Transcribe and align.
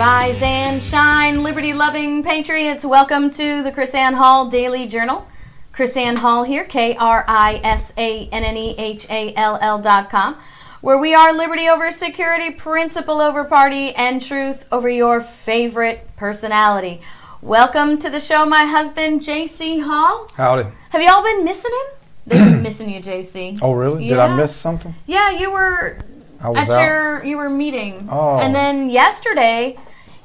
Rise 0.00 0.40
and 0.40 0.82
shine, 0.82 1.42
liberty 1.42 1.74
loving 1.74 2.22
patriots. 2.24 2.86
Welcome 2.86 3.30
to 3.32 3.62
the 3.62 3.70
KrisAnne 3.70 4.14
Hall 4.14 4.48
Daily 4.48 4.86
Journal. 4.86 5.28
KrisAnne 5.74 6.16
Hall 6.16 6.42
here, 6.42 6.64
K 6.64 6.96
R 6.96 7.22
I 7.28 7.60
S 7.62 7.92
A 7.98 8.26
N 8.28 8.42
N 8.42 8.56
E 8.56 8.74
H 8.78 9.06
A 9.10 9.34
L 9.34 9.58
L 9.60 9.78
dot 9.78 10.08
com, 10.08 10.38
where 10.80 10.96
we 10.96 11.12
are 11.12 11.34
liberty 11.34 11.68
over 11.68 11.90
security, 11.90 12.50
principle 12.50 13.20
over 13.20 13.44
party, 13.44 13.94
and 13.94 14.22
truth 14.22 14.64
over 14.72 14.88
your 14.88 15.20
favorite 15.20 16.08
personality. 16.16 17.02
Welcome 17.42 17.98
to 17.98 18.08
the 18.08 18.20
show, 18.20 18.46
my 18.46 18.64
husband, 18.64 19.20
JC 19.20 19.82
Hall. 19.82 20.30
Howdy. 20.34 20.66
Have 20.88 21.02
y'all 21.02 21.22
been 21.22 21.44
missing 21.44 21.72
him? 21.72 21.98
They've 22.26 22.44
been 22.52 22.62
missing 22.62 22.88
you, 22.88 23.02
JC. 23.02 23.58
Oh, 23.62 23.74
really? 23.74 24.08
Did 24.08 24.18
I 24.18 24.34
miss 24.34 24.56
something? 24.56 24.94
Yeah, 25.04 25.32
you 25.32 25.52
were 25.52 25.98
I 26.40 26.48
was 26.48 26.58
at 26.58 26.70
out. 26.70 26.82
your 26.82 27.24
you 27.24 27.36
were 27.36 27.50
meeting. 27.50 28.08
Oh. 28.10 28.38
And 28.38 28.54
then 28.54 28.88
yesterday, 28.88 29.76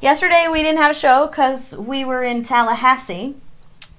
yesterday 0.02 0.48
we 0.52 0.62
didn't 0.64 0.78
have 0.82 0.92
a 0.92 1.00
show 1.00 1.28
because 1.28 1.76
we 1.76 2.06
were 2.06 2.24
in 2.24 2.44
Tallahassee 2.44 3.36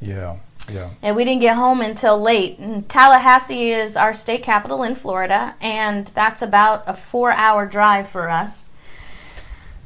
Yeah, 0.00 0.36
yeah. 0.70 0.90
and 1.02 1.16
we 1.16 1.24
didn't 1.24 1.40
get 1.42 1.56
home 1.56 1.80
until 1.80 2.20
late. 2.20 2.58
And 2.58 2.88
Tallahassee 2.88 3.72
is 3.72 3.96
our 3.96 4.12
state 4.14 4.42
capital 4.42 4.82
in 4.82 4.94
Florida, 4.94 5.54
and 5.60 6.06
that's 6.08 6.42
about 6.42 6.84
a 6.86 6.94
four-hour 6.94 7.66
drive 7.66 8.08
for 8.08 8.28
us. 8.28 8.70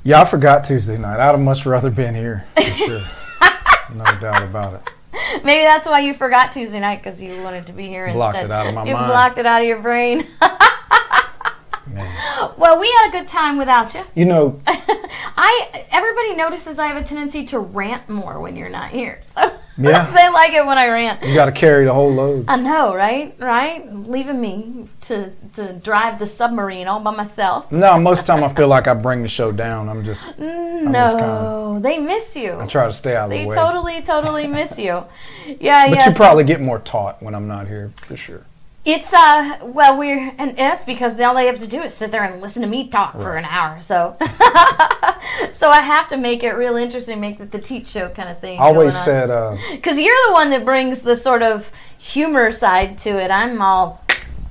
Yeah, 0.02 0.22
I 0.22 0.24
forgot 0.24 0.64
Tuesday 0.64 0.96
night. 0.96 1.20
I'd 1.20 1.32
have 1.32 1.40
much 1.40 1.66
rather 1.66 1.90
been 1.90 2.14
here, 2.14 2.46
for 2.54 2.62
sure. 2.62 3.02
no 3.94 4.04
doubt 4.20 4.42
about 4.42 4.74
it. 4.74 4.80
Maybe 5.44 5.62
that's 5.62 5.86
why 5.86 6.00
you 6.00 6.14
forgot 6.14 6.52
Tuesday 6.52 6.80
night 6.80 7.02
because 7.02 7.20
you 7.20 7.42
wanted 7.42 7.66
to 7.66 7.72
be 7.72 7.86
here 7.86 8.10
Blocked 8.12 8.36
instead. 8.36 8.50
it 8.50 8.52
out 8.52 8.66
of 8.66 8.74
my 8.74 8.84
you 8.84 8.94
mind. 8.94 9.06
You 9.06 9.12
blocked 9.12 9.38
it 9.38 9.46
out 9.46 9.60
of 9.60 9.66
your 9.68 9.80
brain. 9.80 10.26
Man. 11.92 12.52
well, 12.56 12.78
we 12.78 12.88
had 12.98 13.08
a 13.08 13.12
good 13.12 13.28
time 13.28 13.58
without 13.58 13.94
you. 13.94 14.02
You 14.14 14.27
know, 14.27 14.60
I 14.66 15.84
everybody 15.91 16.34
notices 16.36 16.78
I 16.78 16.86
have 16.86 16.97
a 17.02 17.06
tendency 17.06 17.44
to 17.47 17.58
rant 17.58 18.08
more 18.08 18.41
when 18.41 18.56
you're 18.56 18.69
not 18.70 18.91
here. 18.91 19.20
So 19.80 19.88
Yeah. 19.88 20.10
they 20.14 20.28
like 20.28 20.52
it 20.52 20.66
when 20.66 20.77
I 20.77 20.88
rant. 20.88 21.22
you 21.22 21.32
got 21.34 21.47
to 21.47 21.52
carry 21.52 21.86
the 21.86 21.94
whole 21.94 22.12
load. 22.12 22.44
I 22.48 22.56
know, 22.56 22.94
right? 22.94 23.34
Right? 23.38 23.91
Leaving 23.91 24.38
me 24.38 24.86
to 25.02 25.30
to 25.55 25.72
drive 25.74 26.19
the 26.19 26.27
submarine 26.27 26.86
all 26.86 27.00
by 27.00 27.12
myself. 27.12 27.72
No, 27.72 27.98
most 27.98 28.20
of 28.20 28.27
the 28.27 28.32
time 28.34 28.44
I 28.44 28.52
feel 28.52 28.69
like 28.69 28.88
I 28.88 28.94
bring 28.94 29.22
the 29.22 29.28
show 29.28 29.52
down. 29.52 29.88
I'm 29.88 30.04
just, 30.04 30.27
Mm, 30.36 30.92
just 30.92 31.16
No, 31.16 31.78
they 31.80 31.98
miss 31.98 32.36
you. 32.36 32.58
I 32.58 32.66
try 32.66 32.84
to 32.86 32.92
stay 32.92 33.16
out 33.16 33.25
of 33.25 33.30
They 33.30 33.42
the 33.42 33.48
way. 33.48 33.54
They 33.54 33.60
totally, 33.62 34.02
totally 34.02 34.47
miss 34.47 34.77
you. 34.78 35.02
Yeah, 35.47 35.88
but 35.88 35.97
yeah. 35.97 36.04
you 36.06 36.12
so 36.12 36.16
probably 36.16 36.44
get 36.44 36.60
more 36.60 36.80
taught 36.80 37.22
when 37.22 37.34
I'm 37.34 37.48
not 37.48 37.66
here, 37.66 37.91
for 38.06 38.16
sure. 38.16 38.44
It's 38.84 39.12
uh, 39.12 39.58
well, 39.62 39.98
we're 39.98 40.34
and 40.38 40.56
that's 40.56 40.84
because 40.84 41.18
all 41.20 41.34
they 41.34 41.46
have 41.46 41.58
to 41.58 41.66
do 41.66 41.82
is 41.82 41.92
sit 41.92 42.10
there 42.10 42.22
and 42.22 42.40
listen 42.40 42.62
to 42.62 42.68
me 42.68 42.88
talk 42.88 43.12
for 43.12 43.36
an 43.36 43.44
hour. 43.44 43.78
So, 43.82 44.16
so 45.52 45.68
I 45.68 45.80
have 45.82 46.08
to 46.08 46.16
make 46.16 46.42
it 46.42 46.52
real 46.52 46.76
interesting, 46.76 47.20
make 47.20 47.40
it 47.40 47.52
the 47.52 47.58
teach 47.58 47.88
show 47.88 48.08
kind 48.08 48.30
of 48.30 48.40
thing. 48.40 48.58
I 48.58 48.64
always 48.64 48.96
said, 48.96 49.28
uh, 49.28 49.58
Because 49.70 49.98
you're 49.98 50.16
the 50.28 50.32
one 50.32 50.48
that 50.50 50.64
brings 50.64 51.02
the 51.02 51.14
sort 51.14 51.42
of 51.42 51.70
humor 51.98 52.50
side 52.50 52.96
to 52.96 53.10
it. 53.10 53.30
I'm 53.30 53.60
all, 53.60 54.00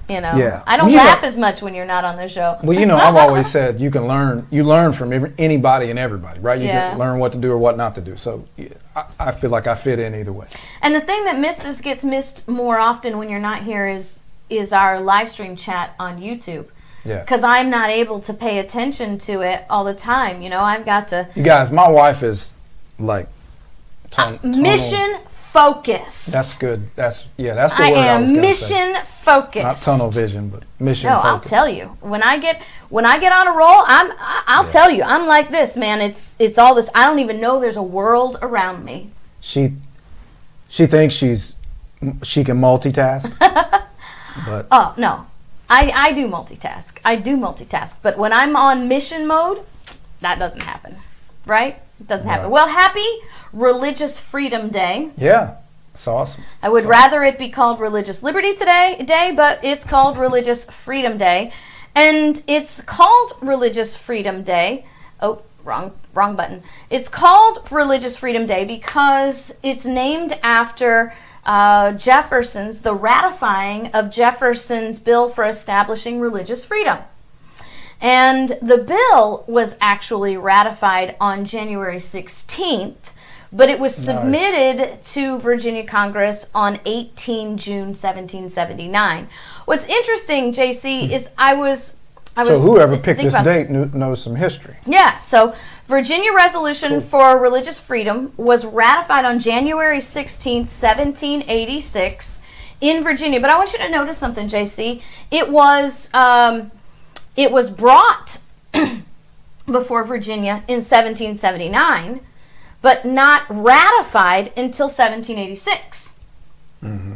you 0.09 0.22
know, 0.22 0.36
Yeah. 0.36 0.64
I 0.66 0.75
don't 0.78 0.90
know- 0.92 0.97
laugh 0.97 1.24
as 1.24 1.38
much 1.38 1.62
when 1.62 1.74
you're 1.75 1.86
not 1.86 2.03
on 2.03 2.18
the 2.18 2.28
show. 2.28 2.58
well, 2.64 2.78
you 2.78 2.86
know, 2.86 2.97
I've 2.97 3.16
always 3.25 3.47
said 3.50 3.80
you 3.80 3.92
can 3.92 4.08
learn, 4.08 4.47
you 4.50 4.64
learn 4.64 4.92
from 4.92 5.14
every, 5.14 5.31
anybody 5.38 5.90
and 5.90 6.00
everybody, 6.00 6.40
right? 6.40 6.59
You 6.59 6.68
Yeah. 6.68 6.90
can 6.92 7.00
learn 7.00 7.20
what 7.20 7.31
to 7.34 7.38
do 7.38 7.52
or 7.52 7.58
what 7.58 7.78
not 7.78 7.96
to 7.96 8.02
do. 8.02 8.18
So 8.18 8.46
yeah, 8.58 8.69
I, 8.96 9.06
I 9.19 9.31
feel 9.31 9.50
like 9.52 9.68
I 9.68 9.75
fit 9.75 10.00
in 10.00 10.16
either 10.16 10.34
way. 10.34 10.48
And 10.81 10.96
the 10.96 11.02
thing 11.02 11.24
that 11.25 11.40
misses 11.40 11.81
gets 11.81 12.03
missed 12.03 12.48
more 12.48 12.80
often 12.80 13.18
when 13.18 13.30
you're 13.30 13.40
not 13.40 13.64
here 13.64 13.88
is 13.88 14.22
is 14.50 14.74
our 14.74 15.00
live 15.00 15.30
stream 15.30 15.56
chat 15.56 15.94
on 16.00 16.19
YouTube. 16.19 16.66
Yeah. 17.06 17.19
Because 17.22 17.44
I'm 17.44 17.69
not 17.69 17.92
able 17.92 18.19
to 18.22 18.34
pay 18.34 18.58
attention 18.59 19.19
to 19.19 19.42
it 19.42 19.64
all 19.69 19.84
the 19.84 19.94
time. 19.94 20.42
You 20.42 20.50
know, 20.50 20.62
I've 20.62 20.86
got 20.86 21.08
to 21.09 21.28
You 21.36 21.44
guys, 21.44 21.69
my 21.72 21.88
wife 21.88 22.24
is 22.24 22.52
like 22.98 23.28
uh, 23.28 24.09
ton- 24.09 24.40
tunnel- 24.40 24.59
mission 24.59 25.18
focused. 25.54 26.32
That's 26.32 26.54
good. 26.54 26.90
That's 26.96 27.26
yeah. 27.38 27.56
That's 27.56 27.76
the 27.76 27.84
I 27.84 27.92
word 27.92 27.98
I 27.98 28.20
was 28.22 28.30
am 28.30 28.36
gonna 28.36 28.54
say. 28.54 28.76
mission 28.92 29.06
focused. 29.06 29.64
Not 29.64 29.76
tunnel 29.78 30.10
vision, 30.12 30.50
but 30.50 30.64
mission. 30.80 31.10
No, 31.10 31.18
I'll 31.20 31.40
tell 31.40 31.68
you. 31.68 31.86
When 32.02 32.22
I 32.24 32.38
get 32.38 32.62
when 32.90 33.06
I 33.06 33.20
get 33.20 33.32
on 33.32 33.48
a 33.48 33.52
roll, 33.52 33.84
I'm 33.88 34.12
I- 34.12 34.44
I'll 34.48 34.64
Yeah. 34.66 34.70
tell 34.70 34.92
you. 34.92 35.04
I'm 35.04 35.26
like 35.28 35.50
this, 35.52 35.76
man. 35.76 36.02
It's 36.02 36.36
it's 36.40 36.58
all 36.58 36.76
this. 36.76 36.90
I 36.94 37.06
don't 37.06 37.20
even 37.20 37.40
know 37.42 37.60
there's 37.60 37.78
a 37.78 37.84
world 37.84 38.38
around 38.42 38.86
me. 38.86 39.10
She 39.42 39.74
she 40.70 40.86
thinks 40.86 41.16
she's 41.16 41.56
she 42.24 42.44
can 42.44 42.60
multitask, 42.62 43.31
but 44.46 44.68
Oh 44.72 44.94
no, 44.98 45.26
I 45.70 45.92
I 45.94 46.12
do 46.14 46.28
multitask. 46.28 46.98
I 47.04 47.16
do 47.16 47.36
multitask. 47.38 47.96
But 48.02 48.18
when 48.18 48.34
I'm 48.34 48.56
on 48.56 48.88
mission 48.88 49.26
mode, 49.28 49.64
that 50.22 50.38
doesn't 50.40 50.62
happen. 50.62 50.96
Right? 51.46 51.81
It 52.00 52.08
doesn't 52.08 52.28
happen. 52.28 52.46
Right. 52.46 52.52
Well, 52.52 52.68
happy 52.68 53.08
Religious 53.54 54.20
Freedom 54.20 54.70
Day. 54.70 55.12
yeah, 55.18 55.56
it's 55.94 56.08
awesome. 56.08 56.44
I 56.64 56.70
would 56.70 56.84
So- 56.84 56.90
rather 56.90 57.24
it 57.24 57.38
be 57.38 57.50
called 57.50 57.80
Religious 57.80 58.24
Liberty 58.24 58.54
Today 58.56 59.02
Day, 59.06 59.32
but 59.36 59.60
it's 59.64 59.84
called 59.86 60.18
Religious 60.18 60.66
Freedom 60.66 61.18
Day, 61.18 61.52
and 61.96 62.42
it's 62.48 62.82
called 62.82 63.34
Religious 63.42 63.96
Freedom 63.96 64.44
Day. 64.44 64.86
Oh, 65.22 65.40
wrong, 65.66 65.92
wrong 66.14 66.36
button. 66.36 66.64
It's 66.90 67.10
called 67.10 67.68
Religious 67.72 68.16
Freedom 68.16 68.46
Day 68.46 68.64
because 68.66 69.54
it's 69.62 69.86
named 69.86 70.38
after 70.42 71.14
uh, 71.46 71.94
Jefferson's, 71.94 72.81
the 72.81 72.94
ratifying 72.94 73.88
of 73.88 74.12
Jefferson's 74.12 75.00
bill 75.00 75.30
for 75.30 75.46
establishing 75.46 76.20
religious 76.20 76.64
freedom. 76.64 77.00
And 78.02 78.58
the 78.62 78.78
bill 78.78 79.44
was 79.48 79.76
actually 79.82 80.38
ratified 80.38 81.16
on 81.20 81.44
January 81.44 81.98
16th, 81.98 82.96
but 83.52 83.70
it 83.70 83.80
was 83.80 83.98
Nice. 83.98 84.06
submitted 84.06 85.02
to 85.04 85.38
Virginia 85.40 85.86
Congress 85.86 86.48
on 86.56 86.80
18 86.86 87.58
June 87.58 87.88
1779. 87.94 89.28
What's 89.66 89.86
interesting, 89.88 90.54
JC, 90.54 91.12
is 91.12 91.30
I 91.38 91.54
was 91.56 91.96
I 92.38 92.42
Hmm. 92.44 92.48
So 92.48 92.54
was 92.54 92.64
whoever 92.64 92.96
picked 92.96 93.22
this 93.22 93.34
date 93.44 93.70
knew, 93.70 93.86
knows 93.94 94.22
some 94.24 94.36
history. 94.36 94.76
yeah, 94.86 95.18
so 95.18 95.54
Virginia 95.88 96.31
Resolution 96.31 97.02
for 97.02 97.38
Religious 97.38 97.80
Freedom 97.80 98.31
was 98.38 98.66
ratified 98.66 99.26
on 99.26 99.40
January 99.40 99.98
16th, 100.00 100.70
1786 100.70 102.40
in 102.81 103.04
Virginia. 103.04 103.42
But 103.42 103.50
I 103.50 103.58
want 103.58 103.74
you 103.74 103.80
to 103.80 103.90
notice 103.90 104.18
something, 104.18 104.48
JC. 104.48 105.02
It 105.31 105.50
was 105.50 106.10
um, 106.14 106.72
it 107.39 107.53
was 107.53 107.69
brought 107.69 108.38
before 109.66 110.03
Virginia 110.03 110.61
in 110.67 110.81
1779, 110.83 112.19
but 112.81 113.05
not 113.05 113.44
ratified 113.50 114.47
until 114.57 114.88
1786. 114.88 116.16
Mm-hmm. 116.83 117.13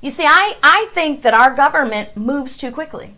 You 0.00 0.10
see, 0.10 0.26
I, 0.26 0.56
I 0.62 0.88
think 0.92 1.22
that 1.22 1.34
our 1.34 1.52
government 1.52 2.16
moves 2.16 2.56
too 2.56 2.70
quickly. 2.70 3.14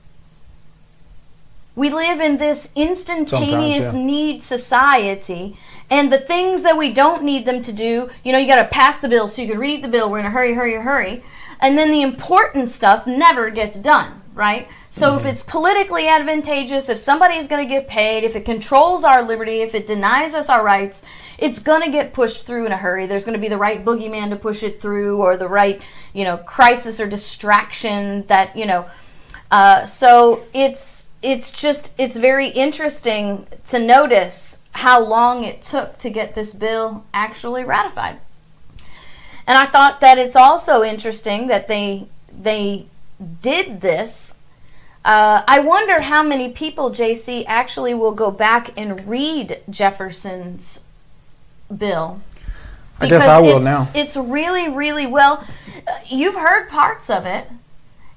We 1.75 1.91
live 1.91 2.21
in 2.21 2.39
this 2.39 2.73
instantaneous 2.75 3.93
yeah. 3.93 4.01
need 4.01 4.43
society, 4.43 5.59
and 5.91 6.11
the 6.11 6.17
things 6.17 6.63
that 6.63 6.79
we 6.79 6.91
don't 6.91 7.23
need 7.23 7.45
them 7.45 7.63
to 7.65 7.73
do, 7.73 8.09
you 8.25 8.33
know, 8.33 8.39
you 8.39 8.47
got 8.47 8.63
to 8.63 8.69
pass 8.69 8.99
the 8.99 9.11
bill 9.11 9.29
so 9.29 9.43
you 9.43 9.49
can 9.49 9.59
read 9.59 9.85
the 9.85 9.89
bill. 9.89 10.11
We're 10.11 10.21
in 10.21 10.27
a 10.27 10.31
hurry, 10.31 10.55
hurry, 10.55 10.73
hurry. 10.73 11.23
And 11.61 11.77
then 11.77 11.91
the 11.91 12.01
important 12.01 12.71
stuff 12.71 13.07
never 13.07 13.51
gets 13.51 13.79
done, 13.79 14.23
right? 14.33 14.69
So 14.97 15.11
Mm-hmm. 15.11 15.27
if 15.27 15.27
it's 15.27 15.43
politically 15.43 16.09
advantageous, 16.09 16.89
if 16.89 16.99
somebody's 16.99 17.47
going 17.47 17.69
to 17.69 17.69
get 17.69 17.87
paid, 17.87 18.25
if 18.25 18.35
it 18.35 18.47
controls 18.47 19.05
our 19.05 19.23
liberty, 19.23 19.61
if 19.61 19.75
it 19.75 19.87
denies 19.87 20.33
us 20.33 20.49
our 20.49 20.65
rights, 20.65 21.03
it's 21.37 21.59
going 21.59 21.83
to 21.83 21.91
get 21.91 22.15
pushed 22.15 22.47
through 22.47 22.65
in 22.65 22.73
a 22.73 22.79
hurry. 22.79 23.07
There's 23.07 23.27
going 23.27 23.35
to 23.35 23.41
be 23.41 23.51
the 23.51 23.59
right 23.59 23.85
boogeyman 23.85 24.31
to 24.31 24.37
push 24.37 24.63
it 24.63 24.81
through, 24.81 25.19
or 25.19 25.37
the 25.37 25.49
right, 25.49 25.83
you 26.15 26.25
know, 26.25 26.39
crisis 26.39 26.99
or 26.99 27.07
distraction 27.07 28.25
that, 28.29 28.57
you 28.57 28.65
know. 28.65 28.87
Uh, 29.51 29.85
so 29.85 30.43
it's 30.55 31.11
it's 31.23 31.51
just 31.51 31.93
it's 31.99 32.17
very 32.17 32.49
interesting 32.49 33.47
to 33.67 33.79
notice 33.79 34.61
how 34.73 34.99
long 34.99 35.45
it 35.45 35.61
took 35.61 35.99
to 35.99 36.09
get 36.09 36.35
this 36.35 36.55
bill 36.55 37.05
actually 37.13 37.65
ratified. 37.65 38.17
And 39.47 39.59
I 39.59 39.67
thought 39.67 40.01
that 40.01 40.17
it's 40.17 40.37
also 40.37 40.83
interesting 40.83 41.49
that 41.49 41.69
they 41.69 42.09
they 42.33 42.87
did 43.43 43.83
this. 43.83 44.33
Uh, 45.07 45.45
I 45.47 45.61
wonder 45.61 46.01
how 46.01 46.25
many 46.25 46.51
people, 46.51 46.91
JC, 46.91 47.45
actually 47.47 47.95
will 47.95 48.13
go 48.13 48.33
back 48.33 48.71
and 48.77 49.07
read 49.07 49.61
Jefferson's 49.71 50.81
bill. 51.75 52.21
I 52.99 53.09
guess 53.09 53.23
I 53.23 53.41
will 53.41 53.59
it's, 53.59 53.65
now. 53.65 53.87
It's 53.95 54.17
really, 54.17 54.69
really 54.69 55.07
well. 55.07 55.47
uh, 55.87 55.99
You've 56.07 56.35
heard 56.35 56.69
parts 56.69 57.09
of 57.09 57.25
it. 57.25 57.47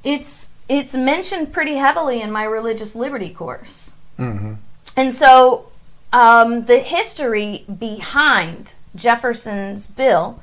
It's 0.03 0.49
it's 0.67 0.95
mentioned 0.95 1.53
pretty 1.53 1.75
heavily 1.75 2.21
in 2.21 2.31
my 2.31 2.43
religious 2.43 2.95
liberty 2.95 3.29
course. 3.29 3.93
Mm-hmm. 4.17 4.53
And 4.95 5.13
so 5.13 5.67
um, 6.11 6.65
the 6.65 6.79
history 6.79 7.65
behind 7.77 8.73
Jefferson's 8.95 9.85
bill 9.85 10.41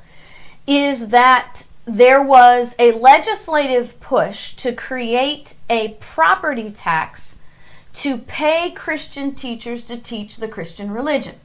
is 0.65 1.09
that 1.09 1.63
there 1.87 2.21
was 2.21 2.75
a 2.77 2.91
legislative 2.91 3.97
push 4.01 4.53
to 4.55 4.73
create 4.73 5.53
a 5.69 5.95
property 6.01 6.69
tax 6.69 7.39
to 7.93 8.17
pay 8.17 8.71
Christian 8.71 9.33
teachers 9.33 9.85
to 9.85 9.97
teach 9.97 10.35
the 10.35 10.49
Christian 10.49 10.91
religion. 10.91 11.35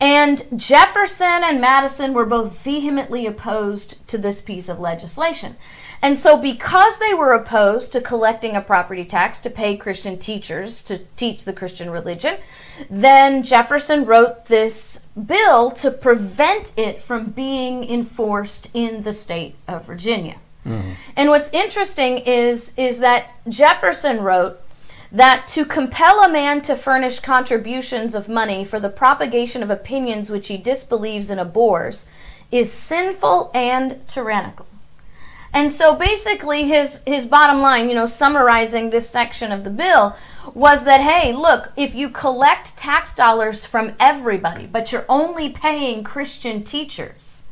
And 0.00 0.46
Jefferson 0.56 1.42
and 1.42 1.60
Madison 1.60 2.14
were 2.14 2.24
both 2.24 2.60
vehemently 2.60 3.26
opposed 3.26 4.06
to 4.08 4.18
this 4.18 4.40
piece 4.40 4.68
of 4.68 4.78
legislation. 4.78 5.56
And 6.04 6.18
so, 6.18 6.36
because 6.36 6.98
they 6.98 7.14
were 7.14 7.32
opposed 7.32 7.92
to 7.92 8.00
collecting 8.02 8.56
a 8.56 8.60
property 8.60 9.06
tax 9.06 9.40
to 9.40 9.48
pay 9.48 9.74
Christian 9.74 10.18
teachers 10.18 10.82
to 10.82 10.98
teach 11.16 11.44
the 11.44 11.54
Christian 11.54 11.88
religion, 11.88 12.36
then 12.90 13.42
Jefferson 13.42 14.04
wrote 14.04 14.44
this 14.44 15.00
bill 15.24 15.70
to 15.70 15.90
prevent 15.90 16.74
it 16.76 17.02
from 17.02 17.30
being 17.30 17.88
enforced 17.88 18.68
in 18.74 19.00
the 19.00 19.14
state 19.14 19.54
of 19.66 19.86
Virginia. 19.86 20.36
Mm-hmm. 20.66 20.90
And 21.16 21.30
what's 21.30 21.50
interesting 21.54 22.18
is 22.18 22.74
is 22.76 22.98
that 22.98 23.30
Jefferson 23.48 24.20
wrote 24.20 24.60
that 25.10 25.48
to 25.48 25.64
compel 25.64 26.22
a 26.22 26.30
man 26.30 26.60
to 26.62 26.76
furnish 26.76 27.20
contributions 27.20 28.14
of 28.14 28.28
money 28.28 28.62
for 28.62 28.78
the 28.78 28.90
propagation 28.90 29.62
of 29.62 29.70
opinions 29.70 30.30
which 30.30 30.48
he 30.48 30.58
disbelieves 30.58 31.30
and 31.30 31.40
abhors 31.40 32.04
is 32.50 32.70
sinful 32.70 33.50
and 33.54 34.06
tyrannical. 34.06 34.66
And 35.54 35.70
so 35.70 35.94
basically 35.94 36.64
his 36.64 37.00
his 37.06 37.26
bottom 37.26 37.60
line, 37.60 37.88
you 37.88 37.94
know, 37.94 38.06
summarizing 38.06 38.90
this 38.90 39.08
section 39.08 39.52
of 39.52 39.62
the 39.62 39.70
bill 39.70 40.16
was 40.52 40.84
that 40.84 41.00
hey, 41.00 41.32
look, 41.32 41.70
if 41.76 41.94
you 41.94 42.10
collect 42.10 42.76
tax 42.76 43.14
dollars 43.14 43.64
from 43.64 43.94
everybody, 44.00 44.66
but 44.66 44.90
you're 44.90 45.06
only 45.08 45.48
paying 45.50 46.02
Christian 46.02 46.64
teachers, 46.64 47.44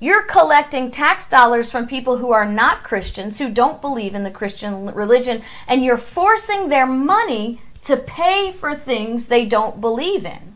you're 0.00 0.24
collecting 0.24 0.90
tax 0.90 1.28
dollars 1.28 1.70
from 1.70 1.86
people 1.86 2.18
who 2.18 2.32
are 2.32 2.44
not 2.44 2.82
Christians, 2.82 3.38
who 3.38 3.48
don't 3.48 3.80
believe 3.80 4.16
in 4.16 4.24
the 4.24 4.32
Christian 4.32 4.92
religion, 4.92 5.40
and 5.68 5.84
you're 5.84 5.96
forcing 5.96 6.68
their 6.68 6.86
money 6.86 7.60
to 7.82 7.96
pay 7.96 8.50
for 8.50 8.74
things 8.74 9.26
they 9.26 9.46
don't 9.46 9.80
believe 9.80 10.26
in. 10.26 10.54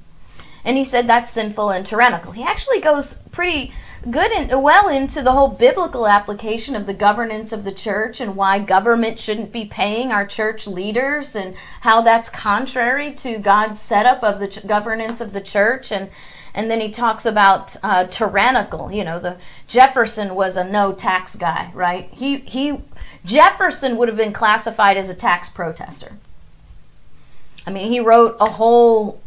And 0.64 0.76
he 0.76 0.84
said 0.84 1.06
that's 1.06 1.30
sinful 1.30 1.70
and 1.70 1.86
tyrannical. 1.86 2.32
He 2.32 2.42
actually 2.42 2.80
goes 2.80 3.14
pretty 3.30 3.72
good 4.10 4.30
and 4.30 4.62
well 4.62 4.88
into 4.88 5.22
the 5.22 5.32
whole 5.32 5.48
biblical 5.48 6.06
application 6.06 6.76
of 6.76 6.86
the 6.86 6.94
governance 6.94 7.52
of 7.52 7.64
the 7.64 7.72
church 7.72 8.20
and 8.20 8.36
why 8.36 8.58
government 8.58 9.18
shouldn't 9.18 9.52
be 9.52 9.64
paying 9.64 10.12
our 10.12 10.26
church 10.26 10.66
leaders 10.66 11.34
and 11.34 11.54
how 11.80 12.00
that's 12.00 12.28
contrary 12.28 13.12
to 13.12 13.38
God's 13.38 13.80
setup 13.80 14.22
of 14.22 14.38
the 14.40 14.48
ch- 14.48 14.66
governance 14.66 15.20
of 15.20 15.32
the 15.32 15.40
church 15.40 15.90
and 15.92 16.10
and 16.54 16.70
then 16.70 16.80
he 16.80 16.90
talks 16.90 17.24
about 17.24 17.76
uh, 17.84 18.04
tyrannical. 18.06 18.90
You 18.90 19.04
know, 19.04 19.20
the 19.20 19.36
Jefferson 19.68 20.34
was 20.34 20.56
a 20.56 20.64
no 20.64 20.92
tax 20.92 21.36
guy, 21.36 21.70
right? 21.74 22.08
He 22.10 22.38
he 22.38 22.80
Jefferson 23.24 23.96
would 23.96 24.08
have 24.08 24.16
been 24.16 24.32
classified 24.32 24.96
as 24.96 25.08
a 25.08 25.14
tax 25.14 25.48
protester. 25.48 26.12
I 27.66 27.70
mean, 27.70 27.92
he 27.92 28.00
wrote 28.00 28.36
a 28.40 28.50
whole 28.50 29.20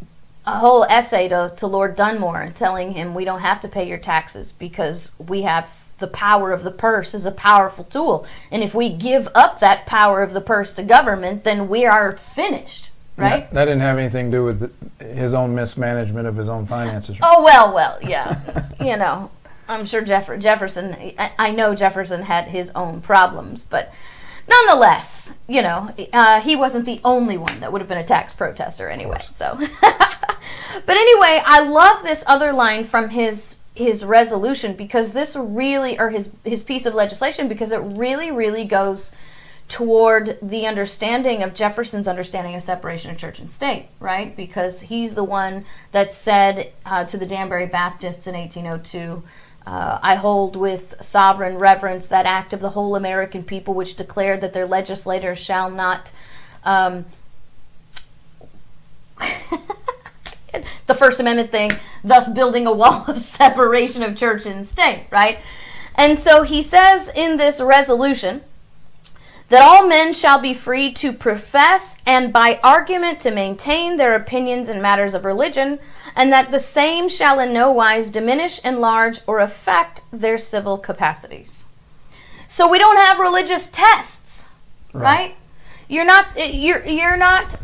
a 0.46 0.58
whole 0.58 0.84
essay 0.84 1.28
to, 1.28 1.52
to 1.56 1.66
Lord 1.66 1.96
Dunmore 1.96 2.52
telling 2.54 2.92
him 2.92 3.14
we 3.14 3.24
don't 3.24 3.40
have 3.40 3.60
to 3.60 3.68
pay 3.68 3.86
your 3.86 3.98
taxes 3.98 4.52
because 4.52 5.12
we 5.18 5.42
have 5.42 5.68
the 5.98 6.08
power 6.08 6.52
of 6.52 6.64
the 6.64 6.70
purse 6.70 7.14
is 7.14 7.24
a 7.26 7.30
powerful 7.30 7.84
tool. 7.84 8.26
And 8.50 8.62
if 8.62 8.74
we 8.74 8.88
give 8.88 9.28
up 9.34 9.60
that 9.60 9.86
power 9.86 10.22
of 10.22 10.34
the 10.34 10.40
purse 10.40 10.74
to 10.74 10.82
government, 10.82 11.44
then 11.44 11.68
we 11.68 11.86
are 11.86 12.16
finished, 12.16 12.90
right? 13.16 13.48
That, 13.50 13.54
that 13.54 13.64
didn't 13.66 13.82
have 13.82 13.98
anything 13.98 14.32
to 14.32 14.38
do 14.38 14.44
with 14.44 14.60
the, 14.98 15.04
his 15.06 15.32
own 15.32 15.54
mismanagement 15.54 16.26
of 16.26 16.36
his 16.36 16.48
own 16.48 16.66
finances. 16.66 17.16
Oh, 17.22 17.44
well, 17.44 17.72
well, 17.72 17.98
yeah. 18.02 18.66
you 18.80 18.96
know, 18.96 19.30
I'm 19.68 19.86
sure 19.86 20.02
Jeff- 20.02 20.38
Jefferson, 20.40 20.96
I, 21.18 21.32
I 21.38 21.50
know 21.52 21.74
Jefferson 21.74 22.22
had 22.22 22.48
his 22.48 22.70
own 22.70 23.00
problems, 23.00 23.62
but 23.62 23.92
nonetheless, 24.48 25.34
you 25.48 25.62
know, 25.62 25.94
uh, 26.12 26.40
he 26.40 26.56
wasn't 26.56 26.86
the 26.86 27.00
only 27.04 27.36
one 27.36 27.60
that 27.60 27.72
would 27.72 27.80
have 27.80 27.88
been 27.88 27.98
a 27.98 28.06
tax 28.06 28.32
protester 28.32 28.88
anyway. 28.88 29.22
So, 29.32 29.56
but 29.80 30.96
anyway, 30.96 31.42
I 31.44 31.60
love 31.60 32.02
this 32.02 32.24
other 32.26 32.52
line 32.52 32.84
from 32.84 33.10
his 33.10 33.56
his 33.74 34.04
resolution 34.04 34.74
because 34.74 35.12
this 35.12 35.34
really, 35.34 35.98
or 35.98 36.10
his 36.10 36.30
his 36.44 36.62
piece 36.62 36.86
of 36.86 36.94
legislation, 36.94 37.48
because 37.48 37.72
it 37.72 37.78
really, 37.78 38.30
really 38.30 38.64
goes 38.64 39.12
toward 39.68 40.38
the 40.42 40.66
understanding 40.66 41.42
of 41.42 41.54
Jefferson's 41.54 42.06
understanding 42.06 42.54
of 42.54 42.62
separation 42.62 43.10
of 43.10 43.16
church 43.16 43.38
and 43.38 43.50
state, 43.50 43.88
right? 44.00 44.36
Because 44.36 44.80
he's 44.80 45.14
the 45.14 45.24
one 45.24 45.64
that 45.92 46.12
said 46.12 46.72
uh, 46.84 47.04
to 47.04 47.16
the 47.16 47.24
Danbury 47.24 47.66
Baptists 47.66 48.26
in 48.26 48.34
1802 48.34 49.22
uh, 49.66 49.98
I 50.02 50.16
hold 50.16 50.56
with 50.56 50.94
sovereign 51.00 51.58
reverence 51.58 52.06
that 52.08 52.26
act 52.26 52.52
of 52.52 52.60
the 52.60 52.70
whole 52.70 52.96
American 52.96 53.44
people 53.44 53.74
which 53.74 53.94
declared 53.96 54.40
that 54.40 54.52
their 54.52 54.66
legislators 54.66 55.38
shall 55.38 55.70
not. 55.70 56.10
Um, 56.64 57.06
the 60.86 60.94
First 60.94 61.20
Amendment 61.20 61.50
thing, 61.50 61.70
thus 62.02 62.28
building 62.28 62.66
a 62.66 62.72
wall 62.72 63.04
of 63.08 63.20
separation 63.20 64.02
of 64.02 64.16
church 64.16 64.46
and 64.46 64.66
state, 64.66 65.06
right? 65.10 65.38
And 65.94 66.18
so 66.18 66.42
he 66.42 66.62
says 66.62 67.10
in 67.14 67.36
this 67.36 67.60
resolution 67.60 68.42
that 69.52 69.60
all 69.60 69.86
men 69.86 70.14
shall 70.14 70.38
be 70.38 70.54
free 70.54 70.90
to 70.90 71.12
profess 71.12 71.98
and 72.06 72.32
by 72.32 72.58
argument 72.62 73.20
to 73.20 73.30
maintain 73.30 73.98
their 73.98 74.14
opinions 74.14 74.70
in 74.70 74.80
matters 74.80 75.12
of 75.12 75.26
religion, 75.26 75.78
and 76.16 76.32
that 76.32 76.50
the 76.50 76.58
same 76.58 77.06
shall 77.06 77.38
in 77.38 77.52
no 77.52 77.70
wise 77.70 78.10
diminish, 78.10 78.58
enlarge, 78.64 79.20
or 79.26 79.40
affect 79.40 80.00
their 80.10 80.38
civil 80.38 80.78
capacities. 80.78 81.66
So 82.48 82.66
we 82.66 82.78
don't 82.78 82.96
have 82.96 83.18
religious 83.18 83.68
tests, 83.68 84.46
right? 84.94 85.02
right? 85.02 85.36
You're 85.86 86.06
not 86.06 86.34
you're 86.34 86.82
you're 86.86 87.18
not 87.18 87.54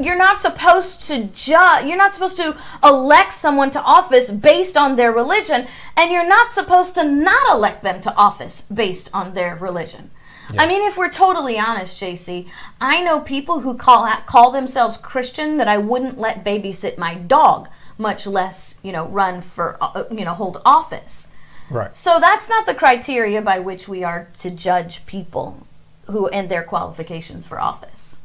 you're 0.00 0.18
not 0.18 0.40
supposed 0.40 1.02
to 1.02 1.26
judge 1.26 1.86
you're 1.86 1.96
not 1.96 2.14
supposed 2.14 2.36
to 2.38 2.56
elect 2.82 3.32
someone 3.32 3.70
to 3.70 3.82
office 3.82 4.28
based 4.28 4.76
on 4.76 4.96
their 4.96 5.12
religion 5.12 5.68
and 5.96 6.10
you're 6.10 6.26
not 6.26 6.52
supposed 6.52 6.96
to 6.96 7.04
not 7.04 7.52
elect 7.52 7.84
them 7.84 8.00
to 8.00 8.12
office 8.16 8.62
based 8.62 9.08
on 9.14 9.34
their 9.34 9.54
religion 9.54 10.10
yeah. 10.52 10.62
I 10.62 10.66
mean, 10.66 10.82
if 10.82 10.96
we're 10.96 11.10
totally 11.10 11.58
honest, 11.58 12.00
JC, 12.00 12.48
I 12.80 13.02
know 13.02 13.20
people 13.20 13.60
who 13.60 13.74
call 13.74 14.08
call 14.26 14.50
themselves 14.50 14.96
Christian 14.96 15.56
that 15.58 15.68
I 15.68 15.78
wouldn't 15.78 16.18
let 16.18 16.44
babysit 16.44 16.98
my 16.98 17.14
dog, 17.14 17.68
much 17.98 18.26
less 18.26 18.76
you 18.82 18.92
know 18.92 19.06
run 19.08 19.42
for 19.42 19.76
uh, 19.80 19.92
uh, 19.94 20.04
you 20.10 20.24
know 20.24 20.34
hold 20.34 20.60
office. 20.64 21.28
Right. 21.70 21.94
So 21.96 22.20
that's 22.20 22.48
not 22.48 22.66
the 22.66 22.74
criteria 22.74 23.40
by 23.40 23.58
which 23.58 23.88
we 23.88 24.04
are 24.04 24.28
to 24.40 24.50
judge 24.50 25.06
people 25.06 25.66
who 26.06 26.28
and 26.28 26.48
their 26.48 26.62
qualifications 26.62 27.46
for 27.46 27.60
office. 27.60 28.18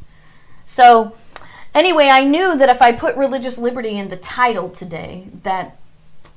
So 0.65 1.15
anyway, 1.73 2.07
I 2.07 2.23
knew 2.23 2.57
that 2.57 2.69
if 2.69 2.81
I 2.81 2.91
put 2.91 3.15
religious 3.15 3.57
liberty 3.57 3.97
in 3.97 4.09
the 4.09 4.17
title 4.17 4.69
today, 4.69 5.27
that 5.43 5.77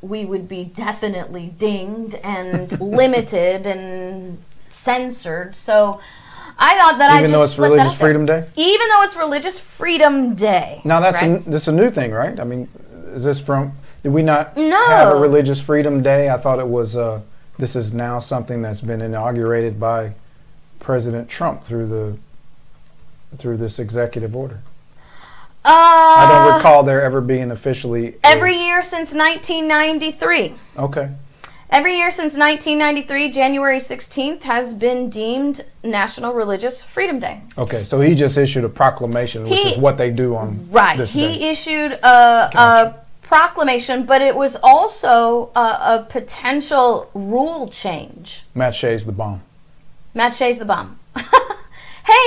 we 0.02 0.24
would 0.24 0.48
be 0.48 0.64
definitely 0.64 1.52
dinged 1.58 2.14
and 2.16 2.80
limited 2.80 3.66
and 3.66 4.42
censored. 4.72 5.54
So 5.54 6.00
I 6.58 6.76
thought 6.78 6.98
that 6.98 7.10
I 7.10 7.18
even 7.18 7.34
I 7.34 7.38
though 7.38 7.44
it's 7.44 7.58
Religious 7.58 7.94
Freedom 7.94 8.26
Day. 8.26 8.46
Even 8.56 8.88
though 8.88 9.02
it's 9.02 9.16
Religious 9.16 9.58
Freedom 9.58 10.34
Day. 10.34 10.82
Now 10.84 11.00
that's 11.00 11.20
right? 11.22 11.46
a, 11.46 11.50
that's 11.50 11.68
a 11.68 11.72
new 11.72 11.90
thing, 11.90 12.12
right? 12.12 12.38
I 12.38 12.44
mean, 12.44 12.68
is 13.08 13.24
this 13.24 13.40
from? 13.40 13.72
Did 14.02 14.12
we 14.12 14.22
not 14.22 14.56
no. 14.56 14.86
have 14.86 15.12
a 15.14 15.20
Religious 15.20 15.60
Freedom 15.60 16.02
Day? 16.02 16.28
I 16.30 16.36
thought 16.36 16.58
it 16.58 16.68
was. 16.68 16.96
Uh, 16.96 17.20
this 17.58 17.76
is 17.76 17.92
now 17.92 18.18
something 18.18 18.62
that's 18.62 18.80
been 18.80 19.02
inaugurated 19.02 19.78
by 19.78 20.14
President 20.78 21.28
Trump 21.28 21.62
through 21.62 21.86
the 21.86 22.16
through 23.36 23.56
this 23.56 23.78
executive 23.78 24.34
order. 24.34 24.60
Uh, 25.62 25.68
I 25.68 26.28
don't 26.28 26.56
recall 26.56 26.82
there 26.82 27.02
ever 27.02 27.20
being 27.20 27.50
officially 27.50 28.16
every 28.24 28.56
year 28.56 28.82
since 28.82 29.14
1993. 29.14 30.54
Okay. 30.78 31.10
Every 31.72 31.96
year 31.96 32.10
since 32.10 32.36
1993, 32.36 33.30
January 33.30 33.78
16th 33.78 34.42
has 34.42 34.74
been 34.74 35.08
deemed 35.08 35.64
National 35.84 36.34
Religious 36.34 36.82
Freedom 36.82 37.20
Day. 37.20 37.42
Okay, 37.56 37.84
so 37.84 38.00
he 38.00 38.16
just 38.16 38.36
issued 38.36 38.64
a 38.64 38.68
proclamation, 38.68 39.44
which 39.44 39.64
is 39.64 39.78
what 39.78 39.96
they 39.96 40.10
do 40.10 40.34
on 40.34 40.68
right. 40.72 40.98
He 40.98 41.38
day. 41.38 41.50
issued 41.50 41.92
a, 41.92 42.50
a, 42.58 42.94
proclamation, 43.22 44.04
but 44.04 44.20
it 44.20 44.34
was 44.34 44.56
also 44.64 45.52
a, 45.54 45.60
a, 45.60 46.06
potential 46.10 47.08
rule 47.14 47.68
change. 47.68 48.42
Matt 48.56 48.74
Shea's 48.74 49.06
the 49.06 49.12
bomb. 49.12 49.40
Matt 50.12 50.34
Shea's 50.34 50.58
the 50.58 50.64
bomb. 50.64 50.98
hey, 51.14 51.24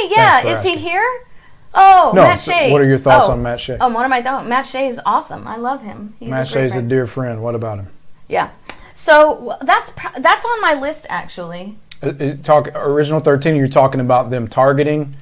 yeah, 0.08 0.40
is 0.48 0.60
asking. 0.60 0.78
he 0.78 0.88
here? 0.88 1.26
Oh, 1.74 2.14
no, 2.16 2.24
Matt 2.24 2.40
so 2.40 2.52
Shea. 2.52 2.72
What 2.72 2.80
are 2.80 2.88
your 2.88 2.98
thoughts 2.98 3.28
oh, 3.28 3.34
on 3.34 3.44
Matt 3.44 3.60
Shea? 3.60 3.78
Oh, 3.82 3.90
what 3.90 4.06
am 4.06 4.14
I 4.14 4.22
thoughts? 4.22 4.48
Matt 4.48 4.66
Shea 4.66 4.88
is 4.88 5.02
awesome. 5.06 5.46
I 5.46 5.58
love 5.58 5.82
him. 5.82 6.14
He's 6.20 6.30
Matt 6.30 6.48
friend. 6.48 6.74
a 6.74 6.82
dear 6.82 7.06
friend. 7.06 7.44
What 7.44 7.56
about 7.56 7.80
him? 7.80 7.88
Yeah. 8.30 8.52
So 8.94 9.58
that's 9.62 9.92
that's 10.20 10.46
on 10.46 10.62
my 10.62 10.74
list 10.74 11.06
actually. 11.10 11.78
Uh, 12.02 12.08
uh, 12.08 12.36
talk 12.38 12.70
original 12.76 13.20
thirteen. 13.20 13.56
You're 13.56 13.68
talking 13.68 14.02
about 14.02 14.30
them 14.30 14.48
targeting 14.48 15.16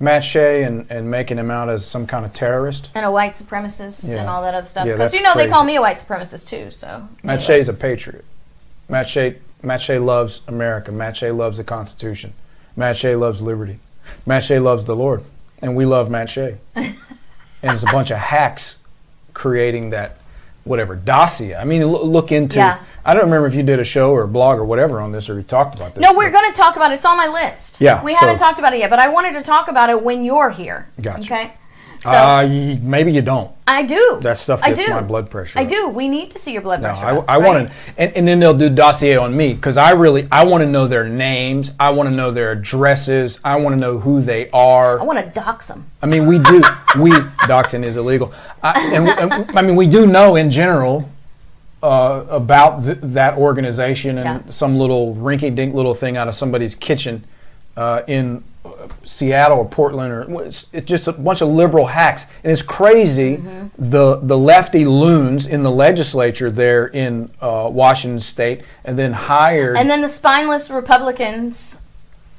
Matt 0.00 0.24
Shea 0.24 0.62
and, 0.62 0.86
and 0.90 1.10
making 1.10 1.38
him 1.38 1.50
out 1.50 1.68
as 1.68 1.84
some 1.84 2.06
kind 2.06 2.24
of 2.24 2.32
terrorist 2.32 2.90
and 2.94 3.04
a 3.04 3.10
white 3.10 3.34
supremacist 3.34 4.08
yeah. 4.08 4.16
and 4.16 4.28
all 4.28 4.42
that 4.42 4.54
other 4.54 4.66
stuff. 4.66 4.86
Yeah, 4.86 4.92
because 4.92 5.12
you 5.12 5.22
know 5.22 5.32
crazy. 5.32 5.48
they 5.48 5.52
call 5.52 5.64
me 5.64 5.76
a 5.76 5.80
white 5.80 5.98
supremacist 5.98 6.46
too. 6.48 6.70
So 6.70 7.08
Matt 7.22 7.40
anyway. 7.40 7.58
Shea's 7.58 7.68
a 7.68 7.74
patriot. 7.74 8.24
Matt 8.88 9.08
Shea 9.08 9.38
Matt 9.62 9.80
Shea 9.80 9.98
loves 9.98 10.40
America. 10.46 10.92
Matt 10.92 11.16
Shea 11.16 11.32
loves 11.32 11.56
the 11.56 11.64
Constitution. 11.64 12.32
Matt 12.76 12.96
Shea 12.96 13.16
loves 13.16 13.42
liberty. 13.42 13.80
Matt 14.24 14.44
Shea 14.44 14.60
loves 14.60 14.84
the 14.84 14.94
Lord, 14.94 15.24
and 15.60 15.74
we 15.74 15.84
love 15.84 16.10
Matt 16.10 16.30
Shea. 16.30 16.58
and 16.74 16.94
it's 17.62 17.82
a 17.82 17.86
bunch 17.86 18.10
of 18.10 18.18
hacks 18.18 18.78
creating 19.34 19.90
that 19.90 20.18
whatever 20.62 20.94
dossier. 20.94 21.56
I 21.56 21.64
mean, 21.64 21.84
look 21.84 22.30
into. 22.30 22.58
Yeah. 22.58 22.78
I 23.04 23.14
don't 23.14 23.24
remember 23.24 23.46
if 23.46 23.54
you 23.54 23.62
did 23.62 23.78
a 23.80 23.84
show 23.84 24.10
or 24.12 24.22
a 24.22 24.28
blog 24.28 24.58
or 24.58 24.64
whatever 24.64 25.00
on 25.00 25.12
this, 25.12 25.28
or 25.30 25.36
you 25.36 25.42
talked 25.42 25.78
about 25.78 25.94
this. 25.94 26.02
No, 26.02 26.12
we're 26.12 26.30
going 26.30 26.50
to 26.50 26.56
talk 26.56 26.76
about 26.76 26.90
it. 26.90 26.94
It's 26.94 27.04
on 27.04 27.16
my 27.16 27.26
list. 27.28 27.80
Yeah, 27.80 28.02
We 28.04 28.14
haven't 28.14 28.38
talked 28.38 28.58
about 28.58 28.72
it 28.74 28.78
yet, 28.80 28.90
but 28.90 28.98
I 28.98 29.08
wanted 29.08 29.34
to 29.34 29.42
talk 29.42 29.68
about 29.68 29.88
it 29.90 30.02
when 30.02 30.24
you're 30.24 30.50
here. 30.50 30.88
Gotcha. 31.00 31.20
Okay. 31.22 31.52
So 32.02 32.10
Uh, 32.10 32.46
y- 32.46 32.78
maybe 32.80 33.10
you 33.12 33.22
don't. 33.22 33.50
I 33.66 33.82
do. 33.82 34.18
That 34.22 34.38
stuff 34.38 34.60
I 34.62 34.72
do. 34.72 34.86
my 34.88 35.00
blood 35.00 35.28
pressure 35.30 35.58
I 35.58 35.62
up. 35.64 35.68
do. 35.68 35.88
We 35.88 36.08
need 36.08 36.30
to 36.30 36.38
see 36.38 36.52
your 36.52 36.62
blood 36.62 36.80
No, 36.80 36.88
pressure. 36.90 37.04
I, 37.06 37.16
up, 37.16 37.24
I 37.28 37.38
right? 37.38 37.46
want 37.46 37.68
to, 37.68 37.74
and, 37.98 38.12
and 38.16 38.28
then 38.28 38.38
they'll 38.38 38.54
do 38.56 38.70
dossier 38.70 39.16
on 39.16 39.36
me 39.36 39.52
because 39.54 39.76
I 39.76 39.90
really, 39.92 40.28
I 40.30 40.44
want 40.44 40.62
to 40.62 40.68
know 40.68 40.86
their 40.86 41.08
names. 41.08 41.72
I 41.80 41.90
want 41.90 42.08
to 42.08 42.14
know 42.14 42.30
their 42.30 42.52
addresses. 42.52 43.40
I 43.44 43.56
want 43.56 43.74
to 43.74 43.80
know 43.80 43.98
who 43.98 44.20
they 44.22 44.48
are. 44.50 45.00
I 45.00 45.02
want 45.02 45.18
to 45.18 45.28
dox 45.40 45.66
them. 45.66 45.86
I 46.00 46.06
mean, 46.06 46.26
we 46.26 46.38
do. 46.38 46.62
we 46.98 47.10
doxing 47.10 47.82
is 47.84 47.96
illegal. 47.96 48.32
I, 48.62 48.94
and, 48.94 49.08
and, 49.08 49.58
I 49.58 49.62
mean, 49.62 49.74
we 49.74 49.86
do 49.88 50.06
know 50.06 50.36
in 50.36 50.50
general 50.52 51.08
uh, 51.82 52.24
about 52.28 52.84
th- 52.84 52.98
that 53.02 53.36
organization 53.36 54.18
and 54.18 54.44
Yeah. 54.46 54.50
some 54.50 54.76
little 54.78 55.14
rinky-dink 55.14 55.74
little 55.74 55.94
thing 55.94 56.16
out 56.16 56.26
of 56.28 56.34
somebody's 56.34 56.74
kitchen 56.74 57.24
uh, 57.76 58.02
in 58.08 58.42
uh, 58.64 58.70
Seattle 59.04 59.58
or 59.58 59.64
Portland 59.64 60.12
or 60.12 60.44
it's, 60.44 60.66
it's 60.72 60.86
just 60.88 61.06
a 61.06 61.12
bunch 61.12 61.40
of 61.40 61.48
liberal 61.48 61.86
hacks. 61.86 62.26
And 62.42 62.50
it's 62.52 62.62
crazy 62.62 63.36
Mm-hmm. 63.36 63.90
the 63.90 64.16
the 64.22 64.36
lefty 64.36 64.84
loons 64.84 65.46
in 65.46 65.62
the 65.62 65.70
legislature 65.70 66.50
there 66.50 66.88
in 66.88 67.30
uh, 67.40 67.68
Washington 67.72 68.20
State, 68.20 68.62
and 68.84 68.98
then 68.98 69.12
hired. 69.12 69.76
And 69.76 69.88
then 69.88 70.02
the 70.02 70.08
spineless 70.08 70.70
Republicans 70.70 71.78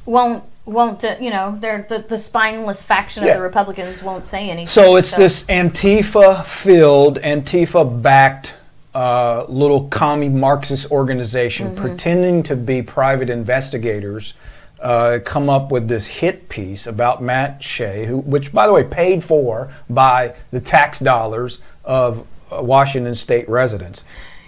won't 0.05 0.43
won't 0.65 1.03
uh, 1.03 1.15
you 1.21 1.29
know 1.31 1.57
they're 1.59 1.85
the, 1.87 1.99
the 1.99 2.17
spineless 2.19 2.83
faction 2.83 3.23
Yeah. 3.23 3.31
of 3.31 3.37
the 3.37 3.43
Republicans 3.43 4.03
won't 4.03 4.25
say 4.25 4.49
anything. 4.49 4.67
So 4.67 4.97
it's 4.97 5.13
this 5.15 5.43
Antifa 5.45 6.43
filled, 6.45 7.19
Antifa 7.21 8.01
backed 8.01 8.53
uh, 8.93 9.45
little 9.47 9.87
commie 9.89 10.29
Marxist 10.29 10.91
organization 10.91 11.75
pretending 11.75 12.43
to 12.43 12.55
be 12.55 12.81
private 12.81 13.29
investigators. 13.29 14.33
Uh, 14.79 15.19
come 15.25 15.49
up 15.49 15.71
with 15.71 15.89
this 15.89 16.07
hit 16.07 16.47
piece 16.47 16.87
about 16.87 17.21
Matt 17.21 17.61
Shea, 17.61 18.05
who, 18.05 18.19
which, 18.19 18.53
by 18.53 18.65
the 18.65 18.71
way, 18.71 18.85
paid 18.85 19.21
for 19.21 19.73
by 19.89 20.33
the 20.51 20.61
tax 20.61 20.99
dollars 20.99 21.59
of 21.83 22.25
uh, 22.49 22.61
Washington 22.63 23.13
State 23.13 23.49
residents. 23.49 24.03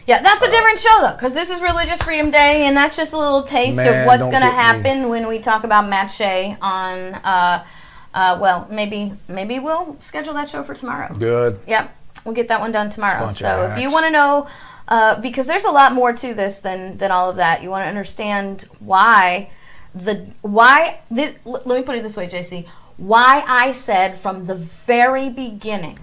Yeah, 0.07 0.21
that's 0.21 0.41
a 0.41 0.49
different 0.49 0.79
show 0.79 1.01
though, 1.01 1.13
because 1.13 1.33
this 1.33 1.49
is 1.49 1.61
Religious 1.61 2.01
Freedom 2.01 2.31
Day, 2.31 2.65
and 2.65 2.75
that's 2.75 2.95
just 2.95 3.13
a 3.13 3.17
little 3.17 3.43
taste 3.43 3.77
Man, 3.77 3.87
of 3.87 4.07
what's 4.07 4.21
going 4.21 4.33
to 4.33 4.39
get 4.39 4.51
me. 4.51 4.53
happen 4.53 5.09
when 5.09 5.27
we 5.27 5.39
talk 5.39 5.63
about 5.63 5.87
Matt 5.89 6.09
Shea 6.11 6.57
on. 6.61 7.13
Uh, 7.13 7.65
uh, 8.13 8.37
well, 8.41 8.67
maybe 8.69 9.13
maybe 9.29 9.59
we'll 9.59 9.95
schedule 10.01 10.33
that 10.33 10.49
show 10.49 10.63
for 10.63 10.73
tomorrow. 10.73 11.13
Good. 11.13 11.59
Yep, 11.65 11.95
we'll 12.25 12.35
get 12.35 12.47
that 12.49 12.59
one 12.59 12.71
done 12.71 12.89
tomorrow. 12.89 13.25
Bunch 13.25 13.37
so 13.37 13.65
if 13.71 13.79
you 13.81 13.91
want 13.91 14.05
to 14.05 14.11
know, 14.11 14.47
uh, 14.87 15.19
because 15.21 15.47
there's 15.47 15.65
a 15.65 15.71
lot 15.71 15.93
more 15.93 16.13
to 16.13 16.33
this 16.33 16.59
than 16.59 16.97
than 16.97 17.11
all 17.11 17.29
of 17.29 17.37
that. 17.37 17.63
You 17.63 17.69
want 17.69 17.83
to 17.85 17.89
understand 17.89 18.65
why 18.79 19.49
the 19.95 20.27
why. 20.41 20.99
This, 21.09 21.35
l- 21.45 21.61
let 21.65 21.79
me 21.79 21.83
put 21.83 21.95
it 21.95 22.03
this 22.03 22.17
way, 22.17 22.27
JC. 22.27 22.67
Why 22.97 23.43
I 23.47 23.71
said 23.71 24.17
from 24.17 24.45
the 24.45 24.55
very 24.55 25.29
beginning, 25.29 25.99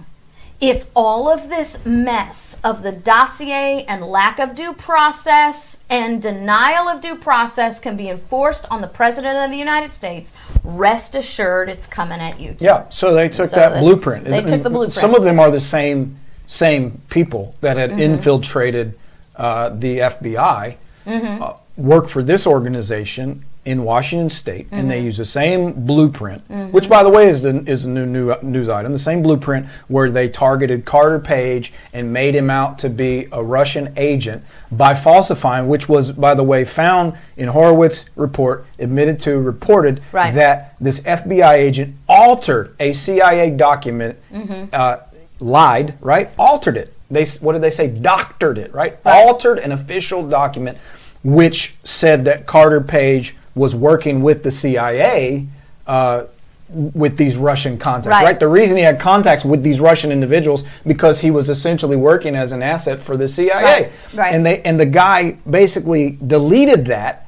if 0.61 0.85
all 0.93 1.29
of 1.31 1.47
this 1.49 1.83
mess 1.85 2.57
of 2.65 2.83
the 2.83 2.91
dossier 2.91 3.85
and 3.87 4.03
lack 4.03 4.39
of 4.39 4.55
due 4.55 4.73
process 4.73 5.77
and 5.89 6.21
denial 6.21 6.89
of 6.89 6.99
due 7.01 7.15
process 7.15 7.79
can 7.79 7.95
be 7.95 8.09
enforced 8.09 8.65
on 8.69 8.81
the 8.81 8.87
president 8.87 9.37
of 9.37 9.51
the 9.51 9.57
United 9.57 9.93
States, 9.93 10.33
rest 10.63 11.15
assured 11.15 11.69
it's 11.69 11.87
coming 11.87 12.19
at 12.19 12.39
you. 12.41 12.53
Too. 12.53 12.65
Yeah, 12.65 12.89
so 12.89 13.13
they 13.13 13.29
took 13.29 13.49
So 13.49 13.55
that 13.55 13.79
blueprint. 13.79 14.25
they 14.25 14.43
took 14.43 14.61
the 14.63 14.69
blueprint. 14.69 14.91
Some 14.93 15.15
of 15.15 15.23
them 15.23 15.39
are 15.39 15.49
the 15.51 15.59
same 15.61 16.17
same 16.47 16.99
people 17.09 17.55
that 17.61 17.77
had 17.77 17.91
Mm-hmm. 17.91 17.99
infiltrated 18.01 18.97
uh, 19.35 19.69
the 19.69 19.99
FBI, 19.99 20.75
Mm-hmm. 21.05 21.41
uh, 21.43 21.53
work 21.77 22.09
for 22.09 22.21
this 22.21 22.45
organization 22.45 23.45
in 23.69 23.83
Washington 23.83 24.29
State, 24.31 24.67
and 24.71 24.79
Mm-hmm. 24.81 24.89
they 24.89 25.01
use 25.01 25.17
the 25.17 25.25
same 25.25 25.85
blueprint, 25.85 26.41
which, 26.71 26.89
by 26.89 27.03
the 27.03 27.09
way, 27.09 27.29
is 27.29 27.43
the 27.43 27.63
is 27.67 27.85
a 27.85 27.89
new, 27.89 28.05
new 28.07 28.35
news 28.41 28.67
item. 28.67 28.91
The 28.91 28.97
same 28.97 29.21
blueprint 29.21 29.67
where 29.87 30.09
they 30.09 30.27
targeted 30.27 30.85
Carter 30.85 31.19
Page 31.19 31.71
and 31.93 32.11
made 32.11 32.33
him 32.33 32.49
out 32.49 32.79
to 32.79 32.89
be 32.89 33.27
a 33.31 33.43
Russian 33.43 33.93
agent 33.95 34.43
by 34.71 34.95
falsifying, 34.95 35.67
which 35.67 35.87
was, 35.87 36.11
by 36.11 36.33
the 36.33 36.43
way, 36.43 36.65
found 36.65 37.13
in 37.37 37.47
Horowitz's 37.49 38.09
report, 38.15 38.65
admitted 38.79 39.19
to, 39.21 39.39
reported 39.39 40.01
Right. 40.11 40.33
that 40.33 40.75
this 40.81 41.01
FBI 41.01 41.53
agent 41.53 41.95
altered 42.07 42.75
a 42.79 42.93
CIA 42.93 43.51
document, 43.51 44.17
Mm-hmm. 44.33 44.65
uh, 44.73 44.97
lied, 45.39 45.93
right? 46.01 46.31
Altered 46.39 46.75
it. 46.75 46.91
They 47.11 47.25
what 47.39 47.53
did 47.53 47.61
they 47.61 47.71
say? 47.71 47.87
Doctored 47.87 48.57
it, 48.57 48.73
right? 48.73 48.97
Right. 49.05 49.15
Altered 49.27 49.59
an 49.59 49.71
official 49.71 50.27
document, 50.27 50.77
which 51.23 51.75
said 51.83 52.25
that 52.25 52.45
Carter 52.47 52.81
Page 52.81 53.35
was 53.59 53.75
working 53.75 54.23
with 54.23 54.41
the 54.43 54.51
CIA. 54.51 55.45
Uh, 55.85 56.23
with 56.93 57.17
these 57.17 57.35
Russian 57.35 57.79
contacts, 57.79 58.07
Right. 58.09 58.23
right. 58.23 58.39
The 58.39 58.47
reason 58.47 58.77
he 58.77 58.83
had 58.83 58.99
contacts 58.99 59.43
with 59.43 59.63
these 59.63 59.79
Russian 59.79 60.11
individuals 60.11 60.63
because 60.85 61.19
he 61.19 61.31
was 61.31 61.49
essentially 61.49 61.95
working 61.95 62.35
as 62.35 62.51
an 62.51 62.61
asset 62.61 62.99
for 62.99 63.17
the 63.17 63.27
CIA. 63.27 63.63
Right, 63.63 63.91
right. 64.13 64.35
And 64.35 64.45
they 64.45 64.61
and 64.61 64.79
the 64.79 64.85
guy 64.85 65.37
basically 65.49 66.19
deleted 66.27 66.85
that 66.85 67.25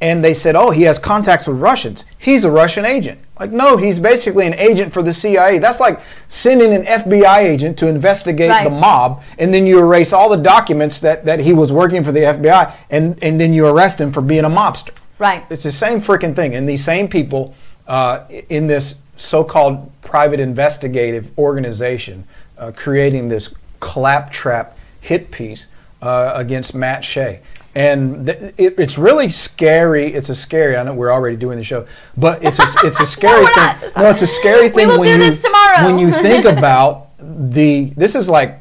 and 0.00 0.24
they 0.24 0.34
said, 0.34 0.56
"Oh, 0.56 0.70
he 0.70 0.82
has 0.84 0.98
contacts 0.98 1.46
with 1.46 1.58
Russians. 1.58 2.04
He's 2.18 2.42
a 2.42 2.50
Russian 2.50 2.84
agent." 2.84 3.20
Like, 3.38 3.52
no, 3.52 3.76
he's 3.76 4.00
basically 4.00 4.46
an 4.48 4.54
agent 4.54 4.92
for 4.92 5.02
the 5.04 5.14
CIA. 5.14 5.58
That's 5.60 5.78
like 5.78 6.00
sending 6.26 6.74
an 6.74 6.82
FBI 6.84 7.38
agent 7.38 7.78
to 7.78 7.86
investigate 7.86 8.50
Right. 8.50 8.64
the 8.64 8.70
mob, 8.70 9.22
and 9.38 9.54
then 9.54 9.68
you 9.68 9.78
erase 9.78 10.12
all 10.12 10.28
the 10.28 10.36
documents 10.36 10.98
that, 11.00 11.24
that 11.26 11.38
he 11.38 11.52
was 11.52 11.70
working 11.72 12.02
for 12.02 12.10
the 12.10 12.24
FBI, 12.24 12.72
and, 12.90 13.16
and 13.22 13.40
then 13.40 13.54
you 13.54 13.66
arrest 13.68 14.00
him 14.00 14.10
for 14.10 14.20
being 14.20 14.44
a 14.44 14.50
mobster. 14.50 14.90
Right. 15.20 15.44
It's 15.50 15.62
the 15.62 15.70
same 15.70 16.00
freaking 16.00 16.34
thing. 16.34 16.54
And 16.54 16.68
these 16.68 16.82
same 16.82 17.06
people 17.06 17.54
uh, 17.86 18.24
in 18.48 18.66
this 18.66 18.96
so-called 19.18 19.92
private 20.00 20.40
investigative 20.40 21.30
organization 21.38 22.24
uh, 22.58 22.72
creating 22.74 23.28
this 23.28 23.54
claptrap 23.80 24.76
hit 25.02 25.30
piece 25.30 25.66
uh, 26.02 26.32
against 26.34 26.74
Matt 26.74 27.04
Shea. 27.04 27.40
And 27.74 28.26
th- 28.26 28.54
it, 28.56 28.78
it's 28.78 28.96
really 28.98 29.28
scary. 29.28 30.12
It's 30.12 30.30
a 30.30 30.34
scary. 30.34 30.76
I 30.76 30.82
know 30.82 30.94
we're 30.94 31.12
already 31.12 31.36
doing 31.36 31.58
the 31.58 31.64
show, 31.64 31.86
but 32.16 32.42
it's 32.42 32.58
a, 32.58 32.64
it's 32.82 32.98
a 33.00 33.06
scary 33.16 33.44
we're 33.44 33.52
thing. 33.78 33.90
No, 33.96 34.10
it's 34.10 34.22
a 34.22 34.26
scary 34.26 34.64
We 34.64 34.68
thing 34.70 34.88
will 34.88 35.00
when 35.00 35.18
do 35.18 35.24
you 35.24 35.30
this 35.30 35.42
tomorrow. 35.42 35.84
when 35.86 35.98
you 35.98 36.10
think 36.10 36.44
about 36.58 37.08
the. 37.18 37.92
This 37.96 38.14
is 38.14 38.28
like 38.28 38.58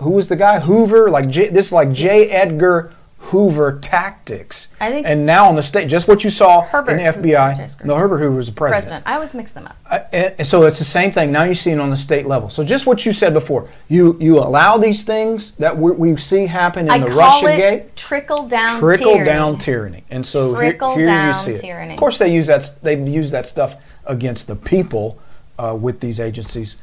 who 0.00 0.10
was 0.10 0.26
the 0.28 0.36
guy 0.36 0.58
Hoover? 0.58 1.10
Like 1.10 1.28
J, 1.28 1.48
this 1.50 1.66
is 1.66 1.72
like 1.72 1.92
J. 1.92 2.30
Edgar 2.30 2.92
Hoover 3.32 3.78
tactics. 3.80 4.68
I 4.78 4.90
think- 4.90 5.06
And 5.08 5.24
now 5.24 5.48
on 5.48 5.54
the 5.54 5.62
state, 5.62 5.88
just 5.88 6.06
what 6.06 6.22
you 6.22 6.28
saw 6.28 6.60
Herbert 6.60 6.92
in 6.92 6.96
the 6.98 7.04
FBI. 7.04 7.56
No, 7.82 7.96
Herbert 7.96 8.18
Hoover 8.18 8.36
was 8.36 8.46
the 8.46 8.52
president. 8.52 8.82
President. 8.82 9.06
I 9.06 9.14
always 9.14 9.32
mix 9.32 9.52
them 9.52 9.66
up. 9.66 9.76
Uh, 9.90 10.00
and 10.12 10.34
and 10.38 10.46
so 10.46 10.64
it's 10.64 10.78
the 10.78 10.84
same 10.84 11.12
thing. 11.12 11.32
Now 11.32 11.44
you're 11.44 11.54
seeing 11.54 11.80
on 11.80 11.88
the 11.88 11.96
state 11.96 12.26
level. 12.26 12.50
So 12.50 12.62
just 12.62 12.84
what 12.86 13.06
you 13.06 13.12
said 13.14 13.32
before, 13.32 13.68
you 13.88 14.18
you 14.20 14.38
allow 14.38 14.76
these 14.76 15.02
things 15.04 15.52
that 15.52 15.76
we, 15.78 15.92
we 15.92 16.16
see 16.18 16.44
happen 16.46 16.84
in 16.84 16.90
I 16.90 16.98
the 16.98 17.06
call 17.06 17.42
Russia 17.42 17.52
it 17.54 17.56
Gate 17.56 17.96
trickle 17.96 18.46
down 18.48 18.78
trickle 18.78 19.12
tyranny. 19.12 19.24
down 19.24 19.58
tyranny. 19.58 20.04
And 20.10 20.26
so 20.26 20.52
here- 20.54 20.70
Trickle 20.72 20.96
here, 20.96 21.06
down 21.06 21.26
you 21.28 21.32
see 21.32 21.52
it. 21.52 21.60
tyranny. 21.62 21.94
Of 21.94 21.98
course, 22.00 22.18
they 22.18 22.30
use 22.30 22.46
that. 22.48 22.70
They've 22.82 23.08
used 23.08 23.32
that 23.32 23.46
stuff 23.46 23.76
against 24.04 24.46
the 24.46 24.56
people 24.56 25.18
uh, 25.58 25.74
with 25.80 26.00
these 26.00 26.20
agencies 26.20 26.76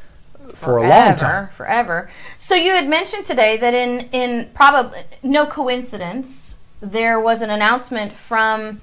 for 0.59 0.77
a 0.77 0.87
long 0.87 1.15
time. 1.15 1.49
Forever. 1.55 2.09
So 2.37 2.55
you 2.55 2.71
had 2.71 2.87
mentioned 2.87 3.25
today 3.25 3.57
that 3.57 3.73
in 3.73 4.09
in 4.11 4.49
probably 4.53 4.99
no 5.23 5.45
coincidence 5.45 6.55
there 6.81 7.19
was 7.19 7.41
an 7.41 7.49
announcement 7.49 8.13
from 8.13 8.81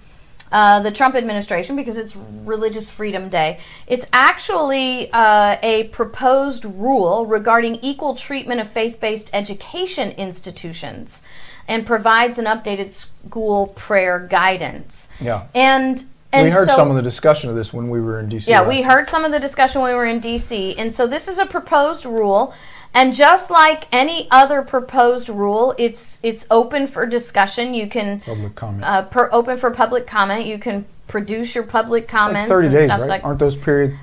uh, 0.52 0.80
the 0.80 0.90
Trump 0.90 1.14
administration 1.14 1.74
because 1.74 1.96
it's 1.96 2.14
Religious 2.44 2.88
Freedom 2.88 3.28
Day. 3.28 3.58
It's 3.86 4.06
actually 4.12 5.10
uh, 5.12 5.56
a 5.62 5.84
proposed 5.88 6.64
rule 6.64 7.26
regarding 7.26 7.76
equal 7.76 8.14
treatment 8.14 8.60
of 8.60 8.68
faith-based 8.70 9.30
education 9.32 10.12
institutions, 10.12 11.22
and 11.68 11.84
provides 11.84 12.38
an 12.38 12.44
updated 12.44 12.92
school 12.92 13.68
prayer 13.68 14.20
guidance. 14.30 15.08
Yeah. 15.20 15.48
And 15.54 16.04
and 16.36 16.44
we 16.46 16.50
heard 16.50 16.68
so, 16.68 16.76
some 16.76 16.90
of 16.90 16.96
the 16.96 17.02
discussion 17.02 17.50
of 17.50 17.56
this 17.56 17.72
when 17.72 17.88
we 17.90 18.00
were 18.00 18.20
in 18.20 18.28
DC. 18.28 18.46
yeah, 18.46 18.66
we 18.66 18.82
heard 18.82 19.06
some 19.06 19.24
of 19.24 19.32
the 19.32 19.40
discussion 19.40 19.82
when 19.82 19.90
we 19.92 19.96
were 19.96 20.06
in 20.06 20.20
DC. 20.20 20.74
And 20.78 20.92
so 20.92 21.06
this 21.06 21.28
is 21.28 21.38
a 21.38 21.46
proposed 21.46 22.04
rule. 22.04 22.54
And 22.94 23.12
just 23.12 23.50
like 23.50 23.86
any 23.92 24.26
other 24.30 24.62
proposed 24.62 25.28
rule, 25.28 25.74
it's 25.76 26.18
it's 26.22 26.46
open 26.50 26.86
for 26.86 27.04
discussion. 27.04 27.74
You 27.74 27.88
can 27.88 28.20
Public 28.20 28.54
comment. 28.54 28.84
uh, 28.84 29.02
per, 29.02 29.28
open 29.32 29.58
for 29.58 29.70
public 29.70 30.06
comment. 30.06 30.46
You 30.46 30.58
can 30.58 30.86
produce 31.06 31.54
your 31.54 31.64
public 31.64 32.04
Like 32.04 32.08
comments 32.08 32.48
30 32.48 32.66
and 32.68 32.74
days, 32.76 32.86
stuff 32.86 33.00
right? 33.00 33.08
like 33.08 33.24
Aren't 33.24 33.38
those 33.38 33.54
period? 33.56 33.94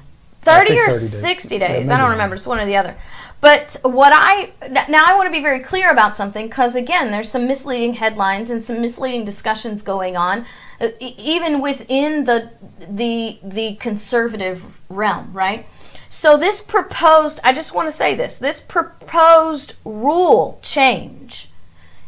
30 0.44 0.78
or 0.78 0.86
30 0.92 0.98
60 0.98 1.56
Yeah, 1.56 1.68
days. 1.68 1.88
maybe 1.88 1.96
I 1.96 1.98
don't 2.02 2.12
remember. 2.12 2.36
It's 2.36 2.46
one 2.46 2.60
or 2.60 2.66
the 2.66 2.76
other. 2.76 2.96
But 3.44 3.76
what 3.82 4.14
I 4.16 4.54
now 4.90 5.04
I 5.06 5.18
want 5.18 5.28
to 5.28 5.32
be 5.32 5.42
very 5.42 5.60
clear 5.60 5.92
about 5.92 6.16
something 6.16 6.48
because 6.48 6.78
again, 6.78 7.12
there's 7.12 7.30
some 7.30 7.46
misleading 7.46 7.96
headlines 7.96 8.50
and 8.52 8.64
some 8.64 8.80
misleading 8.80 9.26
discussions 9.26 9.82
going 9.82 10.16
on, 10.16 10.46
uh, 10.80 10.88
even 11.00 11.60
within 11.60 12.24
the 12.24 12.52
the 12.90 13.40
the 13.44 13.76
conservative 13.76 14.64
realm, 14.88 15.34
right? 15.34 15.66
So 16.08 16.38
this 16.38 16.62
proposed, 16.62 17.42
I 17.44 17.52
just 17.52 17.74
want 17.74 17.90
to 17.90 17.92
say 17.92 18.16
this, 18.16 18.38
this 18.38 18.62
proposed 18.62 19.74
rule 19.84 20.58
change 20.62 21.50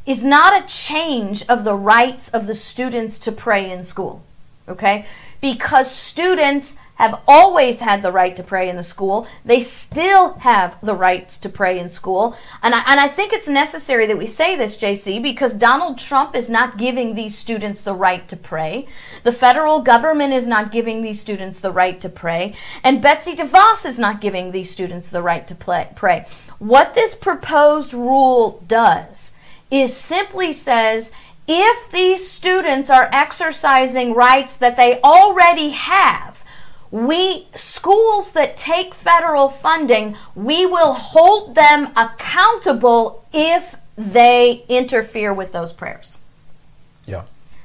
is 0.06 0.24
not 0.24 0.64
a 0.64 0.66
change 0.66 1.44
of 1.50 1.66
the 1.66 1.76
rights 1.76 2.30
of 2.30 2.48
the 2.48 2.56
students 2.56 3.20
to 3.20 3.34
pray 3.34 3.70
in 3.70 3.84
school. 3.84 4.24
Okay? 4.70 5.06
Because 5.42 5.92
students 5.92 6.78
have 6.96 7.22
always 7.28 7.80
had 7.80 8.02
the 8.02 8.12
right 8.12 8.36
to 8.36 8.44
pray 8.44 8.70
in 8.70 8.76
the 8.76 8.84
school. 8.84 9.28
They 9.44 9.60
still 9.60 10.34
have 10.40 10.80
the 10.82 10.96
rights 10.96 11.38
to 11.40 11.50
pray 11.50 11.80
in 11.80 11.90
school. 11.90 12.36
And 12.64 12.74
I, 12.74 12.84
and 12.88 13.00
I 13.00 13.08
think 13.08 13.34
it's 13.34 13.48
necessary 13.48 14.06
that 14.08 14.18
we 14.18 14.28
say 14.28 14.56
this, 14.56 14.78
JC, 14.78 15.22
because 15.22 15.54
Donald 15.54 15.98
Trump 15.98 16.36
is 16.36 16.50
not 16.50 16.78
giving 16.78 17.14
these 17.14 17.38
students 17.38 17.82
the 17.82 17.94
right 17.94 18.28
to 18.30 18.38
pray. 18.38 18.88
The 19.24 19.32
federal 19.32 19.82
government 19.82 20.34
is 20.34 20.48
not 20.48 20.72
giving 20.72 21.02
these 21.02 21.20
students 21.20 21.60
the 21.60 21.72
right 21.72 22.00
to 22.02 22.10
pray. 22.10 22.56
And 22.84 23.02
Betsy 23.02 23.36
DeVos 23.36 23.86
is 23.86 24.00
not 24.00 24.22
giving 24.22 24.52
these 24.52 24.72
students 24.72 25.10
the 25.10 25.22
right 25.22 25.46
to 25.48 25.56
play, 25.56 25.90
pray. 25.96 26.26
What 26.60 26.96
this 26.96 27.14
proposed 27.14 27.94
rule 27.94 28.64
does 28.68 29.34
is 29.70 29.96
simply 29.96 30.54
says 30.54 31.12
if 31.48 31.92
these 31.92 32.30
students 32.30 32.90
are 32.90 33.10
exercising 33.12 34.14
rights 34.14 34.56
that 34.58 34.78
they 34.78 35.00
already 35.02 35.70
have, 35.72 36.35
we 36.96 37.46
schools 37.56 38.32
that 38.32 38.56
take 38.56 38.94
federal 38.94 39.50
funding, 39.50 40.16
we 40.34 40.66
will 40.66 40.94
hold 40.94 41.54
them 41.54 41.90
accountable 41.98 43.26
if 43.34 43.76
they 43.98 44.64
interfere 44.70 45.34
with 45.34 45.52
those 45.52 45.74
prayers. 45.74 46.20
Yeah. 47.06 47.24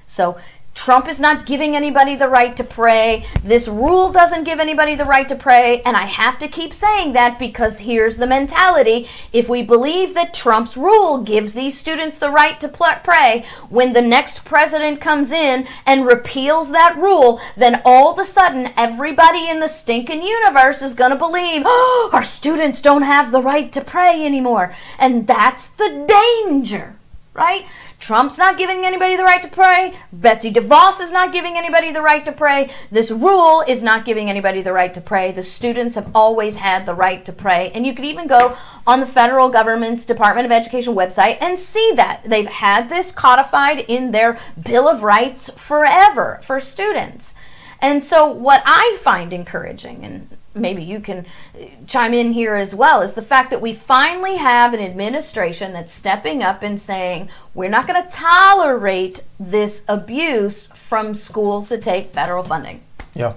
So 0.09 0.37
Trump 0.75 1.09
is 1.09 1.21
not 1.21 1.47
giving 1.47 1.77
anybody 1.77 2.17
the 2.17 2.29
right 2.29 2.57
to 2.57 2.65
pray. 2.65 3.27
This 3.45 3.69
rule 3.69 4.11
doesn't 4.11 4.45
give 4.45 4.61
anybody 4.61 4.95
the 4.95 5.05
right 5.05 5.29
to 5.29 5.35
pray. 5.35 5.83
And 5.83 5.97
I 5.97 6.07
have 6.07 6.39
to 6.39 6.49
keep 6.49 6.73
saying 6.73 7.13
that 7.13 7.39
because 7.39 7.81
here's 7.81 8.17
the 8.17 8.27
mentality. 8.27 9.09
If 9.33 9.49
we 9.49 9.63
believe 9.63 10.15
that 10.15 10.33
Trump's 10.33 10.77
rule 10.77 11.23
gives 11.23 11.53
these 11.53 11.79
students 11.79 12.19
the 12.19 12.31
right 12.31 12.59
to 12.61 12.69
pray, 12.69 13.45
when 13.69 13.93
the 13.93 14.03
next 14.03 14.45
president 14.45 15.01
comes 15.01 15.33
in 15.33 15.67
and 15.87 16.07
repeals 16.07 16.71
that 16.71 16.97
rule, 16.97 17.41
then 17.57 17.83
all 17.85 18.13
of 18.13 18.19
a 18.19 18.25
sudden 18.25 18.73
everybody 18.77 19.49
in 19.49 19.61
the 19.61 19.69
stinking 19.69 20.23
universe 20.23 20.83
is 20.83 20.95
going 20.95 21.11
to 21.11 21.17
believe 21.17 21.63
oh, 21.65 22.11
our 22.13 22.23
students 22.23 22.81
don't 22.81 23.03
have 23.03 23.33
the 23.33 23.43
right 23.43 23.71
to 23.73 23.81
pray 23.81 24.25
anymore. 24.25 24.75
And 24.99 25.27
that's 25.27 25.67
the 25.67 26.07
danger, 26.09 26.97
right? 27.33 27.67
Trump's 28.01 28.39
not 28.39 28.59
giving 28.59 28.85
anybody 28.85 29.17
the 29.17 29.23
right 29.23 29.43
to 29.43 29.49
pray. 29.49 29.95
Betsy 30.13 30.53
DeVos 30.53 31.01
is 31.01 31.13
not 31.13 31.33
giving 31.33 31.57
anybody 31.57 31.93
the 31.93 32.03
right 32.03 32.25
to 32.25 32.33
pray. 32.33 32.71
This 32.91 33.11
rule 33.11 33.63
is 33.69 33.83
not 33.83 34.05
giving 34.05 34.29
anybody 34.29 34.63
the 34.63 34.73
right 34.73 34.93
to 34.95 35.01
pray. 35.01 35.31
The 35.31 35.43
students 35.43 35.95
have 35.95 36.11
always 36.15 36.57
had 36.57 36.87
the 36.87 36.95
right 36.95 37.25
to 37.25 37.33
pray. 37.33 37.71
And 37.73 37.87
you 37.87 37.95
could 37.95 38.05
even 38.05 38.27
go 38.27 38.57
on 38.87 38.99
the 38.99 39.07
federal 39.07 39.49
government's 39.49 40.05
Department 40.05 40.47
of 40.47 40.53
Education 40.53 40.95
website 40.95 41.39
and 41.41 41.59
see 41.59 41.93
that. 41.95 42.23
They've 42.25 42.47
had 42.47 42.89
this 42.89 43.13
codified 43.13 43.81
in 43.81 44.11
their 44.11 44.39
Bill 44.61 44.89
of 44.89 45.05
Rights 45.05 45.51
forever 45.51 46.41
for 46.43 46.61
students. 46.61 47.35
And 47.81 48.03
so, 48.03 48.31
what 48.31 48.63
I 48.67 48.99
find 49.01 49.33
encouraging, 49.33 50.05
and 50.05 50.37
maybe 50.55 50.83
you 50.83 51.01
can 51.01 51.27
uh, 51.55 51.65
chime 51.87 52.15
in 52.15 52.33
here 52.33 52.55
as 52.55 52.75
well, 52.75 53.03
is 53.03 53.15
the 53.15 53.23
fact 53.23 53.51
that 53.51 53.61
we 53.61 53.73
finally 53.73 54.37
have 54.37 54.75
an 54.75 54.81
administration 54.81 55.73
that's 55.73 55.93
stepping 55.93 56.43
up 56.43 56.63
and 56.63 56.81
saying, 56.81 57.29
we're 57.55 57.69
not 57.69 57.87
going 57.87 58.03
to 58.03 58.11
tolerate 58.11 59.23
this 59.39 59.85
abuse 59.89 60.67
from 60.69 61.15
schools 61.15 61.69
that 61.69 61.83
take 61.83 62.13
federal 62.13 62.43
funding. 62.43 62.81
Yeah. 63.15 63.35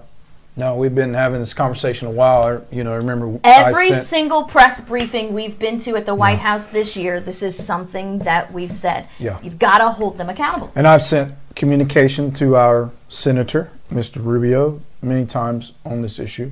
No, 0.55 0.75
we've 0.75 0.93
been 0.93 1.15
having 1.15 1.39
this 1.39 1.53
conversation 1.53 2.07
a 2.07 2.11
while. 2.11 2.63
You 2.71 2.83
know, 2.83 2.93
I 2.93 2.97
remember 2.97 3.39
every 3.43 3.89
sent, 3.89 4.05
single 4.05 4.43
press 4.43 4.79
briefing 4.79 5.33
we've 5.33 5.57
been 5.57 5.79
to 5.79 5.95
at 5.95 6.05
the 6.05 6.13
White 6.13 6.33
yeah. 6.33 6.43
House 6.43 6.67
this 6.67 6.95
year. 6.95 7.19
This 7.19 7.41
is 7.41 7.57
something 7.57 8.19
that 8.19 8.53
we've 8.53 8.71
said. 8.71 9.07
Yeah, 9.17 9.39
you've 9.41 9.57
got 9.57 9.79
to 9.79 9.89
hold 9.89 10.19
them 10.19 10.29
accountable. 10.29 10.71
And 10.75 10.87
I've 10.87 11.03
sent 11.03 11.33
communication 11.55 12.31
to 12.33 12.55
our 12.55 12.91
senator, 13.09 13.71
Mr. 13.91 14.23
Rubio, 14.23 14.79
many 15.01 15.25
times 15.25 15.73
on 15.85 16.03
this 16.03 16.19
issue. 16.19 16.51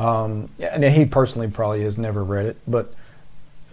Um, 0.00 0.48
and 0.58 0.82
he 0.82 1.04
personally 1.04 1.48
probably 1.48 1.82
has 1.82 1.98
never 1.98 2.24
read 2.24 2.46
it, 2.46 2.56
but 2.66 2.94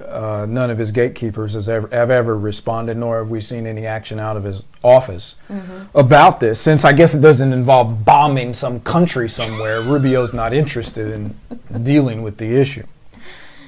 uh, 0.06 0.46
none 0.50 0.70
of 0.70 0.78
his 0.78 0.92
gatekeepers 0.92 1.54
has 1.54 1.70
ever 1.70 1.88
have 1.88 2.12
ever 2.12 2.38
responded, 2.38 2.98
nor 2.98 3.20
have 3.20 3.30
we 3.30 3.40
seen 3.40 3.66
any 3.66 3.86
action 3.86 4.20
out 4.20 4.36
of 4.36 4.44
his 4.44 4.64
office 4.84 5.36
mm-hmm. 5.50 5.98
about 5.98 6.42
this. 6.42 6.60
Since 6.60 6.84
I 6.84 6.92
guess 6.92 7.14
it 7.14 7.22
doesn't 7.22 7.54
involve 7.54 8.04
bombing 8.04 8.54
some 8.54 8.82
country 8.82 9.30
somewhere, 9.30 9.82
Rubio's 9.82 10.34
not 10.34 10.54
interested 10.54 11.14
in 11.14 11.84
dealing 11.84 12.22
with 12.24 12.38
the 12.38 12.60
issue. 12.60 12.86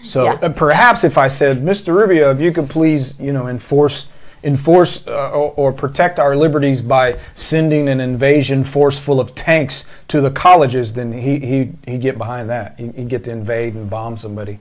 So 0.03 0.25
yeah. 0.25 0.33
uh, 0.33 0.49
perhaps 0.49 1.05
if 1.05 1.17
I 1.17 1.29
said, 1.29 1.63
Mr. 1.63 1.95
Rubio, 1.95 2.29
if 2.31 2.41
you 2.41 2.51
could 2.51 2.69
please, 2.69 3.17
you 3.21 3.31
know, 3.31 3.47
enforce 3.47 4.07
enforce 4.43 5.05
uh, 5.07 5.31
or, 5.31 5.53
or, 5.55 5.73
protect 5.73 6.19
our 6.19 6.35
liberties 6.35 6.81
by 6.81 7.19
sending 7.35 7.89
an 7.89 7.99
invasion 7.99 8.63
force 8.63 8.97
full 8.97 9.19
of 9.19 9.35
tanks 9.35 9.85
to 10.07 10.21
the 10.21 10.31
colleges, 10.31 10.93
then 10.93 11.11
he 11.11 11.39
he 11.39 11.71
he 11.85 11.97
get 11.97 12.17
behind 12.17 12.49
that. 12.49 12.75
He, 12.77 12.85
would 12.85 13.09
get 13.09 13.23
to 13.25 13.31
invade 13.31 13.73
and 13.73 13.89
bomb 13.89 14.17
somebody. 14.17 14.59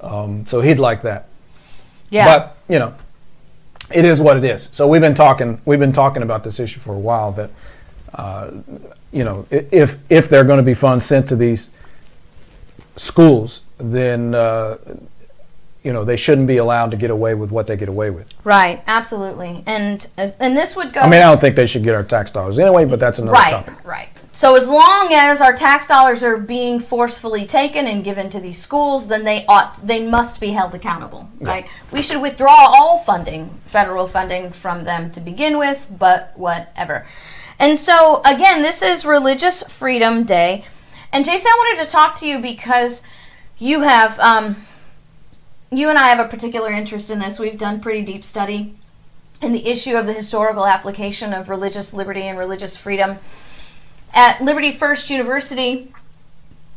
Um, 0.00 0.46
so 0.46 0.60
he'd 0.60 0.78
like 0.78 1.02
that. 1.02 1.28
Yeah. 2.10 2.26
But 2.26 2.56
you 2.68 2.78
know, 2.78 2.94
it 3.94 4.04
is 4.04 4.20
what 4.20 4.36
it 4.36 4.44
is. 4.44 4.68
So 4.72 4.86
we've 4.86 5.00
been 5.00 5.14
talking. 5.14 5.60
We've 5.64 5.80
been 5.80 5.92
talking 5.92 6.22
about 6.22 6.44
this 6.44 6.60
issue 6.60 6.80
for 6.80 6.94
a 6.94 6.98
while. 6.98 7.32
That 7.32 7.50
uh, 8.14 8.50
you 9.12 9.24
know, 9.24 9.46
if 9.50 9.98
if 10.10 10.28
they're 10.28 10.44
going 10.44 10.58
to 10.58 10.64
be 10.64 10.74
funds 10.74 11.04
sent 11.04 11.28
to 11.28 11.36
these 11.36 11.70
schools, 12.96 13.62
then 13.78 14.34
uh, 14.34 14.76
you 15.84 15.92
know 15.92 16.02
they 16.02 16.16
shouldn't 16.16 16.48
be 16.48 16.56
allowed 16.56 16.90
to 16.90 16.96
get 16.96 17.10
away 17.10 17.34
with 17.34 17.52
what 17.52 17.66
they 17.66 17.76
get 17.76 17.88
away 17.88 18.10
with. 18.10 18.32
Right. 18.42 18.82
Absolutely. 18.86 19.62
And 19.66 20.04
and 20.16 20.56
this 20.56 20.74
would 20.74 20.92
go. 20.92 21.00
I 21.00 21.04
mean, 21.04 21.20
I 21.20 21.26
don't 21.26 21.40
think 21.40 21.54
they 21.54 21.66
should 21.66 21.84
get 21.84 21.94
our 21.94 22.02
tax 22.02 22.30
dollars 22.30 22.58
anyway, 22.58 22.86
but 22.86 22.98
that's 22.98 23.18
another 23.18 23.34
right, 23.34 23.50
topic. 23.50 23.74
Right. 23.84 23.86
Right. 23.86 24.08
So 24.32 24.56
as 24.56 24.66
long 24.66 25.12
as 25.12 25.40
our 25.40 25.54
tax 25.54 25.86
dollars 25.86 26.24
are 26.24 26.38
being 26.38 26.80
forcefully 26.80 27.46
taken 27.46 27.86
and 27.86 28.02
given 28.02 28.30
to 28.30 28.40
these 28.40 28.58
schools, 28.58 29.06
then 29.06 29.22
they 29.22 29.46
ought 29.46 29.86
they 29.86 30.04
must 30.04 30.40
be 30.40 30.48
held 30.48 30.74
accountable, 30.74 31.28
yeah. 31.40 31.46
right? 31.46 31.66
We 31.92 32.02
should 32.02 32.20
withdraw 32.20 32.74
all 32.76 32.98
funding, 32.98 33.50
federal 33.66 34.08
funding 34.08 34.50
from 34.50 34.82
them 34.82 35.12
to 35.12 35.20
begin 35.20 35.56
with, 35.56 35.86
but 35.98 36.32
whatever. 36.34 37.06
And 37.60 37.78
so 37.78 38.22
again, 38.24 38.62
this 38.62 38.82
is 38.82 39.04
Religious 39.04 39.62
Freedom 39.64 40.24
Day, 40.24 40.64
and 41.12 41.24
Jason, 41.24 41.46
I 41.46 41.54
wanted 41.56 41.84
to 41.84 41.90
talk 41.92 42.18
to 42.20 42.26
you 42.26 42.40
because 42.40 43.02
you 43.58 43.82
have 43.82 44.18
um, 44.18 44.56
you 45.78 45.88
and 45.88 45.98
I 45.98 46.08
have 46.08 46.24
a 46.24 46.28
particular 46.28 46.70
interest 46.70 47.10
in 47.10 47.18
this. 47.18 47.38
We've 47.38 47.58
done 47.58 47.80
pretty 47.80 48.02
deep 48.02 48.24
study 48.24 48.74
in 49.40 49.52
the 49.52 49.66
issue 49.66 49.96
of 49.96 50.06
the 50.06 50.12
historical 50.12 50.66
application 50.66 51.32
of 51.32 51.48
religious 51.48 51.92
liberty 51.92 52.22
and 52.22 52.38
religious 52.38 52.76
freedom 52.76 53.18
at 54.14 54.40
Liberty 54.40 54.70
First 54.70 55.10
University, 55.10 55.92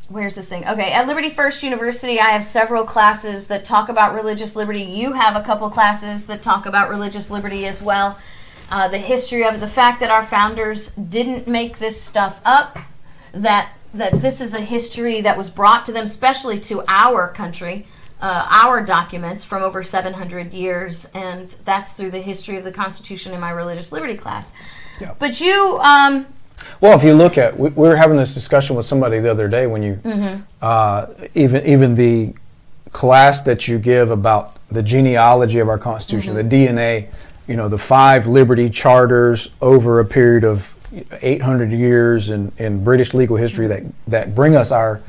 where's 0.09 0.33
this 0.33 0.49
thing? 0.49 0.67
Okay, 0.67 0.91
at 0.91 1.07
Liberty 1.07 1.29
First 1.29 1.61
University, 1.61 2.19
I 2.19 2.29
have 2.29 2.43
several 2.43 2.83
classes 2.83 3.47
that 3.47 3.63
talk 3.63 3.89
about 3.89 4.15
religious 4.15 4.55
liberty. 4.55 4.81
You 4.81 5.13
have 5.13 5.35
a 5.35 5.45
couple 5.45 5.69
classes 5.69 6.25
that 6.25 6.41
talk 6.41 6.65
about 6.65 6.89
religious 6.89 7.29
liberty 7.29 7.67
as 7.67 7.81
well. 7.81 8.17
Uh, 8.71 8.87
the 8.87 8.97
history 8.97 9.45
of 9.45 9.59
the 9.59 9.67
fact 9.67 9.99
that 9.99 10.09
our 10.09 10.25
founders 10.25 10.89
didn't 10.95 11.47
make 11.47 11.77
this 11.77 12.01
stuff 12.01 12.41
up, 12.43 12.77
that 13.33 13.71
that 13.93 14.21
this 14.21 14.41
is 14.41 14.53
a 14.53 14.59
history 14.59 15.21
that 15.21 15.37
was 15.37 15.49
brought 15.49 15.85
to 15.85 15.93
them, 15.93 16.03
especially 16.05 16.59
to 16.59 16.83
our 16.87 17.29
country, 17.29 17.87
uh, 18.21 18.47
our 18.49 18.83
documents 18.83 19.43
from 19.43 19.61
over 19.63 19.83
700 19.83 20.53
years, 20.53 21.05
and 21.13 21.55
that's 21.65 21.93
through 21.93 22.11
the 22.11 22.21
history 22.21 22.57
of 22.57 22.63
the 22.63 22.71
Constitution 22.71 23.33
in 23.33 23.39
my 23.39 23.51
religious 23.51 23.91
liberty 23.91 24.15
class. 24.15 24.51
Yeah. 24.99 25.13
But 25.19 25.39
you, 25.39 25.79
um, 25.81 26.25
well, 26.81 26.97
if 26.97 27.03
you 27.03 27.13
look 27.13 27.37
at, 27.37 27.57
we, 27.57 27.69
we, 27.69 27.87
were 27.87 27.95
having 27.95 28.17
this 28.17 28.33
discussion 28.33 28.75
with 28.75 28.85
somebody 28.85 29.19
the 29.19 29.29
other 29.29 29.47
day 29.47 29.67
when 29.67 29.83
you, 29.83 29.95
mm-hmm. 30.03 30.41
uh, 30.61 31.07
even 31.35 31.65
even 31.65 31.95
the 31.95 32.33
class 32.91 33.41
that 33.41 33.67
you 33.67 33.77
give 33.77 34.09
about 34.09 34.57
the 34.71 34.81
genealogy 34.81 35.59
of 35.59 35.69
our 35.69 35.77
Constitution, 35.77 36.33
mm-hmm. 36.35 36.49
the 36.49 36.65
DNA, 36.65 37.09
you 37.47 37.55
know, 37.55 37.69
the 37.69 37.77
five 37.77 38.25
liberty 38.25 38.69
charters 38.69 39.49
over 39.61 39.99
a 39.99 40.05
period 40.05 40.43
of 40.43 40.75
800 41.21 41.71
years 41.71 42.29
in, 42.29 42.51
in 42.57 42.83
British 42.83 43.13
legal 43.13 43.35
history 43.35 43.67
that, 43.67 43.83
that 44.07 44.33
bring 44.33 44.55
us 44.55 44.71
our 44.71 45.01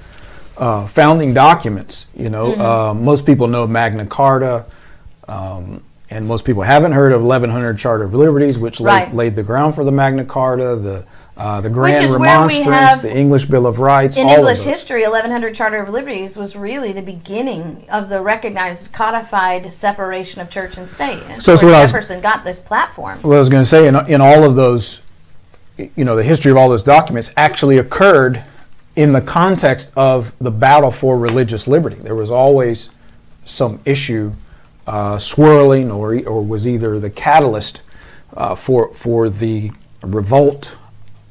uh, 0.59 0.87
founding 0.87 1.33
documents. 1.33 2.07
You 2.14 2.31
know, 2.31 2.53
mm-hmm. 2.53 2.61
uh, 2.61 2.94
most 2.94 3.25
people 3.25 3.49
know 3.49 3.66
Magna 3.66 4.07
Carta. 4.07 4.66
Um, 5.27 5.83
and 6.11 6.27
most 6.27 6.47
people 6.47 6.62
haven't 6.62 6.92
heard 6.92 7.12
of 7.12 7.23
1100 7.23 7.77
Charter 7.77 8.05
of 8.05 8.14
Liberties, 8.14 8.59
which 8.59 8.81
right. 8.81 9.09
laid, 9.09 9.14
laid, 9.14 9.37
the 9.37 9.42
ground 9.42 9.75
for 9.75 9.85
the 9.85 9.92
Magna 9.92 10.25
Carta, 10.25 10.75
the 10.77 11.05
uh, 11.38 11.61
the 11.61 11.71
Grand 11.71 12.12
Remonstrance, 12.12 13.01
the 13.01 13.16
English 13.16 13.44
Bill 13.44 13.66
of 13.66 13.79
Rights. 13.79 14.16
In 14.16 14.29
English 14.29 14.62
history, 14.62 15.03
1100 15.03 15.55
Charter 15.55 15.81
of 15.81 15.88
Liberties 15.88 16.37
was 16.37 16.57
really 16.57 16.92
the 16.92 17.03
beginning 17.03 17.87
of 17.90 18.09
the 18.09 18.21
recognized, 18.21 18.92
codified 18.92 19.73
separation 19.73 20.40
of 20.40 20.51
church 20.51 20.77
and 20.79 20.88
state. 20.88 21.23
And 21.29 21.40
so 21.40 21.57
Jefferson 21.57 22.16
was, 22.16 22.23
got 22.23 22.44
this 22.44 22.59
platform. 22.59 23.23
Well, 23.23 23.35
I 23.35 23.38
was 23.38 23.49
going 23.49 23.62
to 23.62 23.68
say, 23.68 23.87
in, 23.87 23.94
in 24.09 24.21
all 24.21 24.42
of 24.42 24.57
those, 24.57 25.01
you 25.77 26.05
know, 26.05 26.16
the 26.16 26.25
history 26.25 26.51
of 26.51 26.57
all 26.57 26.68
those 26.68 26.83
documents 26.83 27.31
actually 27.37 27.79
occurred 27.79 28.42
in 28.98 29.12
the 29.12 29.20
context 29.20 29.92
of 29.96 30.37
the 30.40 30.50
battle 30.50 30.90
for 30.90 31.16
religious 31.16 31.68
liberty. 31.68 31.94
There 31.94 32.16
was 32.16 32.32
always 32.32 32.90
some 33.44 33.78
issue 33.84 34.32
uh, 34.88 35.18
swirling 35.18 35.92
or, 35.92 36.20
or 36.26 36.44
was 36.44 36.66
either 36.66 36.98
the 36.98 37.08
catalyst 37.08 37.80
uh, 38.37 38.56
for, 38.56 38.92
for 38.92 39.30
the 39.30 39.70
revolt 40.02 40.74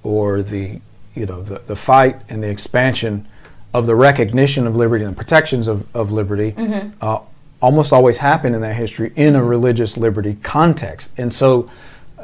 or 0.01 0.41
the, 0.41 0.80
you 1.13 1.25
know, 1.25 1.41
the, 1.41 1.60
the 1.60 1.75
fight 1.75 2.15
and 2.30 2.41
the 2.41 2.49
expansion 2.49 3.27
of 3.73 3.86
the 3.86 3.95
recognition 3.95 4.65
of 4.65 4.77
liberty 4.77 5.03
and 5.03 5.13
the 5.13 5.17
protections 5.17 5.67
of, 5.67 5.93
of 5.93 6.13
liberty 6.13 6.53
mm-hmm. 6.53 6.89
uh, 7.01 7.19
almost 7.62 7.91
always 7.91 8.19
happen 8.19 8.56
in 8.56 8.62
that 8.62 8.75
history 8.75 9.12
in 9.17 9.36
a 9.36 9.43
religious 9.43 9.97
liberty 9.97 10.38
context. 10.41 11.12
And 11.17 11.34
so 11.34 11.69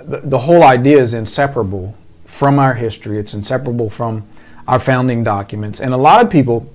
the, 0.03 0.21
the 0.21 0.39
whole 0.39 0.63
idea 0.63 0.99
is 0.99 1.13
inseparable 1.13 1.97
from 2.23 2.60
our 2.60 2.75
history, 2.75 3.19
it's 3.19 3.34
inseparable 3.34 3.89
from 3.89 4.25
our 4.67 4.80
founding 4.80 5.23
documents. 5.23 5.80
And 5.80 5.93
a 5.93 5.97
lot 5.97 6.23
of 6.23 6.32
people, 6.32 6.71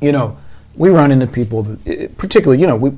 you 0.00 0.12
know, 0.12 0.38
we 0.74 0.90
run 0.90 1.10
into 1.10 1.26
people, 1.26 1.62
that, 1.64 1.86
eh, 1.86 2.08
particularly, 2.16 2.60
you 2.60 2.66
know, 2.66 2.76
we, 2.76 2.92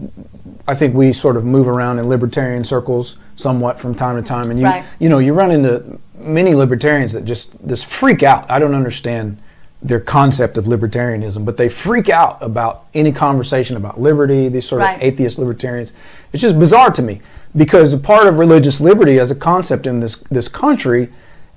I 0.68 0.74
think 0.74 0.94
we 0.94 1.12
sort 1.12 1.36
of 1.36 1.44
move 1.44 1.68
around 1.68 1.98
in 1.98 2.08
libertarian 2.08 2.64
circles 2.64 3.16
somewhat 3.36 3.80
from 3.80 3.94
time 3.94 4.16
to 4.16 4.22
time, 4.22 4.50
and 4.50 4.60
you, 4.60 4.66
right. 4.66 4.84
you 4.98 5.08
know, 5.08 5.18
you 5.18 5.32
run 5.32 5.50
into 5.50 5.98
many 6.14 6.54
libertarians 6.54 7.12
that 7.12 7.24
just 7.24 7.66
this 7.66 7.82
freak 7.82 8.22
out. 8.22 8.48
I 8.50 8.58
don't 8.58 8.74
understand 8.74 9.38
their 9.82 9.98
concept 9.98 10.56
of 10.56 10.66
libertarianism, 10.66 11.44
but 11.44 11.56
they 11.56 11.68
freak 11.68 12.08
out 12.08 12.38
about 12.40 12.84
any 12.94 13.10
conversation 13.10 13.76
about 13.76 14.00
liberty. 14.00 14.48
These 14.48 14.68
sort 14.68 14.82
right. 14.82 14.96
of 14.96 15.02
atheist 15.02 15.38
libertarians. 15.38 15.92
It's 16.32 16.40
just 16.40 16.58
bizarre 16.58 16.90
to 16.92 17.02
me 17.02 17.20
because 17.56 17.92
a 17.92 17.98
part 17.98 18.26
of 18.26 18.38
religious 18.38 18.80
liberty 18.80 19.18
as 19.18 19.30
a 19.30 19.34
concept 19.34 19.86
in 19.86 20.00
this 20.00 20.16
this 20.30 20.46
country 20.46 21.08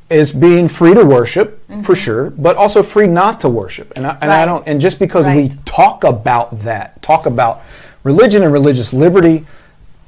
is 0.10 0.32
being 0.32 0.68
free 0.68 0.94
to 0.94 1.04
worship 1.04 1.68
mm-hmm. 1.68 1.82
for 1.82 1.96
sure, 1.96 2.30
but 2.32 2.56
also 2.56 2.84
free 2.84 3.08
not 3.08 3.40
to 3.42 3.50
worship. 3.50 3.94
And 3.96 4.06
I, 4.06 4.12
and 4.22 4.30
right. 4.30 4.44
I 4.44 4.46
don't. 4.46 4.68
And 4.68 4.80
just 4.80 5.00
because 5.00 5.26
right. 5.26 5.36
we 5.36 5.58
talk 5.66 6.04
about 6.04 6.60
that, 6.62 7.02
talk 7.02 7.26
about 7.26 7.64
religion 8.04 8.44
and 8.44 8.54
religious 8.54 8.94
liberty, 8.94 9.46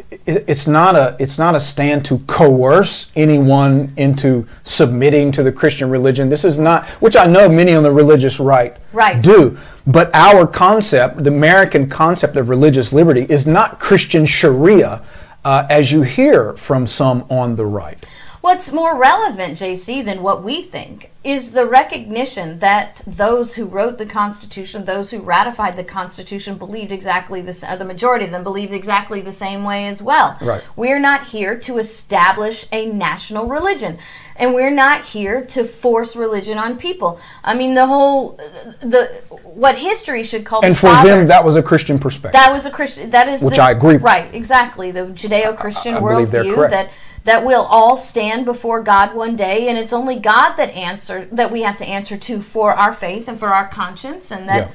it, 0.09 0.45
it's 0.47 0.67
not 0.67 0.95
a 0.95 1.15
it's 1.19 1.37
not 1.37 1.55
a 1.55 1.59
stand 1.59 2.05
to 2.05 2.19
coerce 2.19 3.11
anyone 3.15 3.91
into 3.97 4.47
submitting 4.63 5.31
to 5.31 5.43
the 5.43 5.51
Christian 5.51 5.89
religion. 5.89 6.29
This 6.29 6.45
is 6.45 6.59
not, 6.59 6.85
which 7.01 7.15
I 7.15 7.25
know 7.25 7.49
many 7.49 7.73
on 7.73 7.83
the 7.83 7.91
religious 7.91 8.39
right, 8.39 8.77
right. 8.93 9.21
do. 9.21 9.57
But 9.87 10.13
our 10.13 10.45
concept, 10.45 11.23
the 11.23 11.29
American 11.31 11.89
concept 11.89 12.35
of 12.35 12.49
religious 12.49 12.93
liberty, 12.93 13.25
is 13.29 13.47
not 13.47 13.79
Christian 13.79 14.25
Sharia, 14.25 15.01
uh, 15.43 15.65
as 15.69 15.91
you 15.91 16.01
hear 16.01 16.53
from 16.57 16.85
some 16.85 17.25
on 17.29 17.55
the 17.55 17.65
right. 17.65 18.05
What's 18.47 18.71
more 18.71 18.97
relevant, 18.97 19.59
JC, 19.59 20.05
than 20.05 20.23
what 20.23 20.41
we 20.41 20.63
think 20.63 21.11
is 21.21 21.51
the 21.51 21.65
recognition 21.65 22.59
that 22.59 23.01
those 23.05 23.55
who 23.55 23.65
wrote 23.65 23.97
the 23.97 24.05
Constitution, 24.05 24.85
those 24.85 25.11
who 25.11 25.19
ratified 25.19 25.75
the 25.75 25.83
Constitution, 25.83 26.57
believed 26.57 26.93
exactly 26.93 27.41
the 27.41 27.67
uh, 27.67 27.75
the 27.75 27.83
majority 27.83 28.23
of 28.23 28.31
them 28.31 28.45
believed 28.45 28.71
exactly 28.71 29.19
the 29.19 29.33
same 29.33 29.65
way 29.65 29.87
as 29.87 30.01
well. 30.01 30.37
Right. 30.41 30.63
We're 30.77 30.97
not 30.97 31.27
here 31.27 31.59
to 31.59 31.77
establish 31.77 32.65
a 32.71 32.85
national 32.85 33.49
religion, 33.49 33.99
and 34.37 34.53
we're 34.53 34.71
not 34.71 35.03
here 35.03 35.45
to 35.47 35.65
force 35.65 36.15
religion 36.15 36.57
on 36.57 36.77
people. 36.77 37.19
I 37.43 37.53
mean, 37.53 37.73
the 37.73 37.85
whole 37.85 38.39
uh, 38.39 38.71
the 38.79 39.07
what 39.43 39.77
history 39.77 40.23
should 40.23 40.45
call 40.45 40.63
and 40.63 40.73
for 40.73 40.87
father, 40.87 41.09
them 41.09 41.27
that 41.27 41.43
was 41.43 41.57
a 41.57 41.63
Christian 41.63 41.99
perspective. 41.99 42.39
That 42.39 42.53
was 42.53 42.65
a 42.65 42.71
Christian. 42.71 43.09
That 43.09 43.27
is 43.27 43.41
which 43.41 43.55
the, 43.55 43.63
I 43.63 43.71
agree. 43.71 43.95
With. 43.95 44.03
Right. 44.03 44.33
Exactly. 44.33 44.91
The 44.91 45.07
Judeo-Christian 45.07 45.95
worldview 45.95 46.69
that 46.69 46.91
that 47.27 47.43
we'll 47.43 47.65
all 47.65 47.97
stand 47.97 48.45
before 48.45 48.81
God 48.81 49.13
one 49.13 49.35
day, 49.35 49.67
and 49.67 49.77
it's 49.77 49.91
only 49.91 50.15
God 50.15 50.55
that 50.55 50.69
answer 50.69 51.27
that 51.33 51.51
we 51.51 51.61
have 51.61 51.75
to 51.77 51.85
answer 51.85 52.15
to 52.17 52.41
for 52.41 52.73
our 52.73 52.93
faith 52.93 53.27
and 53.27 53.37
for 53.37 53.49
our 53.49 53.67
conscience, 53.67 54.31
and 54.31 54.47
that 54.47 54.69
yeah. 54.69 54.73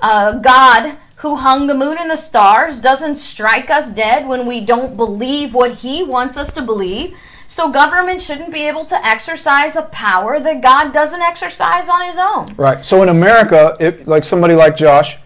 uh, 0.00 0.32
God 0.32 0.98
who 1.16 1.36
hung 1.36 1.66
the 1.66 1.72
moon 1.72 1.96
and 1.98 2.10
the 2.10 2.16
stars 2.16 2.78
doesn't 2.78 3.16
strike 3.16 3.70
us 3.70 3.88
dead 3.88 4.28
when 4.28 4.46
we 4.46 4.60
don't 4.60 4.98
believe 4.98 5.54
what 5.54 5.76
He 5.76 6.02
wants 6.02 6.36
us 6.36 6.52
to 6.52 6.60
believe. 6.60 7.16
So 7.48 7.70
government 7.70 8.20
shouldn't 8.20 8.52
be 8.52 8.68
able 8.68 8.84
to 8.84 9.06
exercise 9.06 9.74
a 9.74 9.82
power 9.82 10.38
that 10.40 10.60
God 10.60 10.92
doesn't 10.92 11.22
exercise 11.22 11.88
on 11.88 12.06
His 12.06 12.18
own. 12.18 12.54
Right. 12.56 12.84
So 12.84 13.02
in 13.02 13.08
America, 13.08 13.78
if, 13.80 14.06
like 14.06 14.24
somebody 14.24 14.54
like 14.54 14.76
Josh, 14.76 15.16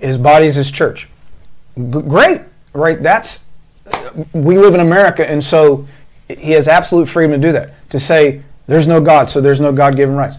his 0.00 0.16
body 0.16 0.46
is 0.46 0.54
his 0.54 0.70
church. 0.70 1.08
G- 1.76 2.02
great, 2.02 2.42
right? 2.72 3.02
That's 3.02 3.40
we 4.32 4.58
live 4.58 4.74
in 4.74 4.80
America, 4.80 5.28
and 5.28 5.42
so 5.42 5.86
he 6.28 6.52
has 6.52 6.68
absolute 6.68 7.06
freedom 7.06 7.40
to 7.40 7.46
do 7.46 7.52
that. 7.52 7.88
To 7.90 7.98
say 7.98 8.42
there's 8.66 8.86
no 8.86 9.00
God, 9.00 9.30
so 9.30 9.40
there's 9.40 9.60
no 9.60 9.72
God-given 9.72 10.14
rights. 10.14 10.36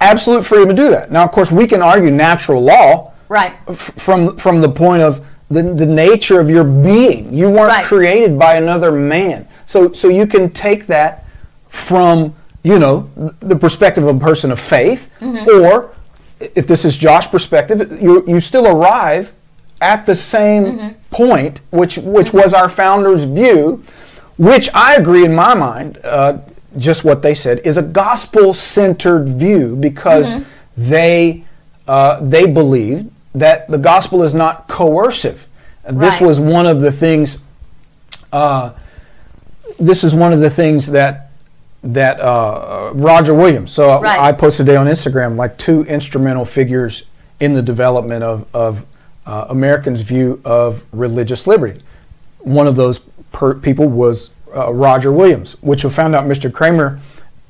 Absolute 0.00 0.44
freedom 0.44 0.68
to 0.68 0.74
do 0.74 0.90
that. 0.90 1.10
Now, 1.10 1.24
of 1.24 1.30
course, 1.30 1.50
we 1.50 1.66
can 1.66 1.82
argue 1.82 2.10
natural 2.10 2.62
law, 2.62 3.12
right? 3.28 3.54
F- 3.68 3.92
from 3.96 4.36
from 4.36 4.60
the 4.60 4.68
point 4.68 5.02
of 5.02 5.24
the, 5.50 5.62
the 5.62 5.86
nature 5.86 6.40
of 6.40 6.48
your 6.48 6.64
being. 6.64 7.32
You 7.34 7.50
weren't 7.50 7.68
right. 7.68 7.84
created 7.84 8.38
by 8.38 8.54
another 8.56 8.92
man, 8.92 9.46
so 9.66 9.92
so 9.92 10.08
you 10.08 10.26
can 10.26 10.50
take 10.50 10.86
that 10.86 11.26
from 11.68 12.34
you 12.62 12.78
know 12.78 13.10
the 13.40 13.56
perspective 13.56 14.04
of 14.04 14.16
a 14.16 14.18
person 14.18 14.50
of 14.50 14.58
faith, 14.58 15.10
mm-hmm. 15.20 15.62
or 15.62 15.94
if 16.40 16.66
this 16.66 16.84
is 16.84 16.96
Josh's 16.96 17.30
perspective, 17.30 18.00
you 18.00 18.24
you 18.26 18.40
still 18.40 18.66
arrive 18.66 19.32
at 19.80 20.06
the 20.06 20.14
same 20.14 20.64
mm-hmm. 20.64 20.99
Point, 21.10 21.60
which 21.70 21.98
which 21.98 22.32
was 22.32 22.54
our 22.54 22.68
founders' 22.68 23.24
view, 23.24 23.84
which 24.38 24.68
I 24.74 24.94
agree 24.94 25.24
in 25.24 25.34
my 25.34 25.54
mind. 25.54 25.98
Uh, 26.04 26.38
just 26.78 27.04
what 27.04 27.22
they 27.22 27.34
said 27.34 27.60
is 27.64 27.76
a 27.76 27.82
gospel-centered 27.82 29.28
view 29.28 29.74
because 29.74 30.34
mm-hmm. 30.34 30.44
they 30.76 31.44
uh, 31.88 32.20
they 32.20 32.46
believed 32.46 33.10
that 33.34 33.68
the 33.68 33.78
gospel 33.78 34.22
is 34.22 34.34
not 34.34 34.68
coercive. 34.68 35.48
Right. 35.84 35.98
This 35.98 36.20
was 36.20 36.38
one 36.38 36.66
of 36.66 36.80
the 36.80 36.92
things. 36.92 37.38
Uh, 38.32 38.72
this 39.78 40.04
is 40.04 40.14
one 40.14 40.32
of 40.32 40.40
the 40.40 40.50
things 40.50 40.86
that 40.88 41.30
that 41.82 42.20
uh, 42.20 42.92
Roger 42.94 43.34
Williams. 43.34 43.72
So 43.72 44.00
right. 44.00 44.18
I 44.18 44.32
posted 44.32 44.66
today 44.66 44.76
on 44.76 44.86
Instagram 44.86 45.36
like 45.36 45.56
two 45.56 45.82
instrumental 45.84 46.44
figures 46.44 47.04
in 47.40 47.54
the 47.54 47.62
development 47.62 48.22
of, 48.22 48.46
of 48.54 48.84
uh, 49.30 49.46
Americans' 49.48 50.00
view 50.00 50.40
of 50.44 50.84
religious 50.90 51.46
liberty. 51.46 51.80
One 52.40 52.66
of 52.66 52.74
those 52.74 52.98
per- 53.30 53.54
people 53.54 53.86
was 53.86 54.30
uh, 54.54 54.74
Roger 54.74 55.12
Williams, 55.12 55.52
which 55.60 55.84
we 55.84 55.90
found 55.90 56.16
out 56.16 56.24
Mr. 56.24 56.52
Kramer 56.52 57.00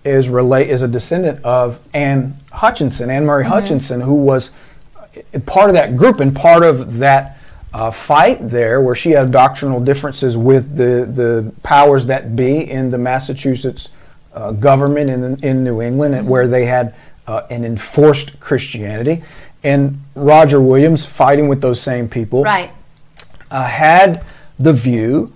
is 0.05 0.29
relate 0.29 0.69
is 0.69 0.83
a 0.83 0.89
descendant 0.89 1.43
of 1.43 1.81
Anne 1.95 2.37
Hutchinson, 2.53 3.09
Anne 3.09 3.25
Marbury 3.25 3.45
mm-hmm. 3.45 3.55
Hutchinson, 3.55 4.03
who 4.03 4.13
was 4.13 4.51
part 5.47 5.71
of 5.71 5.75
that 5.75 5.97
group 5.97 6.21
and 6.21 6.37
part 6.37 6.65
of 6.65 6.99
that 6.99 7.39
uh, 7.73 7.91
fight 7.91 8.51
there, 8.51 8.83
where 8.83 8.95
she 8.95 9.13
had 9.13 9.31
doctrinal 9.31 9.81
differences 9.81 10.37
with 10.37 10.77
the 10.77 11.07
the 11.11 11.51
powers 11.63 12.05
that 12.07 12.37
be 12.37 12.71
in 12.71 12.91
the 12.91 12.99
Massachusetts 12.99 13.89
uh, 14.35 14.53
government 14.53 15.09
in 15.09 15.43
in 15.43 15.65
New 15.65 15.81
England, 15.81 16.15
mm-hmm. 16.15 16.29
where 16.29 16.47
they 16.47 16.67
had 16.67 16.95
uh, 17.27 17.47
an 17.49 17.65
enforced 17.65 18.39
Christianity 18.39 19.23
and 19.63 20.01
Roger 20.15 20.61
Williams, 20.61 21.05
fighting 21.05 21.49
with 21.49 21.61
those 21.61 21.81
same 21.81 22.09
people, 22.09 22.45
right. 22.45 22.71
uh, 23.51 23.65
had 23.65 24.25
the 24.59 24.73
view 24.73 25.33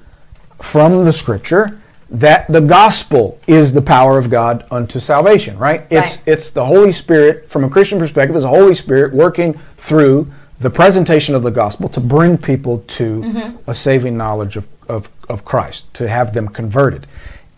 from 0.61 1.05
the 1.05 1.13
scripture 1.13 1.81
that 2.11 2.47
the 2.51 2.61
gospel 2.61 3.39
is 3.47 3.73
the 3.73 3.83
power 3.83 4.19
of 4.19 4.31
God 4.31 4.65
unto 4.71 4.99
salvation, 4.99 5.59
right? 5.59 5.83
It's 5.91 6.19
right. 6.19 6.23
it's 6.27 6.51
the 6.51 6.65
Holy 6.65 6.93
Spirit 6.93 7.49
from 7.49 7.65
a 7.65 7.69
Christian 7.69 7.99
perspective, 7.99 8.37
it's 8.37 8.45
the 8.45 8.49
Holy 8.49 8.75
Spirit 8.75 9.13
working 9.13 9.59
through 9.77 10.33
the 10.61 10.71
presentation 10.71 11.35
of 11.35 11.43
the 11.43 11.51
gospel 11.51 11.89
to 11.89 12.01
bring 12.01 12.39
people 12.39 12.85
to 12.87 13.21
mm-hmm. 13.21 13.71
a 13.71 13.75
saving 13.75 14.17
knowledge 14.17 14.57
of, 14.57 14.67
of, 14.89 15.09
of 15.29 15.45
Christ, 15.45 15.93
to 15.95 16.09
have 16.09 16.33
them 16.33 16.49
converted. 16.49 17.07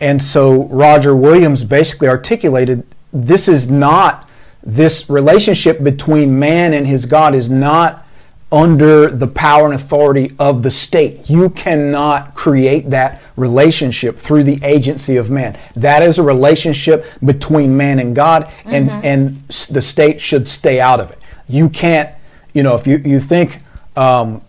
And 0.01 0.23
so 0.23 0.65
Roger 0.65 1.15
Williams 1.15 1.63
basically 1.63 2.09
articulated 2.09 2.87
this 3.13 3.49
is 3.49 3.71
not 3.71 4.26
this 4.67 5.09
relationship 5.09 5.83
between 5.83 6.39
man 6.39 6.75
and 6.75 6.87
his 6.87 7.07
God 7.07 7.35
is 7.35 7.49
not 7.49 8.05
under 8.51 9.09
the 9.09 9.27
power 9.27 9.65
and 9.65 9.75
authority 9.75 10.33
of 10.39 10.63
the 10.63 10.71
state. 10.71 11.31
You 11.31 11.51
cannot 11.51 12.35
create 12.35 12.91
that 12.91 13.23
relationship 13.37 14.17
through 14.17 14.45
the 14.45 14.63
agency 14.65 15.17
of 15.17 15.31
man. 15.31 15.59
That 15.77 16.03
is 16.03 16.19
a 16.19 16.23
relationship 16.23 17.07
between 17.25 17.77
man 17.77 17.99
and 18.01 18.15
God, 18.15 18.51
and, 18.65 18.89
mm-hmm. 18.89 19.07
and 19.07 19.49
the 19.49 19.81
state 19.81 20.21
should 20.21 20.49
stay 20.49 20.81
out 20.81 21.01
of 21.01 21.11
it. 21.11 21.19
You 21.49 21.69
can't, 21.69 22.11
you 22.53 22.63
know, 22.63 22.75
if 22.75 22.87
you, 22.87 22.99
you 22.99 23.21
think, 23.21 23.61
um, 23.97 24.43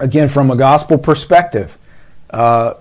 again, 0.00 0.28
from 0.28 0.50
a 0.50 0.56
gospel 0.56 0.96
perspective, 0.96 1.76
uh, 2.30 2.74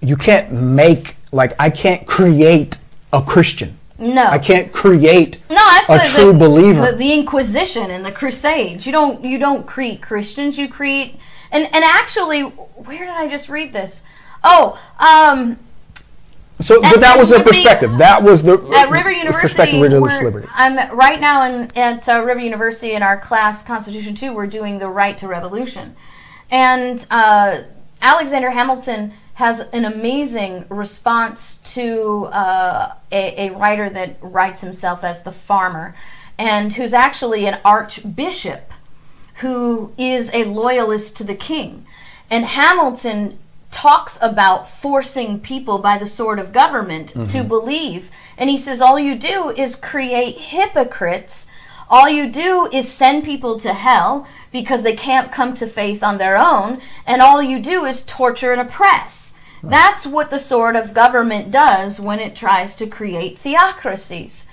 you 0.00 0.16
can't 0.16 0.52
make, 0.52 1.16
like, 1.32 1.54
I 1.58 1.70
can't 1.70 2.06
create 2.06 2.78
a 3.12 3.22
Christian. 3.22 3.78
No, 4.02 4.24
I 4.24 4.38
can't 4.38 4.72
create 4.72 5.38
no, 5.48 5.56
that's 5.56 5.88
a 5.88 5.98
the, 5.98 6.22
true 6.22 6.32
the, 6.32 6.38
believer. 6.38 6.90
The, 6.90 6.96
the, 6.96 7.12
Inquisition 7.12 7.90
and 7.90 8.04
the 8.04 8.10
Crusades. 8.10 8.84
You 8.84 8.92
don't 8.92 9.24
you 9.24 9.38
don't 9.38 9.64
create 9.66 10.02
Christians. 10.02 10.58
You 10.58 10.68
create 10.68 11.20
and 11.52 11.66
and 11.72 11.84
actually, 11.84 12.42
where 12.42 12.98
did 12.98 13.08
I 13.08 13.28
just 13.28 13.48
read 13.48 13.72
this? 13.72 14.02
Oh, 14.42 14.80
um, 14.98 15.58
So, 16.60 16.80
but 16.80 17.00
that 17.00 17.16
was 17.18 17.28
the 17.28 17.40
perspective. 17.40 17.98
That 17.98 18.22
was 18.22 18.42
the 18.42 18.54
at 18.76 18.90
River 18.90 19.12
University, 19.12 19.80
religious 19.80 20.22
liberty. 20.22 20.48
I'm 20.54 20.96
right 20.96 21.20
now 21.20 21.44
in, 21.44 21.70
at 21.76 22.08
uh, 22.08 22.24
River 22.24 22.40
University 22.40 22.92
in 22.92 23.02
our 23.02 23.18
class 23.18 23.62
Constitution 23.62 24.14
Two. 24.14 24.32
We're 24.32 24.46
doing 24.46 24.78
the 24.78 24.88
right 24.88 25.16
to 25.18 25.28
revolution, 25.28 25.94
and 26.50 27.06
uh, 27.10 27.62
Alexander 28.00 28.50
Hamilton 28.50 29.12
has 29.34 29.60
an 29.60 29.84
amazing 29.84 30.66
response 30.68 31.56
to 31.56 32.26
uh, 32.26 32.94
a, 33.10 33.48
a 33.48 33.50
writer 33.56 33.88
that 33.90 34.16
writes 34.20 34.60
himself 34.60 35.02
as 35.04 35.22
the 35.22 35.32
farmer, 35.32 35.94
and 36.38 36.72
who's 36.74 36.92
actually 36.92 37.46
an 37.46 37.58
archbishop 37.64 38.72
who 39.36 39.92
is 39.96 40.30
a 40.34 40.44
loyalist 40.44 41.16
to 41.16 41.24
the 41.24 41.34
king. 41.34 41.86
And 42.30 42.44
Hamilton 42.44 43.38
talks 43.70 44.18
about 44.20 44.68
forcing 44.68 45.40
people 45.40 45.78
by 45.78 45.96
the 45.96 46.06
sword 46.06 46.38
of 46.38 46.52
government 46.52 47.14
to 47.32 47.42
believe. 47.42 48.10
And 48.36 48.50
he 48.50 48.58
says, 48.58 48.80
all 48.80 48.98
you 48.98 49.14
do 49.16 49.50
is 49.50 49.74
create 49.74 50.36
hypocrites. 50.38 51.46
All 51.92 52.08
you 52.08 52.28
do 52.28 52.70
is 52.72 52.90
send 52.90 53.22
people 53.22 53.60
to 53.60 53.74
hell 53.74 54.26
because 54.50 54.82
they 54.82 54.96
can't 54.96 55.30
come 55.30 55.52
to 55.54 55.66
faith 55.66 56.02
on 56.02 56.16
their 56.16 56.38
own. 56.38 56.80
And 57.06 57.20
all 57.20 57.42
you 57.42 57.60
do 57.60 57.84
is 57.84 58.02
torture 58.02 58.50
and 58.50 58.60
oppress. 58.62 59.34
That's 59.62 60.06
what 60.06 60.30
the 60.30 60.38
sword 60.38 60.74
of 60.74 60.94
government 60.94 61.50
does 61.50 62.00
when 62.00 62.18
it 62.18 62.34
tries 62.34 62.74
to 62.76 62.86
create 62.86 63.38
theocracies. 63.38 64.46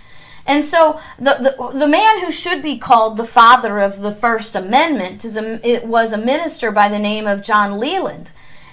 And 0.45 0.65
so 0.65 0.99
the, 1.17 1.55
the 1.57 1.77
the 1.77 1.87
man 1.87 2.25
who 2.25 2.31
should 2.31 2.61
be 2.61 2.77
called 2.77 3.17
the 3.17 3.25
father 3.25 3.79
of 3.79 4.01
the 4.01 4.13
First 4.13 4.55
Amendment 4.55 5.23
is 5.23 5.37
a, 5.37 5.67
it 5.67 5.85
was 5.85 6.11
a 6.11 6.17
minister 6.17 6.71
by 6.71 6.89
the 6.89 6.99
name 6.99 7.27
of 7.27 7.43
John 7.43 7.79
Leland, 7.79 8.31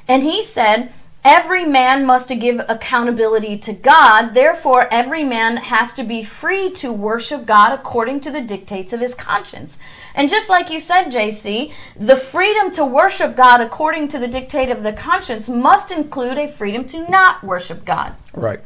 and 0.09 0.23
he 0.23 0.43
said 0.43 0.93
every 1.27 1.65
man 1.65 2.07
must 2.07 2.29
give 2.29 2.61
accountability 2.69 3.59
to 3.59 3.73
God. 3.73 4.33
Therefore, 4.33 4.87
every 4.93 5.25
man 5.25 5.57
has 5.57 5.93
to 5.95 6.05
be 6.05 6.23
free 6.23 6.71
to 6.75 6.93
worship 6.93 7.45
God 7.47 7.73
according 7.73 8.21
to 8.21 8.31
the 8.31 8.41
dictates 8.41 8.93
of 8.93 9.01
his 9.01 9.17
conscience. 9.17 9.81
And 10.15 10.31
just 10.31 10.49
like 10.49 10.71
you 10.71 10.79
said, 10.79 11.11
JC, 11.11 11.73
the 11.97 12.17
freedom 12.17 12.71
to 12.71 12.85
worship 12.85 13.35
God 13.37 13.61
according 13.61 14.07
to 14.09 14.21
the 14.21 14.29
dictate 14.29 14.71
of 14.71 14.85
the 14.85 14.93
conscience 14.93 15.49
must 15.49 15.91
include 15.91 16.39
a 16.39 16.47
freedom 16.47 16.85
to 16.87 17.09
not 17.11 17.43
worship 17.43 17.85
God 17.85 18.15
Right. 18.33 18.61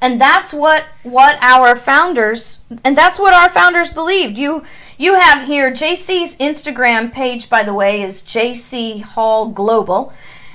and 0.00 0.18
that's 0.18 0.54
what 0.54 0.84
what 1.02 1.36
our 1.42 1.76
founders 1.76 2.60
and 2.84 2.96
that's 2.96 3.18
what 3.18 3.34
our 3.34 3.50
founders 3.50 3.90
believed 3.90 4.38
you 4.38 4.62
you 4.96 5.12
have 5.14 5.46
here 5.46 5.70
jc's 5.70 6.36
instagram 6.36 7.12
page 7.12 7.50
by 7.50 7.62
the 7.62 7.74
way 7.74 8.00
is 8.02 8.22
jc 8.22 9.02
hall 9.02 9.48
global 9.50 10.12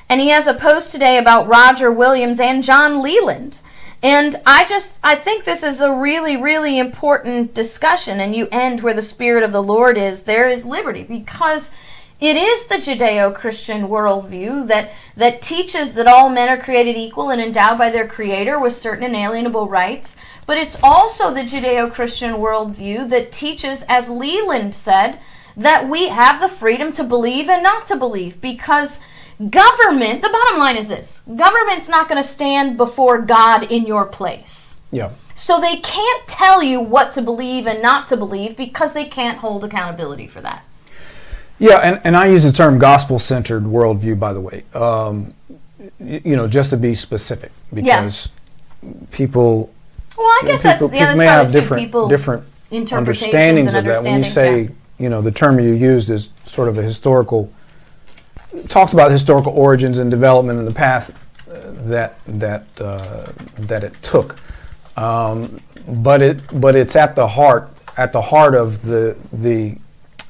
and 0.09 0.21
he 0.21 0.29
has 0.29 0.47
a 0.47 0.53
post 0.53 0.91
today 0.91 1.17
about 1.17 1.47
roger 1.47 1.91
williams 1.91 2.39
and 2.39 2.63
john 2.63 3.01
leland 3.01 3.59
and 4.03 4.35
i 4.45 4.65
just 4.65 4.99
i 5.03 5.15
think 5.15 5.43
this 5.43 5.63
is 5.63 5.81
a 5.81 5.91
really 5.91 6.37
really 6.37 6.77
important 6.77 7.53
discussion 7.53 8.19
and 8.19 8.35
you 8.35 8.47
end 8.51 8.81
where 8.81 8.93
the 8.93 9.01
spirit 9.01 9.43
of 9.43 9.51
the 9.51 9.63
lord 9.63 9.97
is 9.97 10.21
there 10.21 10.49
is 10.49 10.65
liberty 10.65 11.03
because 11.03 11.71
it 12.19 12.37
is 12.37 12.65
the 12.67 12.75
Judeo-Christian 12.75 13.89
worldview 13.89 14.67
that 14.67 14.91
that 15.17 15.41
teaches 15.41 15.93
that 15.93 16.07
all 16.07 16.29
men 16.29 16.47
are 16.47 16.61
created 16.61 16.95
equal 16.95 17.29
and 17.29 17.41
endowed 17.41 17.77
by 17.77 17.89
their 17.89 18.07
Creator 18.07 18.57
with 18.57 18.73
certain 18.73 19.03
inalienable 19.03 19.67
rights. 19.67 20.15
But 20.45 20.57
it's 20.57 20.77
also 20.81 21.33
the 21.33 21.41
Judeo-Christian 21.41 22.35
worldview 22.35 23.09
that 23.09 23.33
teaches, 23.33 23.83
as 23.89 24.09
Leland 24.09 24.75
said, 24.75 25.19
that 25.57 25.89
we 25.89 26.07
have 26.07 26.39
the 26.39 26.47
freedom 26.47 26.91
to 26.93 27.03
believe 27.03 27.49
and 27.49 27.63
not 27.63 27.85
to 27.87 27.97
believe 27.97 28.39
because 28.39 29.01
government. 29.49 30.21
The 30.21 30.29
bottom 30.29 30.59
line 30.59 30.77
is 30.77 30.87
this: 30.87 31.21
government's 31.35 31.89
not 31.89 32.07
going 32.07 32.21
to 32.21 32.27
stand 32.27 32.77
before 32.77 33.21
God 33.21 33.71
in 33.71 33.85
your 33.85 34.05
place. 34.05 34.77
Yeah. 34.91 35.11
So 35.33 35.59
they 35.59 35.77
can't 35.77 36.27
tell 36.27 36.63
you 36.63 36.79
what 36.79 37.11
to 37.13 37.21
believe 37.21 37.67
and 37.67 37.81
not 37.81 38.07
to 38.07 38.17
believe 38.17 38.55
because 38.55 38.93
they 38.93 39.05
can't 39.05 39.37
hold 39.37 39.65
accountability 39.65 40.27
for 40.27 40.39
that. 40.41 40.63
Yeah, 41.59 41.77
and, 41.79 42.01
and 42.03 42.17
I 42.17 42.27
use 42.27 42.43
the 42.43 42.51
term 42.51 42.79
gospel 42.79 43.17
centered 43.19 43.63
worldview, 43.63 44.19
by 44.19 44.33
the 44.33 44.41
way, 44.41 44.63
um, 44.73 45.33
you 45.99 46.35
know, 46.35 46.47
just 46.47 46.69
to 46.71 46.77
be 46.77 46.95
specific, 46.95 47.51
because 47.73 48.27
people, 49.11 49.73
Well, 50.17 50.25
I 50.25 50.41
guess 50.45 50.61
that's 50.61 50.81
people, 50.81 50.93
yeah, 50.93 51.05
people 51.05 51.07
that's 51.07 51.17
may 51.17 51.25
have 51.25 51.51
different, 51.51 51.83
people 51.83 52.07
different 52.07 52.43
interpretations 52.71 53.73
understandings 53.73 53.73
of 53.73 53.85
that. 53.85 54.03
When 54.03 54.17
you 54.17 54.23
say, 54.23 54.69
you 54.99 55.09
know, 55.09 55.21
the 55.21 55.31
term 55.31 55.59
you 55.59 55.73
used 55.73 56.09
is 56.09 56.29
sort 56.45 56.67
of 56.67 56.77
a 56.77 56.81
historical, 56.81 57.49
talks 58.67 58.93
about 58.93 59.11
historical 59.11 59.53
origins 59.53 59.99
and 59.99 60.09
development 60.09 60.59
and 60.59 60.67
the 60.67 60.73
path 60.73 61.11
uh, 61.49 61.71
that 61.89 62.17
that 62.27 62.65
uh, 62.79 63.31
that 63.57 63.83
it 63.83 63.93
took. 64.01 64.37
Um, 64.97 65.59
but 65.87 66.21
it 66.21 66.59
but 66.59 66.75
it's 66.75 66.95
at 66.95 67.15
the 67.15 67.27
heart 67.27 67.69
at 67.97 68.11
the 68.11 68.21
heart 68.21 68.55
of 68.55 68.81
the 68.81 69.17
the 69.31 69.77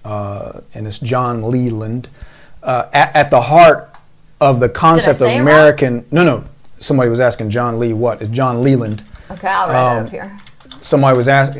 uh, 0.03 0.61
and 0.73 0.87
it's 0.87 0.99
John 0.99 1.49
Leland 1.49 2.09
uh, 2.63 2.89
at, 2.93 3.15
at 3.15 3.29
the 3.29 3.41
heart 3.41 3.93
of 4.41 4.59
the 4.59 4.69
concept 4.69 5.21
of? 5.21 5.27
American. 5.27 6.05
No, 6.11 6.23
no. 6.23 6.43
Somebody 6.79 7.09
was 7.09 7.19
asking 7.19 7.49
John 7.49 7.79
Lee 7.79 7.93
what 7.93 8.21
is 8.21 8.29
John 8.29 8.61
Leland. 8.63 9.03
Okay, 9.31 9.47
I'll 9.47 9.67
write 9.67 9.95
it 9.95 9.99
um, 9.99 10.05
up 10.05 10.11
here. 10.11 10.39
Somebody 10.81 11.17
was 11.17 11.27
ask, 11.27 11.53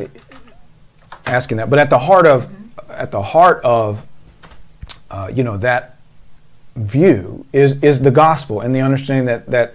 asking 1.26 1.56
that, 1.56 1.68
but 1.68 1.78
at 1.78 1.90
the 1.90 1.98
heart 1.98 2.26
of 2.26 2.48
at 2.90 3.10
the 3.10 3.22
heart 3.22 3.60
of 3.64 4.06
uh, 5.10 5.30
you 5.34 5.42
know 5.42 5.56
that 5.56 5.95
view 6.76 7.44
is 7.52 7.82
is 7.82 8.00
the 8.00 8.10
gospel 8.10 8.60
and 8.60 8.74
the 8.74 8.80
understanding 8.80 9.24
that 9.24 9.46
that 9.50 9.74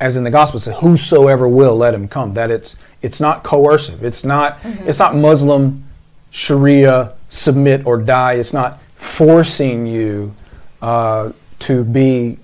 as 0.00 0.16
in 0.16 0.24
the 0.24 0.30
gospel 0.30 0.58
says 0.58 0.74
whosoever 0.80 1.46
will 1.46 1.76
let 1.76 1.94
him 1.94 2.08
come. 2.08 2.34
That 2.34 2.50
it's 2.50 2.76
it's 3.02 3.20
not 3.20 3.44
coercive. 3.44 4.02
It's 4.02 4.24
not 4.24 4.58
it's 4.64 4.98
not 4.98 5.14
muslim 5.14 5.84
sharia 6.30 7.14
submit 7.28 7.86
or 7.86 7.98
die. 7.98 8.34
It's 8.34 8.52
not 8.52 8.80
forcing 8.94 9.86
you 9.86 10.34
uh, 10.80 11.32
to 11.60 11.84
be 11.84 12.38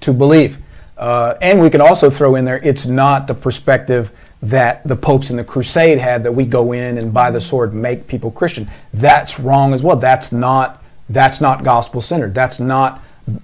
to 0.00 0.12
believe. 0.12 0.58
Uh, 0.98 1.34
and 1.40 1.60
we 1.60 1.70
can 1.70 1.80
also 1.80 2.10
throw 2.10 2.34
in 2.36 2.44
there 2.44 2.58
it's 2.58 2.86
not 2.86 3.26
the 3.26 3.34
perspective 3.34 4.12
that 4.42 4.86
the 4.86 4.94
popes 4.94 5.30
in 5.30 5.36
the 5.36 5.44
crusade 5.44 5.98
had 5.98 6.24
that 6.24 6.32
we 6.32 6.44
go 6.44 6.72
in 6.72 6.98
and 6.98 7.14
by 7.14 7.30
the 7.30 7.40
sword 7.40 7.72
make 7.72 8.06
people 8.06 8.30
christian. 8.30 8.70
That's 8.92 9.40
wrong 9.40 9.72
as 9.72 9.82
well. 9.82 9.96
That's 9.96 10.30
not 10.30 10.81
that's 11.08 11.40
not 11.40 11.64
gospel 11.64 12.00
centered 12.00 12.34
that's 12.34 12.58
not 12.60 13.00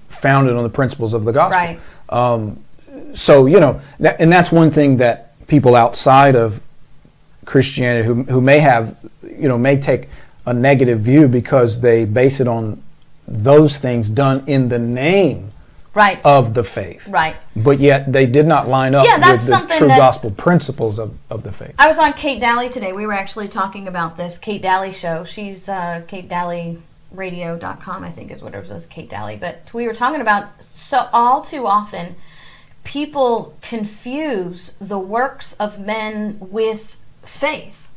founded 0.09 0.55
on 0.57 0.63
the 0.63 0.69
principles 0.69 1.15
of 1.15 1.25
the 1.25 1.33
gospel 1.33 1.59
Right. 1.59 1.81
um, 2.09 2.63
so 3.13 3.47
you 3.47 3.61
know, 3.61 3.81
that, 4.01 4.21
and 4.21 4.31
that's 4.31 4.51
one 4.53 4.71
thing 4.71 4.97
that 4.99 5.35
people 5.47 5.75
outside 5.77 6.35
of 6.37 6.61
Christianity 7.45 8.07
who 8.07 8.25
who 8.25 8.41
may 8.41 8.59
have, 8.59 8.97
you 9.23 9.49
know, 9.49 9.57
may 9.57 9.77
take 9.79 10.09
a 10.45 10.53
negative 10.53 11.01
view 11.01 11.29
because 11.29 11.81
they 11.81 12.05
base 12.05 12.41
it 12.41 12.49
on 12.49 12.83
those 13.27 13.77
things 13.77 14.09
done 14.11 14.43
in 14.47 14.69
the 14.69 14.79
name 14.79 15.51
Right. 15.95 16.21
of 16.25 16.55
the 16.55 16.63
faith. 16.65 17.09
Right. 17.09 17.37
But 17.57 17.81
yet 17.81 18.13
they 18.13 18.27
did 18.27 18.47
not 18.47 18.69
line 18.69 18.95
up 18.95 19.07
Yeah, 19.07 19.33
with 19.33 19.47
the 19.47 19.75
true 19.79 19.89
that- 19.89 19.97
gospel 19.97 20.31
principles 20.31 20.99
of, 20.99 21.13
of 21.31 21.43
the 21.43 21.53
faith. 21.53 21.75
I 21.79 21.89
was 21.89 21.99
on 21.99 22.13
Kate 22.13 22.41
Dalley 22.41 22.69
today. 22.69 22.93
We 22.93 23.07
were 23.07 23.15
actually 23.15 23.49
talking 23.49 23.89
about 23.89 24.17
this 24.17 24.39
Kate 24.39 24.63
Dalley 24.63 24.93
show. 24.93 25.25
She's 25.25 25.69
uh, 25.69 26.03
Kate 26.07 26.29
Dalley 26.29 26.79
radio.com 27.11 28.05
i 28.05 28.11
think 28.11 28.31
is 28.31 28.43
what 28.43 28.55
it 28.55 28.61
was 28.61 28.87
kate 28.87 29.09
dalley. 29.09 29.37
But 29.37 29.73
we 29.73 29.87
were 29.87 29.95
talking 29.95 30.21
about 30.21 30.63
so 30.63 31.09
all 31.13 31.43
too 31.43 31.67
often 31.67 32.17
people 32.85 33.57
confuse 33.61 34.75
the 34.81 34.99
works 34.99 35.53
of 35.55 35.79
men 35.79 36.39
with 36.41 36.97
faith 37.25 37.88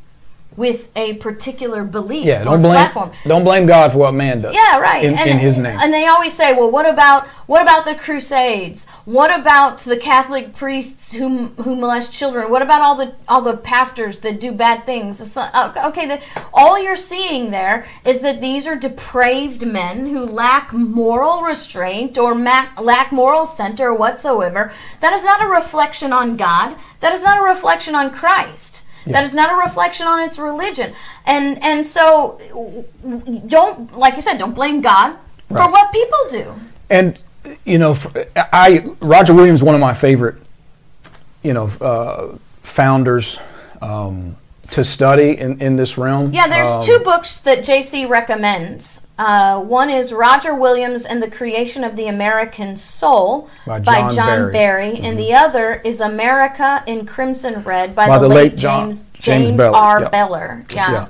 with 0.56 0.90
a 0.96 1.14
particular 1.14 1.84
belief 1.84 2.24
Yeah, 2.24 2.42
or 2.42 2.44
don't 2.44 2.62
blame 2.62 2.74
platform 2.74 3.10
don't 3.24 3.44
blame 3.44 3.66
God 3.66 3.92
for 3.92 3.98
what 3.98 4.14
man 4.14 4.42
does. 4.42 4.54
Yeah, 4.54 4.78
right. 4.78 5.04
In, 5.04 5.14
and, 5.14 5.30
in 5.30 5.38
His 5.38 5.58
name. 5.58 5.78
And 5.80 5.92
they 5.92 6.06
always 6.06 6.32
say, 6.32 6.52
"Well, 6.52 6.70
what 6.70 6.88
about 6.88 7.26
what 7.46 7.62
about 7.62 7.84
the 7.84 7.94
Crusades? 7.94 8.86
What 9.04 9.38
about 9.38 9.78
the 9.78 9.96
Catholic 9.96 10.54
priests 10.54 11.12
who 11.12 11.46
who 11.62 11.74
molest 11.74 12.12
children? 12.12 12.50
What 12.50 12.62
about 12.62 12.82
all 12.82 12.96
the 12.96 13.14
all 13.28 13.42
the 13.42 13.56
pastors 13.56 14.20
that 14.20 14.40
do 14.40 14.52
bad 14.52 14.84
things?" 14.84 15.36
Uh, 15.36 15.72
Okay, 15.84 16.06
the, 16.06 16.20
all 16.52 16.82
you're 16.82 16.96
seeing 16.96 17.50
there 17.50 17.86
is 18.04 18.20
that 18.20 18.40
these 18.40 18.66
are 18.66 18.76
depraved 18.76 19.66
men 19.66 20.08
who 20.08 20.24
lack 20.24 20.72
moral 20.72 21.42
restraint 21.42 22.18
or 22.18 22.34
ma- 22.34 22.68
lack 22.80 23.12
moral 23.12 23.46
center 23.46 23.94
whatsoever. 23.94 24.72
That 25.00 25.12
is 25.12 25.24
not 25.24 25.42
a 25.42 25.48
reflection 25.48 26.12
on 26.12 26.36
God. 26.36 26.76
That 27.00 27.12
is 27.12 27.24
not 27.24 27.38
a 27.38 27.42
reflection 27.42 27.94
on 27.94 28.10
Christ. 28.10 28.82
That 29.06 29.24
is 29.24 29.34
not 29.34 29.52
a 29.52 29.56
reflection 29.56 30.06
on 30.06 30.20
its 30.20 30.38
religion. 30.38 30.94
And 31.26 31.62
and 31.62 31.86
so 31.86 32.40
don't 33.46 33.96
like 33.96 34.16
you 34.16 34.22
said, 34.22 34.38
don't 34.38 34.54
blame 34.54 34.80
God 34.80 35.16
for 35.48 35.70
what 35.70 35.92
people 35.92 36.18
do. 36.30 36.54
And 36.90 37.22
you 37.64 37.78
know, 37.78 37.96
I 38.36 38.94
Roger 39.00 39.34
Williams, 39.34 39.62
one 39.62 39.74
of 39.74 39.80
my 39.80 39.94
favorite, 39.94 40.36
you 41.42 41.52
know, 41.52 41.66
uh, 41.80 42.36
founders, 42.62 43.38
um, 43.80 44.36
to 44.72 44.82
study 44.84 45.38
in, 45.38 45.60
in 45.60 45.76
this 45.76 45.96
realm. 45.98 46.32
Yeah, 46.32 46.48
there's 46.48 46.66
Um, 46.66 46.82
two 46.82 46.98
books 47.00 47.38
that 47.38 47.58
JC 47.58 48.08
recommends. 48.08 49.06
Uh, 49.18 49.60
one 49.60 49.90
is 49.90 50.12
Roger 50.12 50.54
Williams 50.54 51.04
and 51.04 51.22
the 51.22 51.30
Creation 51.30 51.84
of 51.84 51.94
the 51.94 52.08
American 52.08 52.76
Soul 52.76 53.48
By 53.66 53.80
John 53.80 54.50
Barry. 54.50 54.92
Mm-hmm. 54.92 55.04
and 55.04 55.18
the 55.18 55.34
other 55.34 55.80
is 55.84 56.00
America 56.00 56.82
in 56.86 57.06
Crimson 57.06 57.62
Red 57.62 57.94
by, 57.94 58.08
By 58.08 58.18
the, 58.18 58.28
the 58.28 58.34
late 58.34 58.52
late 58.52 58.56
John- 58.56 58.86
James 58.90 59.04
James 59.14 59.48
James, 59.50 59.56
Beller, 59.58 59.76
R. 59.76 60.00
yeah. 60.00 60.08
Beller. 60.08 60.64
Yeah. 60.74 60.92
Yeah. 60.92 61.08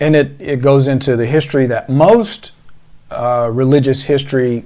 And 0.00 0.14
it, 0.16 0.32
it 0.40 0.60
goes 0.60 0.86
into 0.88 1.16
the 1.16 1.26
history 1.26 1.66
that 1.66 1.88
most 1.88 2.50
uh, 3.10 3.48
religious 3.52 4.02
history, 4.02 4.64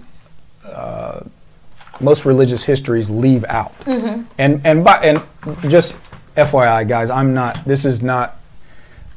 uh, 0.66 1.20
most 2.00 2.24
religious 2.24 2.64
histories 2.64 3.08
leave 3.08 3.44
out. 3.44 3.78
Mm-hmm. 3.80 4.22
And 4.38 4.60
and 4.64 4.82
by, 4.82 4.96
and 5.04 5.22
just 5.70 5.94
FYI, 6.36 6.88
guys, 6.88 7.10
I'm 7.10 7.34
not. 7.34 7.64
This 7.64 7.84
is 7.84 8.02
not. 8.02 8.38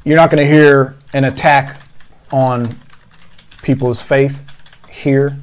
You're 0.04 0.18
not 0.18 0.30
going 0.30 0.44
to 0.46 0.50
hear 0.52 0.96
an 1.14 1.24
attack 1.26 1.82
on 2.32 2.78
people's 3.64 4.02
faith 4.02 4.44
here. 4.90 5.38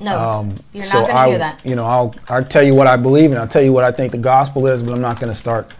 No, 0.00 0.18
Um, 0.18 0.56
you're 0.72 0.84
so 0.84 1.00
not 1.00 1.08
going 1.10 1.22
to 1.24 1.28
hear 1.30 1.38
that. 1.38 1.60
You 1.64 1.74
know, 1.76 1.84
I'll 1.84 2.14
I'll 2.28 2.44
tell 2.44 2.62
you 2.62 2.74
what 2.74 2.86
I 2.86 2.96
believe 2.96 3.30
and 3.30 3.38
I'll 3.38 3.48
tell 3.48 3.62
you 3.62 3.72
what 3.72 3.84
I 3.84 3.90
think 3.90 4.12
the 4.12 4.18
gospel 4.18 4.66
is, 4.66 4.82
but 4.82 4.92
I'm 4.92 5.00
not 5.00 5.18
going 5.20 5.30
to 5.32 5.38
start 5.38 5.70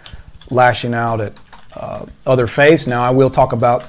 lashing 0.50 0.92
out 0.94 1.20
at 1.20 1.38
uh, 1.74 2.04
other 2.26 2.46
faiths. 2.46 2.86
Now, 2.86 3.02
I 3.04 3.10
will 3.10 3.30
talk 3.30 3.52
about 3.52 3.86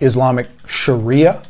Islamic 0.00 0.48
Sharia, 0.66 1.42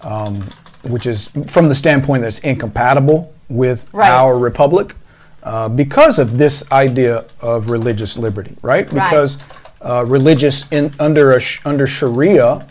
um, 0.00 0.48
which 0.82 1.06
is 1.06 1.28
from 1.46 1.68
the 1.68 1.74
standpoint 1.74 2.22
that 2.22 2.28
it's 2.28 2.38
incompatible 2.40 3.32
with 3.48 3.86
Right. 3.92 4.10
our 4.10 4.36
republic 4.38 4.96
uh, 5.42 5.68
because 5.68 6.18
of 6.18 6.38
this 6.38 6.62
idea 6.72 7.24
of 7.40 7.70
religious 7.70 8.16
liberty, 8.16 8.56
right? 8.62 8.90
Right. 8.92 9.10
Because 9.10 9.38
uh, 9.80 10.04
religious 10.06 10.64
in 10.70 10.94
under 11.00 11.38
sh- 11.40 11.60
under 11.64 11.86
Sharia, 11.86 12.66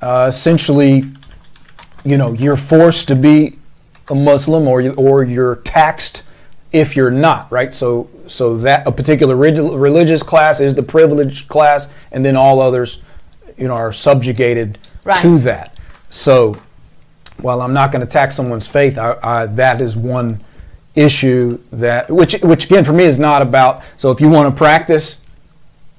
uh, 0.00 0.26
essentially 0.28 1.04
you 2.04 2.16
know 2.16 2.32
you're 2.32 2.56
forced 2.56 3.08
to 3.08 3.16
be 3.16 3.58
a 4.10 4.14
Muslim 4.14 4.66
or 4.68 4.80
you, 4.80 4.92
or 4.94 5.24
you're 5.24 5.56
taxed 5.56 6.22
if 6.72 6.96
you're 6.96 7.10
not 7.10 7.50
right 7.52 7.72
so 7.72 8.08
so 8.26 8.56
that 8.56 8.84
a 8.86 8.90
particular 8.92 9.36
relig- 9.36 9.72
religious 9.78 10.22
class 10.22 10.58
is 10.58 10.74
the 10.74 10.82
privileged 10.82 11.46
class 11.48 11.86
and 12.10 12.24
then 12.24 12.34
all 12.34 12.60
others 12.60 12.98
you 13.56 13.68
know 13.68 13.74
are 13.74 13.92
subjugated 13.92 14.78
Right. 15.04 15.20
to 15.20 15.38
that 15.40 15.76
so 16.10 16.56
while 17.38 17.60
I'm 17.62 17.72
not 17.74 17.92
going 17.92 18.04
to 18.04 18.10
tax 18.10 18.34
someone's 18.34 18.66
faith 18.66 18.98
I, 18.98 19.16
I, 19.22 19.46
that 19.46 19.80
is 19.80 19.96
one 19.96 20.42
issue 20.94 21.58
that 21.72 22.10
which 22.10 22.34
which 22.42 22.66
again 22.66 22.84
for 22.84 22.92
me 22.92 23.04
is 23.04 23.18
not 23.18 23.40
about 23.40 23.82
so 23.96 24.10
if 24.10 24.20
you 24.20 24.28
want 24.28 24.52
to 24.52 24.56
practice 24.56 25.16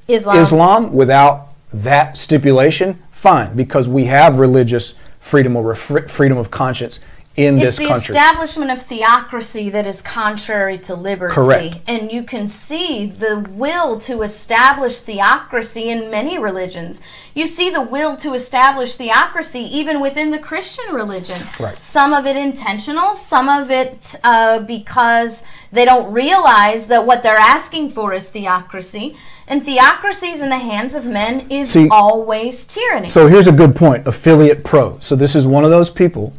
Islam. 0.08 0.38
Islam 0.38 0.93
without 0.93 1.47
that 1.73 2.17
stipulation, 2.17 3.01
fine, 3.12 3.56
because 3.56 3.89
we 3.89 4.06
have 4.06 4.39
religious 4.39 4.93
freedom 5.19 5.56
or 5.56 5.73
fr- 5.75 6.01
freedom 6.01 6.38
of 6.38 6.51
conscience 6.51 6.99
in 7.36 7.56
It's 7.56 7.65
this 7.65 7.78
the 7.78 7.88
country. 7.88 8.15
establishment 8.15 8.69
of 8.69 8.84
theocracy 8.84 9.69
that 9.72 9.88
is 9.88 10.04
contrary 10.04 10.78
to 10.80 10.93
liberty. 10.93 11.34
Correct. 11.34 11.78
And 11.88 12.12
you 12.12 12.24
can 12.24 12.48
see 12.48 13.08
the 13.08 13.39
will 13.50 14.00
to 14.02 14.22
establish 14.22 15.00
theocracy 15.00 15.89
in 15.89 16.12
many 16.12 16.38
religions. 16.38 17.02
You 17.34 17.48
see 17.48 17.72
the 17.72 17.82
will 17.82 18.15
to 18.17 18.34
establish 18.34 18.96
theocracy 18.96 19.62
even 19.62 20.00
within 20.00 20.30
the 20.30 20.38
Christian 20.38 20.93
religion. 20.93 21.38
Right. 21.60 21.82
Some 21.82 22.13
of 22.13 22.28
it 22.28 22.36
intentional, 22.38 23.15
some 23.15 23.50
of 23.50 23.72
it 23.72 24.15
uh, 24.24 24.60
because 24.60 25.43
they 25.72 25.86
don't 25.86 26.13
realize 26.13 26.86
that 26.88 27.04
what 27.04 27.24
they're 27.24 27.36
asking 27.36 27.91
for 27.91 28.13
is 28.13 28.30
theocracy. 28.30 29.17
And 29.48 29.63
theocracies 29.63 30.41
in 30.41 30.50
the 30.50 30.60
hands 30.60 30.93
of 30.93 31.06
men 31.06 31.50
is 31.50 31.72
See- 31.72 31.89
always 31.89 32.63
tyranny. 32.63 33.10
So 33.10 33.28
here's 33.28 33.48
a 33.48 33.52
good 33.52 33.76
point 33.76 34.06
affiliate 34.08 34.63
pro. 34.63 35.00
So 35.00 35.15
this 35.15 35.36
is 35.36 35.48
one 35.48 35.63
of 35.63 35.72
those 35.72 35.89
people 35.89 36.32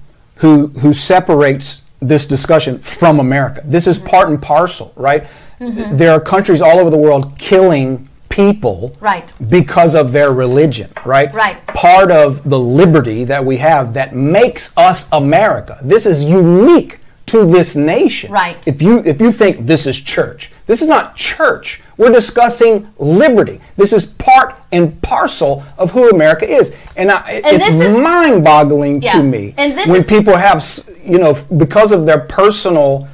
who, 0.44 0.66
who 0.80 0.92
separates 0.92 1.80
this 2.00 2.26
discussion 2.26 2.78
from 2.78 3.18
America. 3.18 3.62
This 3.64 3.86
is 3.86 3.98
part 3.98 4.28
and 4.28 4.40
parcel, 4.40 4.92
right? 4.94 5.24
Mm-hmm. 5.58 5.96
There 5.96 6.10
are 6.12 6.20
countries 6.20 6.60
all 6.60 6.78
over 6.78 6.90
the 6.90 6.98
world 6.98 7.38
killing 7.38 8.06
people 8.28 8.94
Right. 9.00 9.32
because 9.48 9.94
of 9.94 10.12
their 10.12 10.32
religion, 10.34 10.90
right? 11.06 11.32
Right. 11.32 11.66
Part 11.68 12.10
of 12.10 12.46
the 12.50 12.58
liberty 12.58 13.24
that 13.24 13.42
we 13.42 13.56
have 13.56 13.94
that 13.94 14.14
makes 14.14 14.76
us 14.76 15.06
America. 15.12 15.78
This 15.82 16.04
is 16.04 16.22
unique 16.24 16.98
to 17.26 17.44
this 17.46 17.74
nation. 17.76 18.30
Right. 18.30 18.56
If 18.66 18.82
you 18.82 18.98
if 19.04 19.20
you 19.20 19.32
think 19.32 19.66
this 19.66 19.86
is 19.86 19.98
church, 19.98 20.50
this 20.66 20.82
is 20.82 20.88
not 20.88 21.16
church. 21.16 21.80
We're 21.96 22.12
discussing 22.12 22.88
liberty. 22.98 23.60
This 23.76 23.92
is 23.92 24.04
part 24.06 24.56
and 24.72 25.00
parcel 25.02 25.64
of 25.78 25.92
who 25.92 26.10
America 26.10 26.48
is, 26.48 26.74
and, 26.96 27.10
I, 27.10 27.22
it's 27.44 28.00
mind-boggling 28.02 29.02
Yeah. 29.02 29.12
to 29.12 29.22
me 29.22 29.54
And 29.56 29.76
when 29.76 29.96
is- 29.96 30.04
people 30.04 30.36
have, 30.36 30.64
you 31.04 31.18
know, 31.18 31.38
because 31.56 31.92
of 31.92 32.04
their 32.04 32.18
personal, 32.18 33.08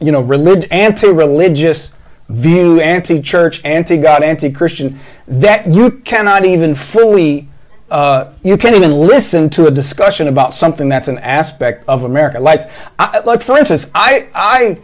you 0.00 0.12
know, 0.12 0.20
relig- 0.20 0.68
anti-religious 0.70 1.92
view, 2.28 2.80
anti-church, 2.80 3.62
anti-God, 3.64 4.22
anti-Christian, 4.22 4.98
that 5.26 5.66
you 5.72 5.90
cannot 5.90 6.44
even 6.44 6.74
fully. 6.74 7.48
Uh, 7.94 8.32
you 8.42 8.56
can't 8.56 8.74
even 8.74 8.90
listen 8.90 9.48
to 9.48 9.68
a 9.68 9.70
discussion 9.70 10.26
about 10.26 10.52
something 10.52 10.88
that's 10.88 11.06
an 11.06 11.16
aspect 11.18 11.84
of 11.86 12.02
America. 12.02 12.40
Like, 12.40 12.62
I, 12.98 13.20
like 13.20 13.40
for 13.40 13.56
instance, 13.56 13.88
I, 13.94 14.28
I, 14.34 14.78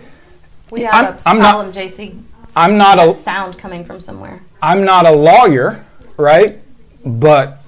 we 0.71 0.83
have 0.83 0.95
I'm- 0.95 1.15
a 1.15 1.19
I'm 1.27 1.39
not- 1.41 1.51
problem, 1.55 1.73
JC. 1.75 2.23
I'm 2.55 2.77
not 2.79 3.01
a, 3.01 3.13
sound 3.13 3.59
coming 3.59 3.85
from 3.85 4.01
somewhere. 4.01 4.41
I'm 4.63 4.85
not 4.85 5.07
a 5.07 5.11
lawyer, 5.11 5.85
right? 6.17 6.61
But 7.05 7.59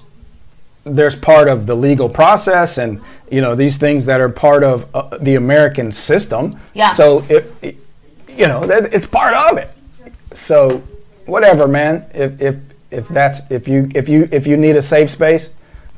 there's 0.85 1.16
part 1.16 1.48
of 1.48 1.66
the 1.66 1.74
legal 1.74 2.09
process, 2.09 2.78
and 2.78 3.00
you 3.28 3.40
know 3.40 3.57
these 3.57 3.78
things 3.78 4.07
that 4.07 4.20
are 4.20 4.28
part 4.28 4.62
of 4.62 4.87
uh, 4.94 5.16
the 5.18 5.35
American 5.35 5.90
system. 5.90 6.57
Yeah. 6.74 6.90
So 6.94 7.24
it, 7.28 7.52
it- 7.62 7.76
you 8.28 8.46
know, 8.46 8.64
that, 8.66 8.94
it's 8.94 9.07
part 9.09 9.35
of 9.35 9.59
it. 9.59 9.70
So 10.33 10.83
whatever, 11.26 11.66
man. 11.66 12.07
If 12.14 12.40
if 12.40 12.57
if 12.92 13.09
that's 13.09 13.40
if 13.50 13.66
you 13.66 13.90
if 13.94 14.09
you 14.09 14.28
if 14.31 14.46
you 14.46 14.57
need 14.57 14.76
a 14.76 14.83
safe 14.83 15.11
space, 15.11 15.50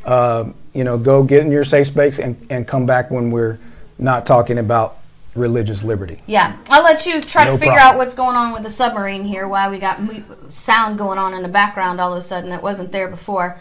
uh, 0.04 0.50
you 0.72 0.84
know, 0.84 0.96
go 0.96 1.22
get 1.22 1.44
in 1.44 1.50
your 1.50 1.64
safe 1.64 1.88
space 1.88 2.18
and 2.18 2.36
and 2.50 2.66
come 2.66 2.86
back 2.86 3.10
when 3.10 3.30
we're 3.30 3.58
not 3.98 4.26
talking 4.26 4.58
about 4.58 4.98
religious 5.34 5.82
liberty. 5.82 6.22
Yeah, 6.26 6.56
I'll 6.68 6.84
let 6.84 7.06
you 7.06 7.20
try 7.20 7.44
No 7.44 7.52
to 7.52 7.58
figure 7.58 7.74
problem. 7.74 7.94
out 7.94 7.98
what's 7.98 8.14
going 8.14 8.36
on 8.36 8.52
with 8.52 8.62
the 8.62 8.70
submarine 8.70 9.24
here. 9.24 9.48
Why 9.48 9.68
we 9.68 9.78
got 9.78 10.00
sound 10.48 10.98
going 10.98 11.18
on 11.18 11.34
in 11.34 11.42
the 11.42 11.48
background 11.48 12.00
all 12.00 12.12
of 12.12 12.18
a 12.18 12.22
sudden 12.22 12.50
that 12.50 12.62
wasn't 12.62 12.92
there 12.92 13.08
before. 13.08 13.58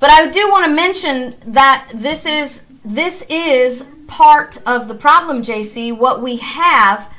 But 0.00 0.10
I 0.10 0.30
do 0.30 0.50
want 0.50 0.66
to 0.66 0.74
mention 0.74 1.34
that 1.46 1.90
this 1.94 2.26
is 2.26 2.66
this 2.84 3.22
is 3.30 3.86
part 4.06 4.58
of 4.66 4.88
the 4.88 4.94
problem, 4.94 5.42
JC. 5.42 5.96
What 5.96 6.22
we 6.22 6.36
have 6.36 7.10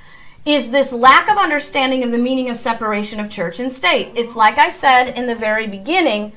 is 0.46 0.70
this 0.70 0.94
lack 0.94 1.30
of 1.30 1.38
understanding 1.38 2.04
of 2.04 2.12
the 2.12 2.18
meaning 2.18 2.50
of 2.50 2.58
separation 2.58 3.20
of 3.20 3.30
church 3.30 3.60
and 3.60 3.74
state. 3.74 4.12
It's 4.16 4.36
like 4.36 4.58
I 4.58 4.70
said 4.70 5.18
in 5.18 5.26
the 5.26 5.36
very 5.36 5.68
beginning. 5.68 6.34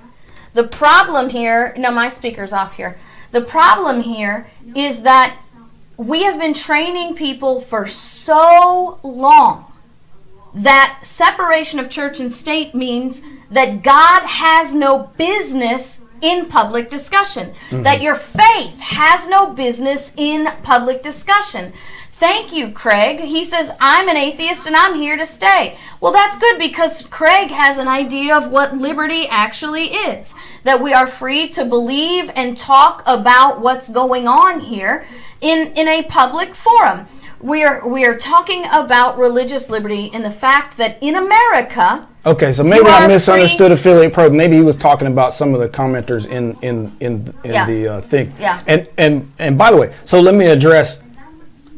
The 0.55 0.65
problem 0.65 1.29
here, 1.29 1.75
no, 1.77 1.91
my 1.91 2.09
speaker's 2.09 2.53
off 2.53 2.75
here. 2.75 2.99
The 3.33 3.43
problem 3.43 4.01
here 4.01 4.47
is 4.75 5.03
that 5.03 5.39
we 5.99 6.23
have 6.23 6.39
been 6.39 6.55
training 6.55 7.17
people 7.17 7.61
for 7.61 7.87
so 7.87 8.99
long 9.03 9.67
that 10.55 11.01
separation 11.03 11.79
of 11.79 11.91
church 11.91 12.21
and 12.21 12.33
state 12.33 12.75
means 12.75 13.23
that 13.51 13.83
God 13.83 14.23
has 14.23 14.75
no 14.75 15.11
business 15.19 16.03
in 16.21 16.47
public 16.47 16.91
discussion, 16.91 17.53
that 17.71 17.85
mm-hmm. 17.97 18.03
your 18.03 18.17
faith 18.17 18.79
has 18.81 19.29
no 19.29 19.53
business 19.53 20.13
in 20.17 20.49
public 20.63 21.03
discussion. 21.03 21.73
Thank 22.19 22.53
you, 22.53 22.73
Craig. 22.73 23.21
He 23.21 23.45
says, 23.45 23.71
I'm 23.79 24.09
an 24.09 24.17
atheist 24.17 24.67
and 24.67 24.75
I'm 24.75 24.97
here 24.97 25.17
to 25.17 25.25
stay. 25.25 25.79
Well, 26.01 26.13
that's 26.13 26.37
good 26.37 26.59
because 26.59 27.03
Craig 27.03 27.49
has 27.53 27.79
an 27.79 27.87
idea 27.87 28.37
of 28.37 28.51
what 28.51 28.77
liberty 28.77 29.29
actually 29.29 29.85
is. 29.95 30.35
That 30.65 30.83
we 30.83 30.93
are 30.93 31.07
free 31.07 31.49
to 31.51 31.65
believe 31.65 32.29
and 32.35 32.59
talk 32.59 33.05
about 33.07 33.61
what's 33.61 33.89
going 33.89 34.27
on 34.27 34.59
here 34.59 35.07
in, 35.41 35.73
in 35.77 35.87
a 35.87 36.03
public 36.03 36.57
forum. 36.57 37.07
We 37.41 37.63
are, 37.63 37.87
we 37.87 38.05
are 38.05 38.19
talking 38.19 38.65
about 38.73 39.17
religious 39.17 39.71
liberty 39.71 40.11
and 40.13 40.25
the 40.25 40.31
fact 40.33 40.77
that 40.79 40.99
in 41.01 41.15
America, 41.15 42.09
Okay, 42.27 42.51
so 42.51 42.65
maybe 42.65 42.87
I 42.87 43.07
misunderstood 43.07 43.71
affiliate 43.71 44.13
pro. 44.13 44.29
Maybe 44.29 44.57
he 44.57 44.63
was 44.63 44.75
talking 44.75 45.07
about 45.07 45.33
some 45.33 45.55
of 45.55 45.61
the 45.61 45.69
commenters 45.69 46.27
in 46.27 46.59
in 46.63 46.93
in, 47.01 47.33
in 47.45 47.53
Yeah. 47.55 47.65
the 47.67 47.89
uh, 47.89 48.01
thing. 48.03 48.35
Yeah. 48.39 48.63
And 48.67 48.87
and 48.99 49.33
and 49.39 49.57
by 49.57 49.71
the 49.71 49.79
way, 49.79 49.95
so 50.05 50.21
let 50.21 50.35
me 50.35 50.47
address 50.47 51.01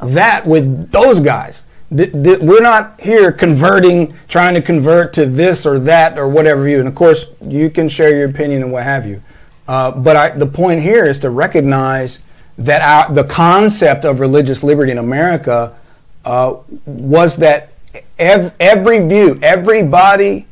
that 0.02 0.46
with 0.46 0.90
those 0.90 1.20
guys. 1.20 1.64
Th- 1.96 2.12
th- 2.12 2.38
we're 2.40 2.62
not 2.62 3.00
here 3.00 3.32
converting, 3.32 4.14
trying 4.28 4.54
to 4.54 4.62
convert 4.62 5.12
to 5.14 5.26
this 5.26 5.66
or 5.66 5.78
that 5.80 6.18
or 6.18 6.28
whatever 6.28 6.68
you. 6.68 6.78
And 6.78 6.86
of 6.88 6.94
course, 6.94 7.26
you 7.40 7.68
can 7.70 7.88
share 7.88 8.14
your 8.16 8.28
opinion 8.28 8.62
and 8.62 8.72
what 8.72 8.84
have 8.84 9.06
you. 9.06 9.22
Uh, 9.66 9.90
but 9.92 10.16
I, 10.16 10.30
the 10.30 10.46
point 10.46 10.82
here 10.82 11.04
is 11.04 11.18
to 11.20 11.30
recognize 11.30 12.20
that 12.58 12.82
our, 12.82 13.14
the 13.14 13.24
concept 13.24 14.04
of 14.04 14.20
religious 14.20 14.62
liberty 14.62 14.92
in 14.92 14.98
America 14.98 15.76
uh, 16.24 16.56
was 16.86 17.36
that 17.36 17.72
ev- 18.18 18.54
every 18.60 19.06
view, 19.06 19.38
everybody 19.42 20.46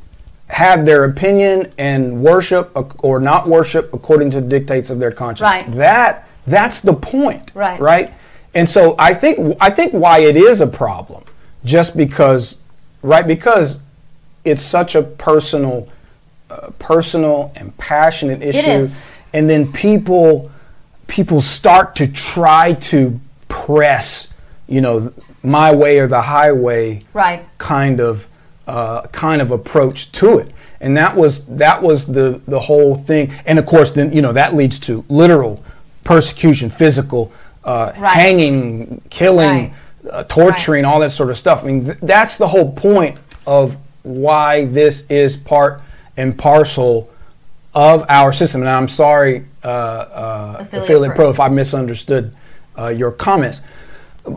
have 0.48 0.86
their 0.86 1.04
opinion 1.04 1.70
and 1.78 2.22
worship 2.22 2.70
or 3.04 3.20
not 3.20 3.46
worship 3.46 3.92
according 3.92 4.30
to 4.30 4.40
the 4.40 4.48
dictates 4.48 4.88
of 4.90 4.98
their 4.98 5.12
conscience. 5.12 5.42
Right. 5.42 5.70
That 5.76 6.26
that's 6.46 6.80
the 6.80 6.94
point. 6.94 7.52
Right. 7.54 7.78
Right. 7.78 8.14
And 8.58 8.68
so 8.68 8.96
I 8.98 9.14
think 9.14 9.56
I 9.60 9.70
think 9.70 9.92
why 9.92 10.18
it 10.18 10.36
is 10.36 10.60
a 10.60 10.66
problem, 10.66 11.22
just 11.64 11.96
because, 11.96 12.58
right? 13.02 13.24
Because 13.24 13.78
it's 14.44 14.62
such 14.62 14.96
a 14.96 15.02
personal, 15.04 15.88
uh, 16.50 16.70
personal 16.80 17.52
and 17.54 17.76
passionate 17.78 18.42
issue, 18.42 18.68
is. 18.68 19.06
and 19.32 19.48
then 19.48 19.72
people 19.72 20.50
people 21.06 21.40
start 21.40 21.94
to 21.96 22.08
try 22.08 22.72
to 22.72 23.20
press, 23.46 24.26
you 24.66 24.80
know, 24.80 25.12
my 25.44 25.72
way 25.72 26.00
or 26.00 26.08
the 26.08 26.22
highway 26.22 27.04
Right. 27.14 27.44
kind 27.58 28.00
of 28.00 28.26
uh, 28.66 29.02
kind 29.12 29.40
of 29.40 29.52
approach 29.52 30.10
to 30.12 30.38
it. 30.38 30.50
And 30.80 30.96
that 30.96 31.14
was 31.14 31.44
that 31.46 31.80
was 31.80 32.06
the 32.06 32.40
the 32.48 32.58
whole 32.58 32.96
thing. 32.96 33.32
And 33.46 33.56
of 33.60 33.66
course, 33.66 33.92
then 33.92 34.12
you 34.12 34.20
know 34.20 34.32
that 34.32 34.56
leads 34.56 34.80
to 34.80 35.04
literal 35.08 35.62
persecution, 36.02 36.70
physical 36.70 37.30
uh, 37.64 37.92
Right. 37.98 38.12
hanging, 38.12 39.00
killing, 39.10 39.48
Right. 40.04 40.12
uh, 40.12 40.22
torturing, 40.24 40.84
all 40.84 41.00
that 41.00 41.12
sort 41.12 41.30
of 41.30 41.36
stuff. 41.36 41.62
I 41.62 41.66
mean, 41.66 41.84
th- 41.86 41.98
that's 42.02 42.36
the 42.36 42.48
whole 42.48 42.72
point 42.72 43.16
of 43.46 43.76
why 44.02 44.64
this 44.64 45.04
is 45.08 45.36
part 45.36 45.82
and 46.16 46.36
parcel 46.36 47.08
of 47.74 48.04
our 48.08 48.32
system. 48.32 48.62
And 48.62 48.70
I'm 48.70 48.88
sorry, 48.88 49.44
uh, 49.62 49.66
uh, 49.68 50.56
Affiliate 50.60 50.84
affiliate, 50.84 51.14
Pro. 51.16 51.30
if 51.30 51.40
I 51.40 51.48
misunderstood 51.48 52.32
uh, 52.78 52.88
your 52.88 53.10
comments. 53.10 53.60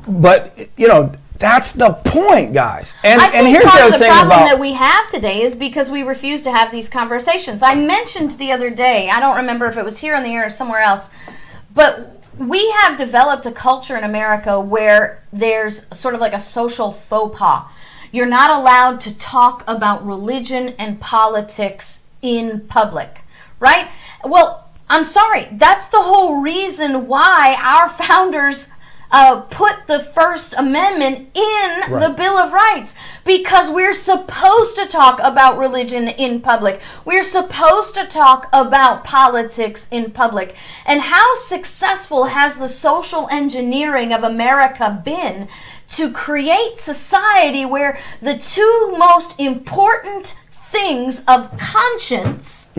But 0.08 0.58
you 0.78 0.88
know, 0.88 1.12
that's 1.38 1.72
the 1.72 1.92
point, 1.94 2.54
guys. 2.54 2.94
And 3.04 3.20
I 3.22 3.30
and 3.36 3.48
here's 3.48 3.66
part 3.66 3.80
the 3.80 3.96
of 3.96 4.00
the 4.00 4.06
problem 4.06 4.28
about 4.28 4.46
that 4.46 4.60
we 4.60 4.74
have 4.74 5.10
today 5.10 5.42
is 5.42 5.56
because 5.56 5.90
we 5.90 6.04
refuse 6.04 6.44
to 6.44 6.52
have 6.52 6.72
these 6.72 6.88
conversations. 6.88 7.64
I 7.64 7.76
mentioned 7.76 8.32
the 8.32 8.52
other 8.52 8.70
day, 8.70 9.10
I 9.10 9.20
don't 9.20 9.38
remember 9.38 9.66
if 9.68 9.76
it 9.78 9.84
was 9.84 9.98
here 9.98 10.16
on 10.16 10.24
the 10.24 10.30
air 10.30 10.46
or 10.46 10.50
somewhere 10.50 10.82
else, 10.82 11.10
but 11.74 12.21
we 12.38 12.72
have 12.72 12.98
developed 12.98 13.46
a 13.46 13.52
culture 13.52 13.98
in 13.98 14.04
America 14.04 14.60
where 14.60 15.24
there's 15.34 15.86
sort 15.96 16.16
of 16.16 16.22
like 16.22 16.34
a 16.34 16.40
social 16.40 16.92
faux 16.92 17.38
pas. 17.38 17.66
You're 18.12 18.26
not 18.26 18.52
allowed 18.52 19.00
to 19.02 19.14
talk 19.16 19.64
about 19.68 20.06
religion 20.06 20.70
and 20.80 21.00
politics 21.00 22.02
in 22.22 22.62
public, 22.68 23.22
right? 23.60 23.90
Well, 24.24 24.70
I'm 24.90 25.04
sorry. 25.04 25.48
That's 25.54 25.88
the 25.88 26.02
whole 26.02 26.42
reason 26.42 27.08
why 27.08 27.58
our 27.62 27.90
founders 28.06 28.68
uh, 29.12 29.42
put 29.42 29.88
the 29.88 30.00
First 30.00 30.54
Amendment 30.58 31.30
in 31.36 32.00
the 32.00 32.14
Bill 32.16 32.38
of 32.38 32.54
Rights 32.54 32.96
because 33.26 33.70
we're 33.70 33.94
supposed 33.94 34.76
to 34.78 34.86
talk 34.86 35.20
about 35.22 35.58
religion 35.58 36.08
in 36.08 36.42
public. 36.42 36.80
We're 37.06 37.24
supposed 37.24 37.94
to 37.96 38.06
talk 38.06 38.48
about 38.54 39.04
politics 39.04 39.88
in 39.92 40.12
public. 40.12 40.56
And 40.86 41.02
how 41.02 41.36
successful 41.36 42.26
has 42.26 42.58
the 42.58 42.70
social 42.70 43.28
engineering 43.32 44.14
of 44.14 44.24
America 44.24 45.02
been 45.04 45.48
to 45.90 46.12
create 46.12 46.80
society 46.80 47.66
where 47.66 48.00
the 48.22 48.38
two 48.38 48.96
most 48.98 49.38
important 49.40 50.36
things 50.54 51.22
of 51.28 51.52
conscience, 51.60 52.70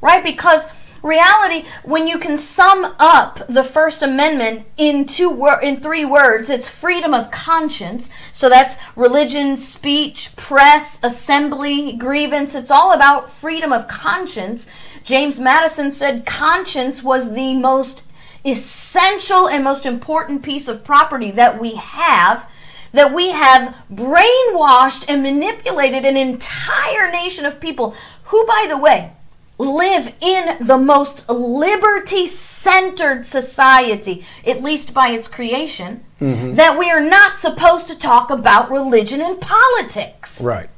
right? 0.00 0.24
Because 0.24 0.66
reality 1.06 1.64
when 1.84 2.06
you 2.06 2.18
can 2.18 2.36
sum 2.36 2.94
up 2.98 3.46
the 3.48 3.64
first 3.64 4.02
amendment 4.02 4.66
in 4.76 5.06
two 5.06 5.30
wor- 5.30 5.60
in 5.60 5.80
three 5.80 6.04
words 6.04 6.50
it's 6.50 6.68
freedom 6.68 7.14
of 7.14 7.30
conscience. 7.30 8.10
So 8.32 8.48
that's 8.48 8.76
religion 8.96 9.56
speech 9.56 10.34
press 10.36 10.98
assembly 11.02 11.92
grievance. 11.92 12.54
It's 12.54 12.70
all 12.70 12.92
about 12.92 13.30
freedom 13.30 13.72
of 13.72 13.88
conscience. 13.88 14.66
James 15.04 15.38
madison 15.38 15.92
said 15.92 16.26
conscience 16.26 17.02
was 17.02 17.32
the 17.32 17.54
most 17.54 18.02
essential 18.44 19.48
and 19.48 19.64
most 19.64 19.86
important 19.86 20.42
piece 20.42 20.68
of 20.68 20.84
property 20.84 21.30
that 21.32 21.60
we 21.60 21.74
have 21.74 22.48
that 22.92 23.12
we 23.12 23.30
have 23.30 23.76
brainwashed 23.92 25.04
and 25.08 25.22
manipulated 25.22 26.04
an 26.04 26.16
entire 26.16 27.10
nation 27.10 27.44
of 27.44 27.60
people 27.60 27.94
who 28.24 28.46
by 28.46 28.66
the 28.68 28.78
way 28.78 29.12
live 29.58 30.12
in 30.20 30.56
the 30.60 30.76
most 30.78 31.28
liberty 31.28 32.26
centered 32.26 33.24
society, 33.24 34.24
at 34.46 34.62
least 34.62 34.92
by 34.92 35.08
its 35.10 35.28
creation, 35.28 36.04
that 36.20 36.78
we 36.78 36.90
are 36.90 37.00
not 37.00 37.38
supposed 37.38 37.86
to 37.88 37.98
talk 37.98 38.30
about 38.30 38.70
religion 38.70 39.20
and 39.20 39.40
politics. 39.40 40.40
right, 40.42 40.68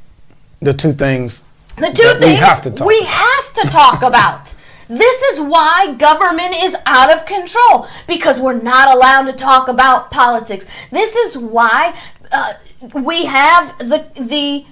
the 0.60 0.72
two 0.74 0.92
things. 0.92 1.42
The 1.76 1.92
two 1.92 2.02
That 2.02 2.16
we 2.16 2.20
things 2.22 2.40
have 2.40 2.62
to 2.62 2.70
talk 2.72 2.86
we 2.88 2.98
about. 2.98 3.08
have 3.10 3.52
to 3.54 3.68
talk 3.68 4.02
about. 4.02 4.54
This 4.90 5.20
is 5.24 5.40
why 5.42 5.92
government 5.98 6.54
is 6.54 6.74
out 6.86 7.12
of 7.14 7.26
control 7.26 7.86
because 8.06 8.40
we're 8.40 8.54
not 8.58 8.88
allowed 8.88 9.26
to 9.26 9.34
talk 9.34 9.68
about 9.68 10.10
politics. 10.10 10.64
This 10.90 11.14
is 11.14 11.36
why 11.36 11.94
uh, 12.32 12.54
we 12.94 13.26
have 13.26 13.76
the 13.78 14.06
the 14.16 14.64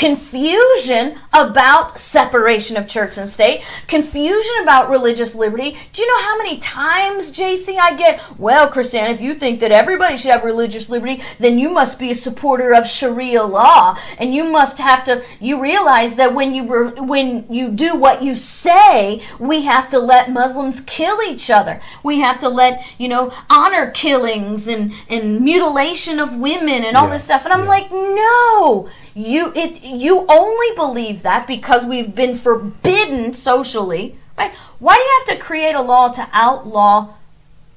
confusion 0.00 1.18
about 1.34 2.00
separation 2.00 2.78
of 2.78 2.88
church 2.88 3.18
and 3.18 3.28
state, 3.28 3.62
confusion 3.86 4.54
about 4.62 4.88
religious 4.88 5.34
liberty. 5.34 5.76
Do 5.92 6.00
you 6.00 6.08
know 6.08 6.22
how 6.22 6.38
many 6.38 6.56
times, 6.56 7.30
JC, 7.30 7.76
I 7.76 7.94
get, 7.96 8.22
well, 8.38 8.70
KrisAnne, 8.70 9.10
if 9.10 9.20
you 9.20 9.34
think 9.34 9.60
that 9.60 9.72
everybody 9.72 10.16
should 10.16 10.30
have 10.30 10.42
religious 10.42 10.88
liberty, 10.88 11.22
then 11.38 11.58
you 11.58 11.68
must 11.68 11.98
be 11.98 12.12
a 12.12 12.14
supporter 12.14 12.72
of 12.72 12.88
Sharia 12.88 13.42
law. 13.42 13.98
And 14.16 14.34
you 14.34 14.44
must 14.44 14.78
have 14.78 15.04
to, 15.04 15.22
you 15.38 15.60
realize 15.60 16.14
that 16.14 16.34
when 16.34 16.54
you, 16.54 16.64
were, 16.64 16.92
when 17.02 17.44
you 17.52 17.68
do 17.68 17.94
what 17.94 18.22
you 18.22 18.36
say, 18.36 19.20
we 19.38 19.64
have 19.66 19.90
to 19.90 19.98
let 19.98 20.32
Muslims 20.32 20.80
kill 20.80 21.20
each 21.22 21.50
other. 21.50 21.78
We 22.02 22.20
have 22.20 22.40
to 22.40 22.48
let, 22.48 22.86
you 22.96 23.08
know, 23.08 23.34
honor 23.50 23.90
killings 23.90 24.66
and, 24.66 24.94
and 25.10 25.42
mutilation 25.42 26.18
of 26.18 26.36
women 26.36 26.84
and 26.84 26.96
all 26.96 27.08
Yeah, 27.08 27.12
this 27.12 27.24
stuff. 27.24 27.44
And 27.44 27.52
I'm 27.52 27.64
yeah. 27.64 27.68
like, 27.68 27.92
no 27.92 28.88
you 29.14 29.52
it 29.54 29.82
you 29.82 30.24
only 30.28 30.74
believe 30.76 31.22
that 31.22 31.46
because 31.46 31.84
we've 31.84 32.14
been 32.14 32.36
forbidden 32.36 33.34
socially 33.34 34.16
right? 34.40 34.54
Why 34.78 34.94
do 34.96 35.02
you 35.02 35.16
have 35.18 35.38
to 35.38 35.44
create 35.44 35.74
a 35.74 35.82
law 35.82 36.10
to 36.12 36.28
outlaw 36.32 37.14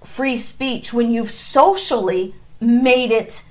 free 0.04 0.38
speech 0.38 0.94
when 0.94 1.12
you've 1.12 1.32
socially 1.32 2.34
made 2.60 3.12
it 3.12 3.44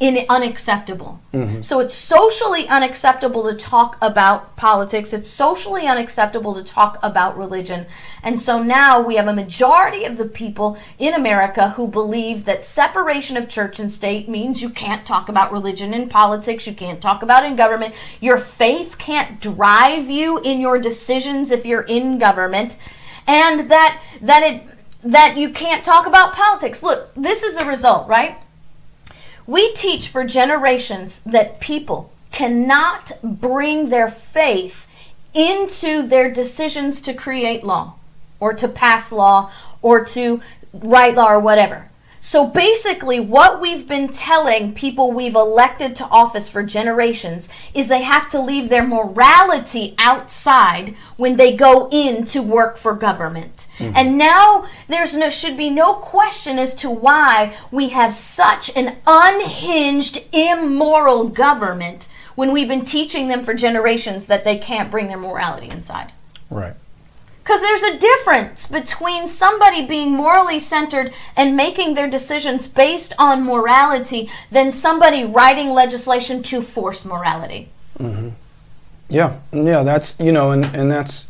in 0.00 0.24
unacceptable. 0.30 1.20
Mm-hmm. 1.34 1.60
So 1.60 1.78
it's 1.80 1.92
socially 1.92 2.66
unacceptable 2.68 3.44
to 3.44 3.54
talk 3.54 3.98
about 4.00 4.56
politics. 4.56 5.12
It's 5.12 5.28
socially 5.28 5.86
unacceptable 5.86 6.54
to 6.54 6.64
talk 6.64 6.98
about 7.02 7.36
religion. 7.36 7.86
And 8.22 8.40
so 8.40 8.62
now 8.62 9.02
we 9.02 9.16
have 9.16 9.26
a 9.26 9.34
majority 9.34 10.06
of 10.06 10.16
the 10.16 10.24
people 10.24 10.78
in 10.98 11.12
america 11.12 11.70
who 11.70 11.86
believe 11.86 12.46
that 12.46 12.64
separation 12.64 13.36
of 13.36 13.48
church 13.48 13.78
and 13.78 13.92
state 13.92 14.28
means 14.28 14.62
you 14.62 14.70
can't 14.70 15.04
talk 15.04 15.28
about 15.28 15.52
religion 15.52 15.92
in 15.92 16.08
politics 16.08 16.66
you 16.66 16.74
can't 16.74 17.02
talk 17.02 17.22
about 17.22 17.44
in 17.44 17.54
government. 17.54 17.94
Your 18.20 18.38
faith 18.38 18.96
can't 18.96 19.38
drive 19.40 20.08
you 20.08 20.38
in 20.38 20.60
your 20.60 20.78
decisions 20.78 21.50
if 21.50 21.66
you're 21.66 21.82
in 21.82 22.18
government. 22.18 22.78
And 23.26 23.70
that 23.70 24.02
that 24.22 24.42
it 24.42 24.62
that 25.02 25.36
you 25.36 25.50
can't 25.50 25.84
talk 25.84 26.06
about 26.06 26.34
politics. 26.34 26.82
Look 26.82 27.10
this 27.14 27.42
is 27.42 27.54
the 27.54 27.66
result 27.66 28.08
right 28.08 28.38
we 29.50 29.72
teach 29.72 30.06
for 30.06 30.22
generations 30.22 31.18
that 31.26 31.58
people 31.58 32.12
cannot 32.30 33.10
bring 33.20 33.88
their 33.88 34.08
faith 34.08 34.86
into 35.34 36.02
their 36.02 36.30
decisions 36.30 37.00
to 37.00 37.12
create 37.12 37.64
law 37.64 37.94
or 38.38 38.54
to 38.54 38.68
pass 38.68 39.10
law 39.10 39.50
or 39.82 40.04
to 40.04 40.40
write 40.72 41.16
law 41.16 41.32
or 41.32 41.40
whatever. 41.40 41.89
So 42.20 42.46
basically, 42.46 43.18
what 43.18 43.60
we've 43.60 43.88
been 43.88 44.08
telling 44.08 44.74
people 44.74 45.10
we've 45.10 45.34
elected 45.34 45.96
to 45.96 46.04
office 46.08 46.50
for 46.50 46.62
generations 46.62 47.48
is 47.72 47.88
they 47.88 48.02
have 48.02 48.28
to 48.30 48.40
leave 48.40 48.68
their 48.68 48.86
morality 48.86 49.94
outside 49.98 50.94
when 51.16 51.36
they 51.36 51.56
go 51.56 51.88
in 51.90 52.24
to 52.26 52.42
work 52.42 52.76
for 52.76 52.94
government. 52.94 53.68
Mm-hmm. 53.78 53.96
And 53.96 54.18
now 54.18 54.66
there's 54.88 55.16
no 55.16 55.30
should 55.30 55.56
be 55.56 55.70
no 55.70 55.94
question 55.94 56.58
as 56.58 56.74
to 56.76 56.90
why 56.90 57.56
we 57.70 57.88
have 57.88 58.12
such 58.12 58.70
an 58.76 58.98
unhinged, 59.06 60.22
immoral 60.32 61.28
government 61.28 62.06
when 62.34 62.52
we've 62.52 62.68
been 62.68 62.84
teaching 62.84 63.28
them 63.28 63.44
for 63.44 63.54
generations 63.54 64.26
that 64.26 64.44
they 64.44 64.58
can't 64.58 64.90
bring 64.90 65.08
their 65.08 65.16
morality 65.16 65.70
inside. 65.70 66.12
Right. 66.50 66.74
Because 67.50 67.62
there's 67.62 67.82
a 67.82 67.98
difference 67.98 68.66
between 68.66 69.26
somebody 69.26 69.84
being 69.84 70.12
morally 70.12 70.60
centered 70.60 71.12
and 71.34 71.56
making 71.56 71.94
their 71.94 72.08
decisions 72.08 72.68
based 72.68 73.12
on 73.18 73.42
morality 73.42 74.30
than 74.52 74.70
somebody 74.70 75.24
writing 75.24 75.70
legislation 75.70 76.44
to 76.44 76.62
force 76.62 77.04
morality. 77.04 77.68
Mm-hmm. 77.98 78.28
Yeah, 79.08 79.38
yeah, 79.52 79.82
that's 79.82 80.14
you 80.20 80.30
know, 80.30 80.52
and 80.52 80.64
and 80.66 80.88
that's, 80.88 81.24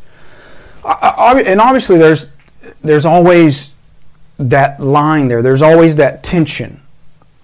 and 0.85 1.59
obviously 1.59 1.97
there's 1.97 2.27
there's 2.83 3.05
always 3.05 3.71
that 4.37 4.79
line 4.79 5.27
there. 5.27 5.41
There's 5.41 5.63
always 5.63 5.95
that 5.95 6.21
tension, 6.21 6.81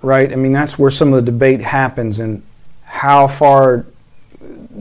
right? 0.04 0.32
I 0.32 0.36
mean, 0.36 0.54
that's 0.54 0.78
where 0.78 0.92
some 0.92 1.14
of 1.14 1.26
the 1.26 1.32
debate 1.32 1.62
happens, 1.62 2.20
and 2.20 2.44
how 2.84 3.26
far 3.26 3.88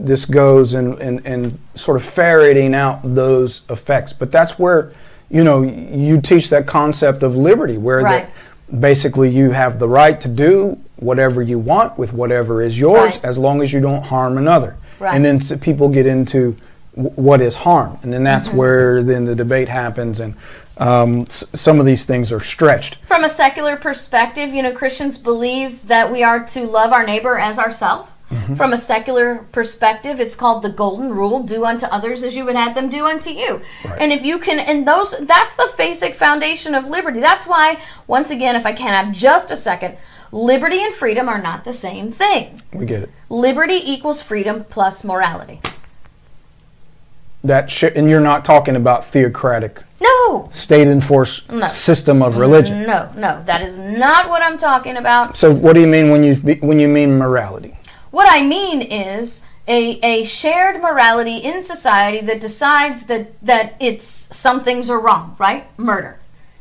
this 0.05 0.25
goes 0.25 0.73
and, 0.75 0.99
and, 0.99 1.25
and 1.25 1.57
sort 1.75 1.97
of 1.97 2.03
ferreting 2.03 2.75
out 2.75 2.99
those 3.03 3.63
effects. 3.69 4.13
But 4.13 4.31
that's 4.31 4.59
where, 4.59 4.91
you 5.29 5.43
know, 5.43 5.63
you 5.63 6.21
teach 6.21 6.49
that 6.51 6.67
concept 6.67 7.23
of 7.23 7.35
liberty, 7.35 7.77
where 7.77 8.01
Right. 8.01 8.27
that 8.69 8.79
basically 8.79 9.29
you 9.29 9.51
have 9.51 9.79
the 9.79 9.87
right 9.89 10.19
to 10.21 10.27
do 10.27 10.77
whatever 10.97 11.41
you 11.41 11.57
want 11.57 11.97
with 11.97 12.13
whatever 12.13 12.61
is 12.61 12.79
yours 12.79 13.15
Right. 13.15 13.25
as 13.25 13.37
long 13.37 13.61
as 13.61 13.73
you 13.73 13.79
don't 13.79 14.03
harm 14.05 14.37
another. 14.37 14.75
Right. 14.99 15.15
And 15.15 15.25
then 15.25 15.39
people 15.59 15.89
get 15.89 16.05
into 16.05 16.55
w- 16.95 17.13
what 17.15 17.41
is 17.41 17.55
harm, 17.55 17.97
and 18.03 18.11
then 18.13 18.23
that's 18.23 18.49
Mm-hmm. 18.49 18.57
where 18.57 19.03
then 19.03 19.25
the 19.25 19.35
debate 19.35 19.69
happens, 19.69 20.19
and 20.19 20.33
um, 20.79 21.21
s- 21.21 21.43
some 21.55 21.79
of 21.79 21.85
these 21.87 22.05
things 22.05 22.31
are 22.31 22.39
stretched. 22.39 22.97
From 23.05 23.23
a 23.23 23.29
secular 23.29 23.77
perspective, 23.77 24.53
you 24.53 24.61
know, 24.61 24.71
Christians 24.71 25.17
believe 25.17 25.87
that 25.87 26.11
we 26.11 26.21
are 26.23 26.43
to 26.47 26.61
love 26.67 26.91
our 26.93 27.03
neighbor 27.05 27.37
as 27.39 27.57
ourselves. 27.59 28.09
Mm-hmm. 28.31 28.55
From 28.55 28.73
a 28.73 28.77
secular 28.77 29.45
perspective, 29.53 30.19
it's 30.19 30.35
called 30.35 30.61
the 30.61 30.69
golden 30.69 31.13
rule 31.13 31.43
do 31.43 31.63
unto 31.63 31.85
others 31.85 32.23
as 32.23 32.35
you 32.35 32.43
would 32.43 32.57
have 32.57 32.75
them 32.75 32.89
do 32.89 33.05
unto 33.05 33.29
you. 33.29 33.61
Right. 33.85 34.01
And 34.01 34.11
if 34.11 34.23
you 34.25 34.37
can, 34.39 34.59
and 34.59 34.85
those, 34.85 35.15
that's 35.21 35.55
the 35.55 35.71
basic 35.77 36.13
foundation 36.13 36.75
of 36.75 36.87
liberty. 36.89 37.21
That's 37.21 37.47
why, 37.47 37.79
once 38.05 38.29
again, 38.29 38.57
if 38.57 38.65
I 38.65 38.73
can 38.73 38.93
have 38.93 39.15
just 39.15 39.49
a 39.49 39.55
second, 39.55 39.95
liberty 40.33 40.83
and 40.83 40.93
freedom 40.93 41.29
are 41.29 41.41
not 41.41 41.63
the 41.63 41.73
same 41.73 42.11
thing. 42.11 42.61
We 42.73 42.85
get 42.85 43.03
it. 43.03 43.09
Liberty 43.29 43.79
equals 43.91 44.21
freedom 44.21 44.65
plus 44.65 45.05
morality. 45.05 45.61
That 47.43 47.71
sh- 47.71 47.83
and 47.95 48.09
you're 48.09 48.19
not 48.19 48.43
talking 48.43 48.75
about 48.75 49.05
theocratic 49.05 49.81
No, 50.01 50.49
state 50.51 50.87
enforced 50.87 51.49
No. 51.49 51.67
system 51.67 52.21
of 52.21 52.37
religion. 52.37 52.83
no, 52.83 53.09
no, 53.15 53.41
that 53.45 53.61
is 53.61 53.77
not 53.77 54.27
what 54.27 54.41
I'm 54.41 54.57
talking 54.57 54.97
about. 54.97 55.37
So 55.37 55.51
what 55.51 55.73
do 55.73 55.79
you 55.79 55.87
mean 55.87 56.09
when 56.09 56.23
you 56.23 56.35
when 56.61 56.79
you 56.79 56.87
mean 56.89 57.17
morality? 57.17 57.76
What 58.17 58.27
I 58.27 58.41
mean 58.41 58.81
is 58.81 59.43
a, 59.67 59.99
a 59.99 60.23
shared 60.23 60.81
morality 60.81 61.37
in 61.37 61.61
society 61.61 62.19
that 62.25 62.41
decides 62.41 63.05
that, 63.05 63.39
that 63.45 63.75
it's 63.79 64.07
some 64.35 64.63
things 64.63 64.89
are 64.89 64.99
wrong, 64.99 65.35
right? 65.37 65.67
Murder. 65.77 66.17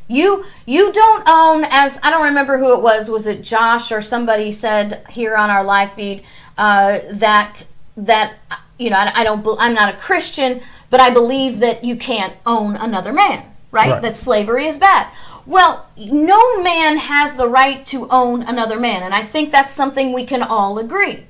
You 0.07 0.45
you 0.67 0.93
don't 0.93 1.27
own 1.27 1.65
as 1.71 1.99
I 2.03 2.11
don't 2.11 2.25
remember 2.25 2.59
who 2.59 2.75
it 2.75 2.83
was. 2.83 3.09
Was 3.09 3.27
it 3.27 3.41
Josh 3.41 3.91
or 3.91 4.03
somebody 4.03 4.53
said 4.53 5.07
here 5.09 5.35
on 5.35 5.49
our 5.49 5.65
live 5.65 5.95
feed 5.95 6.25
uh, 6.59 6.99
that 7.13 7.65
that 7.97 8.35
you 8.79 8.91
know 8.91 8.99
I, 8.99 9.21
I, 9.23 9.25
don't 9.25 9.43
I'm 9.59 9.73
not 9.73 9.95
a 9.95 9.97
Christian, 9.97 10.61
but 10.91 11.01
I 11.01 11.09
believe 11.09 11.61
that 11.61 11.83
you 11.83 11.97
can't 11.97 12.35
own 12.45 12.77
another 12.77 13.15
man, 13.15 13.43
right? 13.71 13.93
Right. 13.93 14.03
That 14.03 14.19
slavery 14.19 14.67
is 14.67 14.77
bad. 14.77 15.11
Well, 15.47 15.87
no 15.97 16.63
man 16.63 16.99
has 16.99 17.35
the 17.35 17.49
right 17.49 17.87
to 17.87 18.07
own 18.11 18.43
another 18.43 18.79
man, 18.79 19.05
and 19.05 19.15
I 19.15 19.23
think 19.23 19.53
that's 19.53 19.73
something 19.73 20.13
we 20.13 20.27
can 20.27 20.43
all 20.43 20.79
agree. 20.79 21.25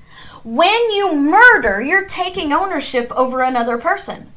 When 0.47 0.92
you 0.92 1.16
murder, 1.16 1.82
you're 1.82 2.05
taking 2.05 2.53
ownership 2.53 3.11
over 3.11 3.42
another 3.42 3.78
person. 3.78 4.30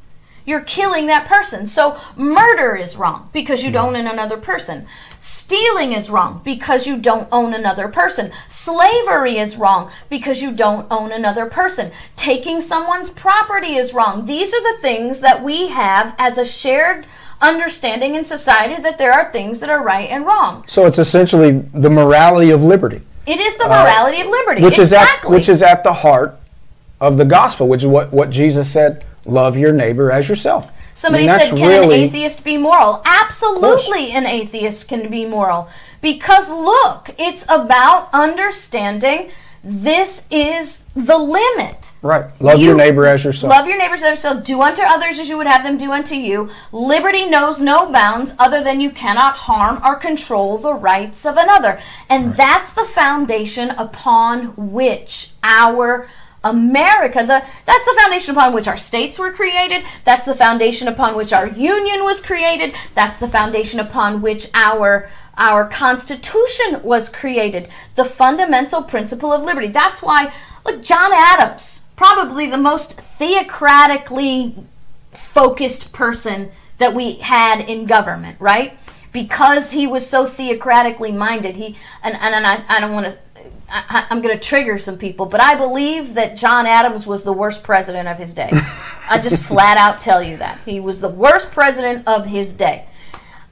You're 0.43 0.64
killing 0.64 1.05
that 1.05 1.28
person. 1.28 1.68
So 1.68 1.99
murder 2.18 2.76
is 2.76 2.97
wrong 2.97 3.30
because 3.32 3.62
you 3.62 3.70
don't 3.70 3.95
own 3.95 4.07
another 4.07 4.38
person. 4.38 4.88
Stealing 5.20 5.91
is 5.91 6.10
wrong 6.10 6.41
because 6.43 6.88
you 6.88 6.97
don't 6.97 7.28
own 7.32 7.53
another 7.53 7.88
person. 7.88 8.32
Slavery 8.47 9.38
is 9.38 9.55
wrong 9.55 9.91
because 10.10 10.41
you 10.41 10.51
don't 10.51 10.88
own 10.89 11.12
another 11.12 11.45
person. 11.45 11.91
Taking 12.16 12.60
someone's 12.60 13.12
property 13.12 13.76
is 13.76 13.93
wrong. 13.93 14.26
These 14.26 14.51
are 14.51 14.64
the 14.64 14.82
things 14.82 15.20
that 15.20 15.43
we 15.43 15.68
have 15.68 16.16
as 16.18 16.39
a 16.39 16.45
shared 16.45 17.05
understanding 17.39 18.16
in 18.16 18.26
society 18.26 18.82
that 18.82 18.97
there 18.97 19.14
are 19.14 19.32
things 19.32 19.60
that 19.60 19.70
are 19.70 19.84
right 19.84 20.10
and 20.10 20.26
wrong. 20.26 20.64
So 20.66 20.88
it's 20.88 20.97
essentially 20.97 21.51
the 21.51 21.91
morality 21.91 22.49
of 22.49 22.64
liberty, 22.64 23.03
It 23.30 23.40
is 23.40 23.56
the 23.58 23.66
morality 23.66 24.22
of 24.22 24.28
liberty. 24.28 24.62
Uh, 24.62 24.66
which 24.66 24.80
is 24.80 24.92
exactly. 24.92 25.28
at 25.28 25.32
which 25.32 25.50
is 25.50 25.62
at 25.62 25.84
the 25.84 25.94
heart 25.94 26.36
of 27.00 27.18
the 27.18 27.26
gospel, 27.26 27.68
which 27.68 27.84
is 27.84 27.88
what 27.88 28.12
what 28.12 28.32
Jesus 28.32 28.70
said: 28.72 29.06
love 29.24 29.56
your 29.56 29.72
neighbor 29.72 30.12
as 30.12 30.28
yourself. 30.28 30.72
Somebody 30.96 31.30
I 31.30 31.38
mean, 31.38 31.48
said, 31.48 31.58
"Can 31.58 31.68
really- 31.68 31.96
an 31.96 32.10
atheist 32.10 32.44
be 32.44 32.58
moral?" 32.58 33.04
Absolutely, 33.06 34.12
an 34.12 34.26
atheist 34.26 34.88
can 34.88 35.10
be 35.12 35.26
moral 35.26 35.70
because 36.02 36.50
look, 36.50 37.12
it's 37.20 37.46
about 37.48 38.10
understanding 38.14 39.30
this 39.64 40.26
is 40.32 40.84
the 40.95 41.18
limit. 41.18 41.91
right? 42.01 42.26
Love 42.41 42.62
your 42.62 42.76
neighbor 42.76 43.05
as 43.05 43.24
yourself. 43.24 43.51
Love 43.51 43.68
your 43.68 43.78
neighbors 43.78 44.01
as 44.03 44.12
yourself. 44.12 44.43
Do 44.43 44.62
unto 44.62 44.82
others 44.82 45.20
as 45.20 45.28
you 45.30 45.38
would 45.38 45.47
have 45.47 45.64
them 45.64 45.78
do 45.78 45.91
unto 45.91 46.16
you. 46.16 46.49
Liberty 46.72 47.26
knows 47.26 47.60
no 47.60 47.91
bounds 47.91 48.34
other 48.39 48.64
than 48.64 48.80
you 48.80 48.89
cannot 48.89 49.36
harm 49.36 49.82
or 49.84 49.95
control 49.95 50.57
the 50.57 50.74
rights 50.74 51.26
of 51.26 51.38
another. 51.38 51.80
And 52.10 52.36
that's 52.36 52.72
the 52.72 52.86
foundation 52.86 53.72
upon 53.72 54.53
which 54.55 55.32
our 55.43 56.07
America, 56.43 57.20
the 57.20 57.43
that's 57.66 57.86
the 57.86 57.97
foundation 57.99 58.34
upon 58.34 58.53
which 58.53 58.68
our 58.68 58.78
states 58.78 59.20
were 59.20 59.32
created. 59.32 59.84
That's 60.05 60.24
the 60.24 60.36
foundation 60.36 60.88
upon 60.88 61.18
which 61.18 61.34
our 61.34 61.47
union 61.47 62.05
was 62.05 62.22
created. 62.22 62.74
That's 62.95 63.18
the 63.18 63.28
foundation 63.28 63.82
upon 63.82 64.22
which 64.22 64.47
our 64.53 65.10
our 65.40 65.68
Constitution 65.68 66.84
was 66.84 67.10
created. 67.10 67.70
The 67.96 68.06
fundamental 68.06 68.84
principle 68.84 69.34
of 69.34 69.42
liberty. 69.42 69.70
That's 69.70 70.02
why, 70.02 70.32
look, 70.66 70.84
John 70.84 71.12
Adams, 71.14 71.84
probably 71.96 72.46
the 72.48 72.58
most 72.58 72.98
theocratically 72.98 74.66
focused 75.14 75.92
person 75.92 76.52
that 76.78 76.94
we 76.94 77.14
had 77.16 77.62
in 77.62 77.86
government, 77.86 78.38
right? 78.40 78.78
Because 79.12 79.72
he 79.72 79.88
was 79.88 80.08
so 80.08 80.26
theocratically 80.26 81.12
minded, 81.12 81.56
he 81.56 81.78
and 82.04 82.16
and, 82.16 82.36
and 82.36 82.46
I, 82.46 82.64
I 82.68 82.80
don't 82.80 82.94
want 82.94 83.08
to. 83.08 83.18
I, 83.72 84.08
I'm 84.10 84.22
going 84.22 84.38
to 84.38 84.44
trigger 84.44 84.80
some 84.80 84.98
people, 84.98 85.26
but 85.26 85.42
I 85.42 85.56
believe 85.56 86.16
that 86.16 86.36
John 86.36 86.66
Adams 86.66 87.06
was 87.06 87.24
the 87.24 87.34
worst 87.34 87.64
president 87.64 88.08
of 88.08 88.18
his 88.18 88.34
day. 88.34 88.50
I 88.52 89.20
just 89.22 89.42
flat 89.44 89.78
out 89.78 90.00
tell 90.02 90.24
you 90.24 90.38
that 90.38 90.60
he 90.66 90.80
was 90.80 91.00
the 91.00 91.10
worst 91.10 91.52
president 91.52 92.08
of 92.08 92.26
his 92.26 92.54
day. 92.54 92.86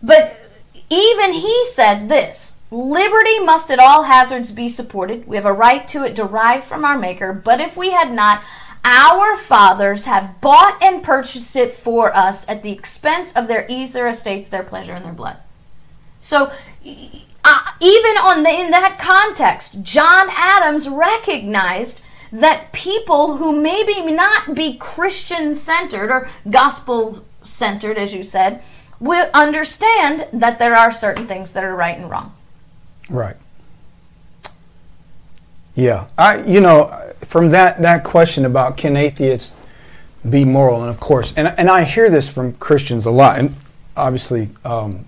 But 0.02 0.47
even 0.90 1.34
he 1.34 1.66
said 1.66 2.10
this 2.10 2.56
Liberty 2.70 3.40
must 3.40 3.72
at 3.72 3.80
all 3.80 4.04
hazards 4.04 4.52
be 4.52 4.68
supported. 4.68 5.26
We 5.26 5.38
have 5.38 5.46
a 5.46 5.54
right 5.54 5.88
to 5.90 6.04
it 6.04 6.16
derived 6.16 6.66
from 6.66 6.84
our 6.84 6.98
Maker, 6.98 7.32
but 7.32 7.62
if 7.62 7.78
we 7.78 7.92
had 7.92 8.12
not, 8.12 8.44
our 8.84 9.38
fathers 9.38 10.06
have 10.06 10.40
bought 10.42 10.82
and 10.82 11.04
purchased 11.04 11.56
it 11.56 11.74
for 11.74 12.16
us 12.16 12.48
at 12.50 12.64
the 12.64 12.72
expense 12.72 13.34
of 13.34 13.48
their 13.48 13.66
ease, 13.70 13.94
their 13.94 14.08
estates, 14.08 14.50
their 14.50 14.64
pleasure, 14.64 14.94
and 14.94 15.06
their 15.06 15.14
blood. 15.14 15.38
So, 16.20 16.52
uh, 17.44 17.72
even 17.80 18.18
on 18.18 18.44
the, 18.44 18.50
in 18.50 18.72
that 18.72 18.98
context, 19.00 19.82
John 19.82 20.28
Adams 20.32 20.90
recognized 20.90 22.02
that 22.32 22.74
people 22.74 23.38
who 23.38 23.54
maybe 23.62 24.02
not 24.12 24.54
be 24.54 24.78
Christian 24.78 25.56
centered 25.56 26.12
or 26.12 26.30
gospel 26.50 27.24
centered, 27.44 27.98
as 27.98 28.14
you 28.14 28.24
said, 28.24 28.62
will 29.00 29.30
understand 29.34 30.28
that 30.34 30.60
there 30.60 30.76
are 30.76 30.92
certain 30.92 31.28
things 31.28 31.52
that 31.52 31.64
are 31.64 31.76
right 31.76 31.98
and 31.98 32.10
wrong. 32.10 32.34
Right. 33.10 33.36
Yeah, 35.76 36.08
I 36.18 36.44
you 36.44 36.60
know 36.60 36.88
from 37.26 37.50
that 37.52 37.82
that 37.84 38.04
question 38.04 38.46
about 38.46 38.78
can 38.78 38.98
atheists 38.98 39.54
be 40.28 40.44
moral, 40.44 40.82
and 40.82 40.90
of 40.90 41.00
course, 41.00 41.34
and 41.38 41.48
and 41.58 41.70
I 41.70 41.84
hear 41.84 42.10
this 42.10 42.28
from 42.28 42.54
Christians 42.54 43.06
a 43.06 43.12
lot, 43.12 43.38
and 43.38 43.56
obviously 43.96 44.50
um, 44.66 45.06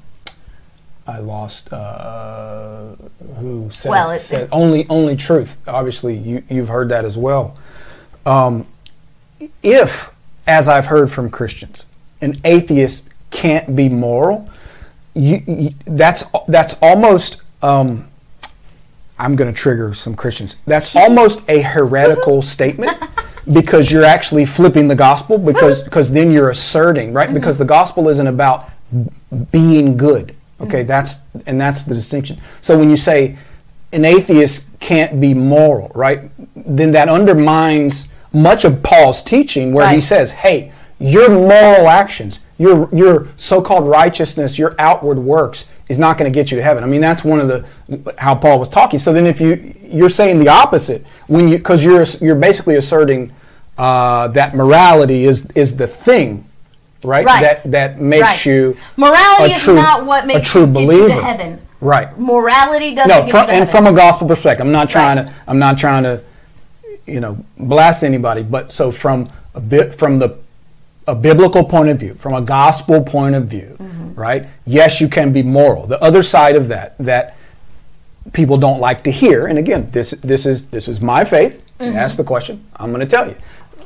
I 1.07 1.17
lost 1.19 1.73
uh, 1.73 2.89
who 3.37 3.69
said, 3.71 3.89
Well, 3.89 4.11
it- 4.11 4.19
said 4.19 4.47
only 4.51 4.87
only 4.89 5.15
truth. 5.15 5.57
Obviously, 5.67 6.15
you 6.15 6.43
you've 6.49 6.67
heard 6.67 6.89
that 6.89 7.03
as 7.03 7.17
well. 7.17 7.57
Um, 8.27 8.67
if, 9.63 10.11
as 10.45 10.69
I've 10.69 10.85
heard 10.85 11.09
from 11.11 11.31
Christians, 11.31 11.85
an 12.21 12.39
atheist 12.45 13.09
can't 13.32 13.75
be 13.75 13.89
moral, 13.89 14.49
you, 15.13 15.43
you, 15.47 15.73
that's 15.86 16.23
that's 16.47 16.75
almost. 16.82 17.38
Um, 17.61 18.07
I'm 19.17 19.36
going 19.36 19.53
to 19.53 19.57
trigger 19.57 19.93
some 19.93 20.15
Christians. 20.15 20.55
That's 20.65 20.95
almost 20.95 21.41
a 21.49 21.61
heretical 21.61 22.41
statement 22.41 22.97
because 23.51 23.91
you're 23.91 24.05
actually 24.05 24.45
flipping 24.45 24.88
the 24.88 24.95
gospel 24.95 25.38
because 25.38 25.84
because 25.89 26.11
then 26.11 26.32
you're 26.32 26.49
asserting 26.49 27.13
right 27.13 27.34
because 27.34 27.57
the 27.57 27.65
gospel 27.65 28.07
isn't 28.09 28.27
about 28.27 28.69
being 29.51 29.97
good. 29.97 30.36
Okay, 30.61 30.84
that's 30.84 31.17
and 31.45 31.59
that's 31.59 31.84
the 31.84 31.95
distinction. 31.95 32.39
So 32.61 32.77
when 32.77 32.89
you 32.89 32.97
say 32.97 33.38
an 33.91 34.05
atheist 34.05 34.63
can't 34.80 35.19
be 35.19 35.34
moral, 35.34 35.91
right? 35.95 36.30
Then 36.55 36.91
that 36.91 37.09
undermines 37.09 38.07
much 38.32 38.65
of 38.65 38.84
Paul's 38.84 39.21
teaching 39.21 39.73
where 39.73 39.89
he 39.89 40.01
says, 40.01 40.32
"Hey, 40.32 40.71
your 40.99 41.30
moral 41.30 41.88
actions, 41.88 42.39
your 42.60 42.88
your 42.93 43.28
so-called 43.38 43.88
righteousness, 43.88 44.60
your 44.60 44.76
outward 44.78 45.18
works 45.18 45.66
is 45.88 45.97
not 45.97 46.20
going 46.20 46.32
to 46.32 46.36
get 46.39 46.51
you 46.51 46.57
to 46.57 46.64
heaven." 46.64 46.84
I 46.84 46.88
mean, 46.88 47.01
that's 47.01 47.24
one 47.24 47.39
of 47.39 47.47
the 47.47 47.66
how 48.20 48.36
Paul 48.36 48.60
was 48.60 48.70
talking. 48.70 48.99
So 48.99 49.12
then 49.12 49.26
if 49.26 49.41
you 49.41 49.74
you're 49.82 50.10
saying 50.10 50.38
the 50.38 50.49
opposite 50.49 51.03
when 51.28 51.47
you 51.47 51.57
cuz 51.57 51.84
you're 51.84 52.05
you're 52.22 52.36
basically 52.36 52.76
asserting 52.76 53.32
uh, 53.78 54.28
that 54.28 54.53
morality 54.55 55.26
is 55.26 55.47
is 55.55 55.76
the 55.78 55.88
thing, 55.88 56.43
right? 57.03 57.26
Right. 57.26 57.41
That 57.41 57.72
that 57.72 57.99
makes 58.01 58.22
Right. 58.28 58.45
you 58.45 58.78
Morality 58.97 59.53
a 59.53 59.55
is 59.55 59.68
not 59.68 60.05
what 60.05 60.26
a 60.26 60.28
makes 60.28 60.49
true 60.49 60.62
you 60.62 60.68
get 60.68 60.74
believer. 60.74 61.03
you 61.03 61.16
to 61.16 61.24
heaven. 61.24 61.62
Right. 61.82 62.20
Morality 62.20 62.93
doesn't 62.93 63.07
No, 63.10 63.22
get 63.22 63.32
from, 63.32 63.49
and 63.49 63.70
from 63.70 63.88
a 63.88 63.93
gospel 63.93 64.28
perspective, 64.28 64.66
I'm 64.66 64.74
not 64.74 64.89
trying 64.89 65.18
Right. 65.18 65.28
to. 65.28 65.34
I'm 65.47 65.60
not 65.60 65.78
trying 65.78 66.03
to, 66.03 66.20
you 67.05 67.22
know, 67.22 67.38
blast 67.57 68.03
anybody, 68.03 68.43
but 68.43 68.74
so 68.74 68.91
from 68.91 69.30
a 69.55 69.62
bit 69.62 69.95
from 69.95 70.20
the 70.20 70.36
a 71.10 71.16
biblical 71.16 71.64
point 71.64 71.89
of 71.89 71.99
view, 71.99 72.14
from 72.14 72.34
a 72.34 72.41
gospel 72.41 73.01
point 73.01 73.36
of 73.36 73.47
view, 73.47 73.76
right? 74.16 74.47
Yes, 74.66 75.01
you 75.01 75.07
can 75.07 75.32
be 75.32 75.43
moral. 75.43 75.88
The 75.88 76.01
other 76.03 76.24
side 76.24 76.55
of 76.55 76.68
that 76.68 76.97
that 76.99 77.36
people 78.34 78.57
don't 78.57 78.80
like 78.80 79.03
to 79.03 79.12
hear, 79.12 79.47
and 79.47 79.57
again, 79.57 79.89
this 79.91 80.12
this 80.24 80.45
is 80.45 80.66
this 80.66 80.88
is 80.88 81.01
my 81.01 81.24
faith. 81.26 81.64
Ask 81.80 82.18
the 82.18 82.24
question. 82.24 82.64
I'm 82.76 82.91
going 82.91 82.99
to 83.01 83.07
tell 83.07 83.28
you. 83.28 83.36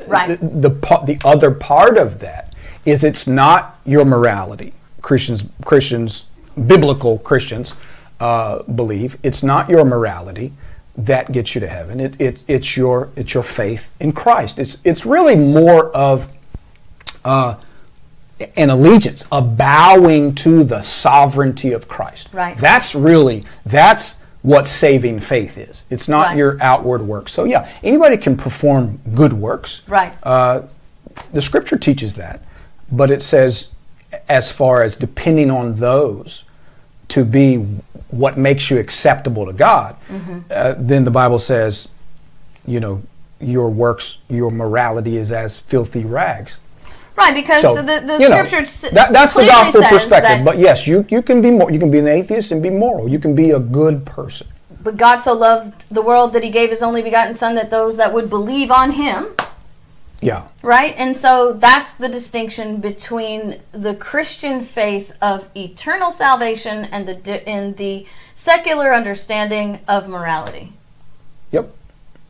Right. 0.08 0.40
The 0.40 0.70
the, 0.70 0.70
the 1.06 1.22
other 1.24 1.52
part 1.52 1.98
of 1.98 2.20
that 2.20 2.54
is 2.86 3.04
it's 3.04 3.28
not 3.28 3.80
your 3.86 4.06
morality. 4.06 4.74
Christians 5.02 5.44
Christians 5.64 6.26
biblical 6.68 7.20
Christians 7.20 7.74
uh, 8.20 8.64
believe 8.64 9.18
it's 9.24 9.44
not 9.44 9.70
your 9.70 9.86
morality 9.86 10.54
that 10.96 11.32
gets 11.32 11.56
you 11.56 11.62
to 11.62 11.68
heaven. 11.68 12.00
It, 12.00 12.20
it, 12.22 12.44
it's 12.48 12.78
your 12.78 13.10
it's 13.16 13.34
your 13.34 13.44
faith 13.44 13.92
in 14.00 14.12
Christ. 14.12 14.60
It's 14.60 14.78
it's 14.84 15.06
really 15.06 15.36
more 15.36 15.90
of 15.96 16.30
uh, 17.26 17.56
an 18.58 18.70
allegiance, 18.70 19.26
a 19.32 19.42
bowing 19.42 20.36
to 20.36 20.64
the 20.64 20.82
sovereignty 20.82 21.72
of 21.72 21.88
Christ. 21.88 22.30
Right. 22.34 22.58
That's 22.58 22.94
really 22.96 23.46
that's 23.66 24.18
what 24.42 24.68
saving 24.68 25.20
faith 25.22 25.58
is. 25.58 25.84
It's 25.90 26.10
not 26.10 26.28
Right. 26.28 26.38
your 26.38 26.58
outward 26.62 27.02
works. 27.02 27.32
So 27.32 27.46
yeah, 27.46 27.70
anybody 27.84 28.18
can 28.18 28.36
perform 28.36 29.00
good 29.14 29.32
works. 29.34 29.82
Right. 29.88 30.14
Uh, 30.24 30.64
the 31.32 31.40
Scripture 31.42 31.78
teaches 31.78 32.16
that, 32.16 32.42
but 32.92 33.10
it 33.12 33.22
says, 33.22 33.70
as 34.28 34.52
far 34.52 34.84
as 34.84 34.96
depending 34.96 35.50
on 35.50 35.76
those 35.76 36.44
to 37.10 37.24
be 37.24 37.58
what 38.10 38.38
makes 38.38 38.70
you 38.70 38.80
acceptable 38.80 39.46
to 39.46 39.54
God, 39.54 39.96
Mm-hmm. 40.10 40.40
uh, 40.52 40.76
then 40.78 41.04
the 41.06 41.12
Bible 41.12 41.40
says, 41.40 41.88
you 42.68 42.80
know, 42.80 43.02
your 43.40 43.70
works, 43.70 44.18
your 44.30 44.52
morality 44.52 45.18
is 45.18 45.32
as 45.32 45.60
filthy 45.60 46.04
rags. 46.04 46.60
Right, 47.16 47.34
because 47.34 47.62
So 47.62 47.76
the, 47.76 47.84
the 47.84 48.18
you 48.20 48.30
know, 48.30 48.46
scripture 48.46 48.90
that, 48.96 49.14
that's 49.14 49.36
the 49.36 49.46
gospel 49.46 49.84
perspective. 49.84 50.44
But 50.44 50.58
yes, 50.58 50.88
you, 50.88 51.06
you 51.10 51.22
can 51.22 51.42
be 51.42 51.52
more, 51.52 51.72
you 51.72 51.80
can 51.80 51.92
be 51.92 52.00
an 52.00 52.08
atheist 52.08 52.52
and 52.52 52.62
be 52.62 52.72
moral. 52.72 53.08
You 53.08 53.20
can 53.20 53.36
be 53.36 53.52
a 53.52 53.60
good 53.60 54.06
person. 54.06 54.48
But 54.82 54.98
God 54.98 55.20
so 55.20 55.34
loved 55.34 55.86
the 55.90 56.02
world 56.02 56.34
that 56.34 56.44
he 56.44 56.50
gave 56.50 56.70
his 56.70 56.82
only 56.82 57.02
begotten 57.02 57.36
Son 57.36 57.56
that 57.56 57.70
those 57.70 57.98
that 57.98 58.14
would 58.14 58.30
believe 58.30 58.72
on 58.72 58.92
him, 58.92 59.28
Yeah. 60.22 60.48
right? 60.62 60.94
And 60.98 61.16
so 61.16 61.54
that's 61.54 61.94
the 61.94 62.10
distinction 62.10 62.82
between 62.82 63.62
the 63.72 63.96
Christian 63.96 64.66
faith 64.66 65.14
of 65.22 65.48
eternal 65.56 66.12
salvation 66.12 66.86
and 66.86 67.08
the 67.08 67.16
di- 67.16 67.44
and 67.48 67.78
the 67.78 68.06
secular 68.36 68.94
understanding 68.94 69.80
of 69.88 70.10
morality. 70.10 70.74
Yep. 71.52 71.74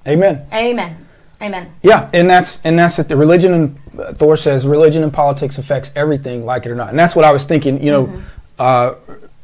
Amen. 0.05 0.45
Amen. 0.53 1.02
Amen. 1.43 1.73
Yeah, 1.81 2.09
and 2.13 2.29
that's 2.29 2.59
and 2.63 2.79
that's 2.79 2.97
it. 2.99 3.09
The 3.09 3.17
religion 3.17 3.53
and 3.53 3.79
uh, 3.99 4.13
Thor 4.13 4.37
says 4.37 4.65
religion 4.65 5.03
and 5.03 5.11
politics 5.13 5.57
affects 5.57 5.91
everything, 5.95 6.45
like 6.45 6.65
it 6.65 6.71
or 6.71 6.75
not. 6.75 6.89
And 6.89 6.97
that's 6.97 7.15
what 7.15 7.25
I 7.25 7.31
was 7.31 7.43
thinking. 7.43 7.83
You 7.83 7.91
know, 7.91 8.05
Mm-hmm. 8.05 8.21
uh, 8.59 8.93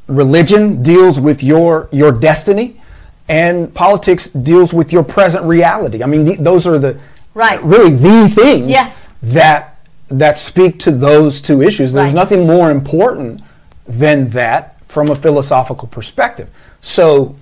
religion 0.06 0.82
deals 0.82 1.20
with 1.20 1.42
your 1.42 1.88
your 1.92 2.10
destiny, 2.12 2.80
and 3.28 3.72
politics 3.74 4.28
deals 4.28 4.72
with 4.72 4.92
your 4.92 5.04
present 5.04 5.44
reality. 5.44 6.02
I 6.02 6.06
mean, 6.06 6.24
the, 6.24 6.36
those 6.36 6.66
are 6.66 6.78
the 6.78 6.98
Right. 7.34 7.62
really 7.62 7.94
the 7.94 8.28
things 8.28 8.68
Yes. 8.68 9.08
that 9.22 9.76
that 10.08 10.38
speak 10.38 10.78
to 10.80 10.90
those 10.90 11.40
two 11.40 11.62
issues. 11.62 11.92
There's 11.92 12.06
Right. 12.06 12.14
nothing 12.14 12.46
more 12.46 12.70
important 12.70 13.42
than 13.86 14.30
that 14.30 14.82
from 14.84 15.10
a 15.10 15.14
philosophical 15.14 15.86
perspective. 15.86 16.48
So, 16.80 17.36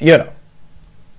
you 0.00 0.18
know, 0.18 0.28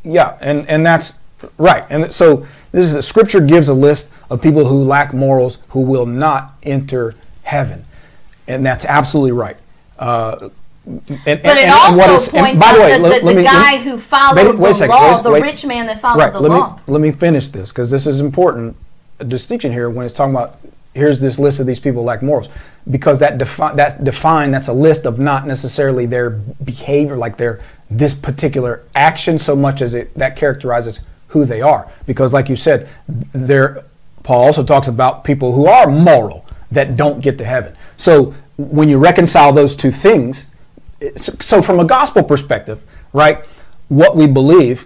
yeah, 0.04 0.38
and, 0.42 0.68
and 0.70 0.86
that's 0.86 1.14
right. 1.58 1.86
And 1.90 2.12
so 2.12 2.46
this 2.72 2.86
is 2.86 2.94
the 2.94 3.02
scripture 3.02 3.40
gives 3.40 3.70
a 3.70 3.74
list 3.74 4.10
of 4.30 4.42
people 4.42 4.66
who 4.66 4.84
lack 4.84 5.14
morals 5.14 5.58
who 5.70 5.82
will 5.82 6.06
not 6.06 6.54
enter 6.64 7.16
heaven. 7.44 7.86
And 8.48 8.66
that's 8.66 8.86
absolutely 8.86 9.32
right. 9.32 9.58
Uh, 9.98 10.50
and, 10.86 11.02
But 11.06 11.28
and- 11.28 11.40
it 11.46 11.58
and 11.66 11.72
also 11.72 11.98
what 11.98 12.10
is- 12.10 12.28
and 12.30 12.38
points 12.46 12.60
by 12.62 12.68
out 12.70 12.74
the 12.76 12.80
way, 12.82 12.90
that 12.90 12.98
the, 12.98 13.10
let 13.10 13.24
the 13.24 13.28
me- 13.34 13.44
let 13.44 13.46
guy 13.46 13.78
me- 13.78 13.84
who 13.84 13.98
followed 14.00 14.36
wait 14.60 14.70
the 14.70 14.74
second, 14.74 14.96
law, 14.96 15.14
wait- 15.14 15.24
the 15.24 15.32
wait. 15.32 15.42
rich 15.44 15.66
man 15.66 15.86
that 15.88 16.00
followed 16.02 16.20
right, 16.20 16.34
the 16.34 16.40
let 16.40 16.50
law. 16.52 16.76
Me, 16.76 16.82
let 16.88 17.02
me 17.02 17.12
finish 17.12 17.48
this 17.50 17.70
because 17.70 17.92
this 17.92 18.08
is 18.08 18.22
important. 18.22 18.76
A 19.20 19.24
distinction 19.24 19.72
here 19.72 19.90
when 19.90 20.06
it's 20.06 20.16
talking 20.16 20.34
about 20.34 20.58
here's 20.96 21.20
this 21.22 21.38
list 21.38 21.60
of 21.60 21.68
these 21.68 21.80
people 21.80 22.04
lack 22.04 22.24
morals 22.24 22.50
because 22.90 23.20
that 23.20 23.38
defi- 23.38 23.76
that 23.76 24.04
define 24.04 24.50
that's 24.52 24.68
a 24.70 24.74
list 24.74 25.06
of 25.06 25.20
not 25.20 25.46
necessarily 25.46 26.06
their 26.08 26.32
behavior 26.32 27.16
like 27.18 27.38
their 27.38 27.60
this 27.92 28.14
particular 28.14 28.82
action 28.96 29.38
so 29.38 29.56
much 29.56 29.82
as 29.82 29.94
it 29.94 30.12
that 30.18 30.36
characterizes 30.36 31.00
who 31.30 31.46
they 31.46 31.62
are 31.62 31.92
because 32.06 32.34
like 32.34 32.50
you 32.50 32.56
said 32.56 32.90
there 33.08 33.84
Paul 34.24 34.46
also 34.46 34.64
talks 34.64 34.88
about 34.88 35.24
people 35.24 35.54
who 35.54 35.68
are 35.68 35.90
moral 35.90 36.46
that 36.72 36.96
don't 36.96 37.22
get 37.22 37.38
to 37.40 37.46
heaven 37.46 37.76
so 37.98 38.34
when 38.58 38.90
you 38.90 38.98
reconcile 38.98 39.54
those 39.54 39.76
two 39.76 39.92
things 39.92 40.46
so 41.16 41.62
from 41.62 41.80
a 41.80 41.86
gospel 41.86 42.24
perspective 42.24 42.82
right 43.14 43.46
what 43.88 44.16
we 44.16 44.28
believe 44.28 44.86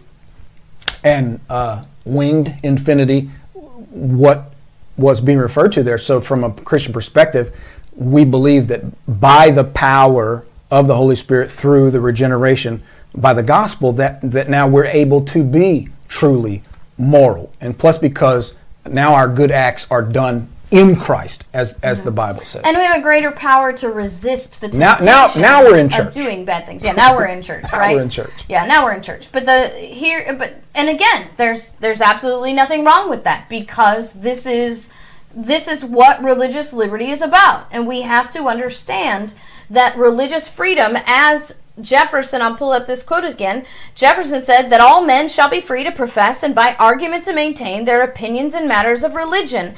and 1.03 1.39
uh, 1.49 1.83
winged 2.05 2.55
infinity, 2.63 3.29
what 3.53 4.53
was 4.97 5.21
being 5.21 5.37
referred 5.37 5.71
to 5.73 5.83
there. 5.83 5.97
So, 5.97 6.21
from 6.21 6.43
a 6.43 6.51
Christian 6.51 6.93
perspective, 6.93 7.55
we 7.95 8.25
believe 8.25 8.67
that 8.67 8.81
by 9.19 9.51
the 9.51 9.63
power 9.63 10.45
of 10.71 10.87
the 10.87 10.95
Holy 10.95 11.15
Spirit 11.15 11.51
through 11.51 11.91
the 11.91 11.99
regeneration 11.99 12.83
by 13.15 13.33
the 13.33 13.43
gospel, 13.43 13.91
that, 13.93 14.19
that 14.23 14.49
now 14.49 14.67
we're 14.67 14.85
able 14.85 15.23
to 15.25 15.43
be 15.43 15.89
truly 16.17 16.61
moral. 16.97 17.51
And 17.59 17.77
plus, 17.77 17.97
because 17.97 18.53
now 18.85 19.13
our 19.15 19.27
good 19.27 19.49
acts 19.51 19.87
are 19.89 20.03
done 20.03 20.47
in 20.69 20.95
Christ, 20.95 21.45
as, 21.53 21.73
as 21.83 22.01
the 22.01 22.11
Bible 22.11 22.45
says. 22.45 22.61
And 22.65 22.77
we 22.77 22.83
have 22.83 22.97
a 22.97 23.01
greater 23.01 23.31
power 23.31 23.73
to 23.73 23.89
resist 23.89 24.61
the 24.61 24.67
Now- 24.69 24.95
temptation 24.97 25.41
now- 25.41 25.61
now 25.61 25.63
we're 25.65 25.77
in 25.77 25.85
of 25.87 25.91
church. 25.91 26.13
doing 26.13 26.45
bad 26.45 26.65
things. 26.65 26.83
Yeah, 26.83 26.93
now 26.93 27.15
we're 27.15 27.27
in 27.27 27.41
church, 27.41 27.63
Now 27.71 27.79
right? 27.79 27.95
we're 27.95 28.01
in 28.03 28.09
church. 28.09 28.31
Yeah, 28.47 28.65
now 28.65 28.83
we're 28.83 28.93
in 28.93 29.01
church. 29.01 29.29
But 29.31 29.45
the 29.45 29.69
here, 29.69 30.35
but 30.37 30.53
and 30.75 30.89
again, 30.89 31.29
there's 31.37 31.69
there's 31.79 32.01
absolutely 32.01 32.53
nothing 32.53 32.83
wrong 32.85 33.09
with 33.09 33.23
that 33.23 33.47
because 33.49 34.13
this 34.13 34.45
is 34.47 34.89
this 35.35 35.67
is 35.67 35.83
what 35.85 36.23
religious 36.23 36.73
liberty 36.73 37.09
is 37.11 37.21
about, 37.21 37.67
and 37.71 37.87
we 37.87 38.01
have 38.01 38.29
to 38.31 38.45
understand 38.45 39.33
that 39.69 39.95
religious 39.97 40.47
freedom, 40.47 40.95
as 41.05 41.53
Jefferson, 41.81 42.41
I'll 42.41 42.55
pull 42.55 42.71
up 42.71 42.85
this 42.85 43.03
quote 43.03 43.23
again. 43.23 43.65
Jefferson 43.95 44.41
said 44.41 44.69
that 44.69 44.81
all 44.81 45.03
men 45.03 45.27
shall 45.27 45.49
be 45.49 45.59
free 45.61 45.83
to 45.83 45.91
profess 45.91 46.43
and 46.43 46.53
by 46.53 46.75
argument 46.79 47.25
to 47.25 47.33
maintain 47.33 47.85
their 47.85 48.03
opinions 48.03 48.53
in 48.53 48.67
matters 48.67 49.03
of 49.03 49.15
religion. 49.15 49.75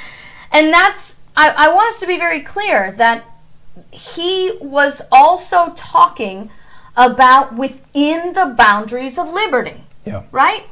And 0.52 0.74
that's, 0.74 1.20
I, 1.36 1.50
I 1.50 1.74
want 1.74 1.94
us 1.94 2.00
to 2.02 2.08
be 2.08 2.18
very 2.18 2.42
clear 2.42 2.94
that 2.98 3.24
he 3.92 4.58
was 4.62 5.02
also 5.12 5.74
talking 5.76 6.50
about 6.98 7.56
within 7.56 8.34
the 8.34 8.54
boundaries 8.58 9.18
of 9.18 9.32
liberty, 9.32 9.82
yeah. 10.06 10.24
right? 10.32 10.64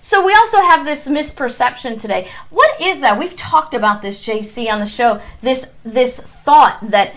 So 0.00 0.24
we 0.24 0.34
also 0.34 0.60
have 0.60 0.84
this 0.84 1.06
misperception 1.06 1.98
today. 2.00 2.28
What 2.50 2.80
is 2.80 3.00
that? 3.00 3.18
We've 3.18 3.36
talked 3.36 3.72
about 3.72 4.02
this, 4.02 4.18
JC, 4.18 4.70
on 4.70 4.80
the 4.80 4.86
show. 4.86 5.20
This 5.42 5.72
this 5.84 6.18
thought 6.18 6.78
that 6.90 7.14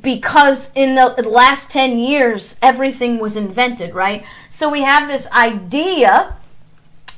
because 0.00 0.70
in 0.74 0.94
the 0.94 1.28
last 1.28 1.70
10 1.70 1.98
years 1.98 2.56
everything 2.62 3.18
was 3.18 3.36
invented, 3.36 3.94
right? 3.94 4.24
So 4.50 4.70
we 4.70 4.82
have 4.82 5.08
this 5.08 5.26
idea 5.32 6.36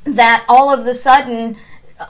that 0.04 0.44
all 0.48 0.72
of 0.72 0.84
the 0.84 0.94
sudden 0.94 1.56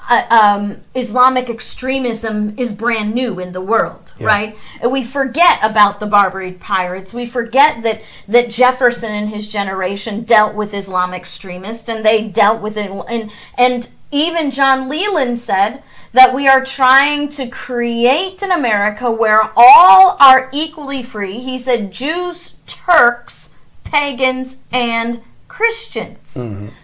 uh, 0.09 0.27
um, 0.31 0.79
Islamic 0.95 1.51
extremism 1.51 2.55
is 2.59 2.73
brand 2.73 3.15
new 3.15 3.39
in 3.39 3.53
the 3.53 3.61
world, 3.61 4.13
Yeah. 4.19 4.27
right? 4.27 4.59
And 4.81 4.91
we 4.91 5.05
forget 5.05 5.59
about 5.63 6.01
the 6.01 6.07
Barbary 6.07 6.53
pirates. 6.53 7.13
We 7.13 7.27
forget 7.27 7.83
that 7.83 8.01
that 8.29 8.49
Jefferson 8.49 9.13
and 9.13 9.29
his 9.29 9.47
generation 9.47 10.23
dealt 10.23 10.55
with 10.55 10.73
Islamic 10.73 11.21
extremists, 11.21 11.89
and 11.89 12.05
they 12.05 12.27
dealt 12.27 12.63
with 12.63 12.79
it. 12.79 12.91
And 13.09 13.31
and 13.59 13.89
even 14.11 14.51
John 14.51 14.89
Leland 14.89 15.39
said 15.39 15.83
that 16.15 16.33
we 16.33 16.49
are 16.49 16.65
trying 16.65 17.29
to 17.29 17.49
create 17.49 18.41
an 18.41 18.53
America 18.53 19.11
where 19.11 19.51
all 19.57 20.17
are 20.21 20.49
equally 20.53 21.03
free. 21.03 21.41
He 21.41 21.59
said 21.59 21.91
Jews, 21.91 22.55
Turks, 22.67 23.51
pagans, 23.83 24.57
and 24.73 25.21
Christians. 25.49 26.37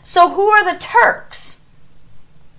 So 0.02 0.30
who 0.30 0.48
are 0.48 0.64
the 0.70 0.78
Turks? 0.78 1.60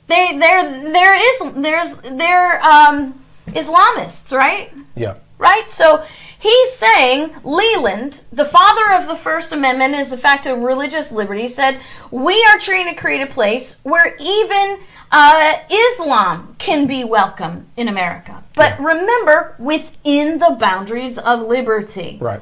They 0.08 0.38
they're 0.38 0.92
there 0.92 1.14
is 1.16 1.54
there's 1.56 1.94
they're 2.18 2.62
um, 2.64 3.22
Islamists, 3.48 4.36
right? 4.36 4.74
Yeah. 4.96 5.16
Right. 5.38 5.70
So 5.70 6.04
he's 6.40 6.72
saying 6.72 7.36
Leland, 7.44 8.22
the 8.32 8.46
father 8.46 8.94
of 8.94 9.08
the 9.08 9.16
First 9.16 9.52
Amendment, 9.52 9.96
is 9.96 10.10
the 10.10 10.18
fact 10.18 10.46
of 10.46 10.60
religious 10.60 11.12
liberty, 11.12 11.48
said 11.48 11.80
we 12.12 12.44
are 12.46 12.60
trying 12.60 12.88
to 12.88 12.96
create 12.96 13.22
a 13.22 13.34
place 13.34 13.78
where 13.84 14.16
even 14.20 14.80
uh, 15.12 15.54
Islam 15.70 16.56
can 16.58 16.88
be 16.88 17.04
welcome 17.04 17.68
in 17.78 17.88
America. 17.88 18.44
But 18.54 18.80
remember, 18.80 19.56
within 19.60 20.38
the 20.38 20.58
boundaries 20.60 21.18
of 21.18 21.42
liberty. 21.42 22.18
Right. 22.20 22.42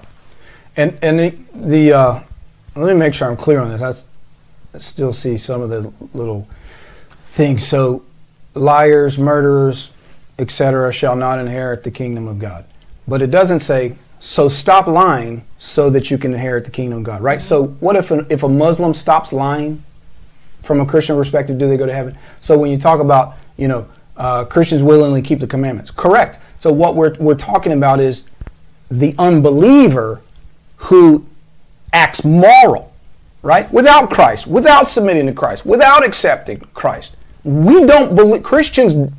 And 0.76 0.98
and 1.02 1.20
the, 1.20 1.30
the 1.54 1.94
uh, 1.94 2.20
let 2.76 2.94
me 2.94 3.00
make 3.00 3.14
sure 3.14 3.30
I'm 3.30 3.38
clear 3.38 3.60
on 3.60 3.70
this. 3.70 3.82
I 3.82 4.78
still 4.80 5.14
see 5.14 5.38
some 5.38 5.62
of 5.62 5.70
the 5.70 5.92
little 6.18 6.48
things. 7.20 7.66
So, 7.66 8.04
liars, 8.54 9.18
murderers, 9.18 9.92
etc., 10.38 10.92
shall 10.94 11.16
not 11.16 11.40
inherit 11.40 11.84
the 11.84 11.92
kingdom 11.92 12.28
of 12.28 12.40
God. 12.40 12.66
But 13.08 13.22
it 13.22 13.32
doesn't 13.32 13.60
say, 13.60 13.96
so 14.20 14.50
stop 14.50 14.88
lying 14.88 15.46
so 15.58 15.90
that 15.90 16.12
you 16.12 16.18
can 16.18 16.34
inherit 16.34 16.66
the 16.66 16.72
kingdom 16.72 17.00
of 17.00 17.04
God, 17.06 17.22
right? 17.22 17.42
So, 17.42 17.68
what 17.80 17.96
if 17.96 18.12
a, 18.12 18.26
if 18.32 18.44
a 18.44 18.50
Muslim 18.50 18.94
stops 18.94 19.34
lying 19.34 19.84
from 20.64 20.80
a 20.80 20.86
Christian 20.86 21.16
perspective? 21.16 21.58
Do 21.58 21.68
they 21.68 21.78
go 21.78 21.86
to 21.86 21.94
heaven? 21.94 22.18
So, 22.40 22.58
when 22.58 22.72
you 22.72 22.78
talk 22.78 23.00
about, 23.00 23.36
you 23.58 23.68
know, 23.68 23.88
uh, 24.18 24.46
Christians 24.46 24.84
willingly 24.84 25.22
keep 25.22 25.40
the 25.40 25.48
commandments, 25.48 25.92
correct. 25.92 26.40
So, 26.58 26.72
what 26.72 26.96
we're, 26.96 27.16
we're 27.20 27.36
talking 27.36 27.72
about 27.72 28.00
is 28.00 28.26
the 28.92 29.16
unbeliever 29.18 30.22
who 30.78 31.26
acts 31.94 32.24
moral, 32.24 32.92
right? 33.42 33.72
Without 33.72 34.10
Christ, 34.10 34.48
without 34.48 34.90
submitting 34.90 35.26
to 35.28 35.34
Christ, 35.34 35.66
without 35.66 36.06
accepting 36.06 36.60
Christ. 36.74 37.16
We 37.44 37.86
don't 37.86 38.16
believe, 38.16 38.44
Christians, 38.44 39.12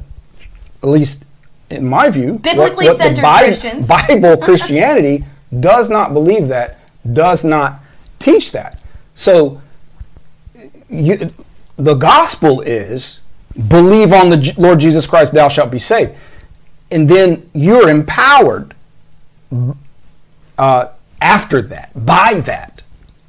at 0.82 0.88
least 0.88 1.24
in 1.70 1.86
my 1.86 2.10
view, 2.10 2.38
biblically 2.38 2.86
what, 2.86 2.98
what 2.98 2.98
centered 2.98 3.22
Christians, 3.24 3.88
Bible 4.08 4.36
Christianity 4.36 5.24
does 5.58 5.88
not 5.88 6.12
believe 6.12 6.48
that, 6.48 6.78
does 7.12 7.44
not 7.44 7.80
teach 8.18 8.52
that. 8.52 8.80
So, 9.14 9.60
you, 10.90 11.32
the 11.76 11.94
gospel 11.94 12.60
is 12.60 13.20
believe 13.68 14.12
on 14.12 14.30
the 14.30 14.54
Lord 14.56 14.80
Jesus 14.80 15.06
Christ, 15.06 15.32
thou 15.32 15.48
shalt 15.48 15.70
be 15.70 15.78
saved. 15.78 16.14
And 16.90 17.08
then 17.08 17.48
you're 17.54 17.88
empowered 17.88 18.74
uh, 20.58 20.88
after 21.20 21.62
that, 21.62 21.90
by 22.06 22.34
that, 22.40 22.82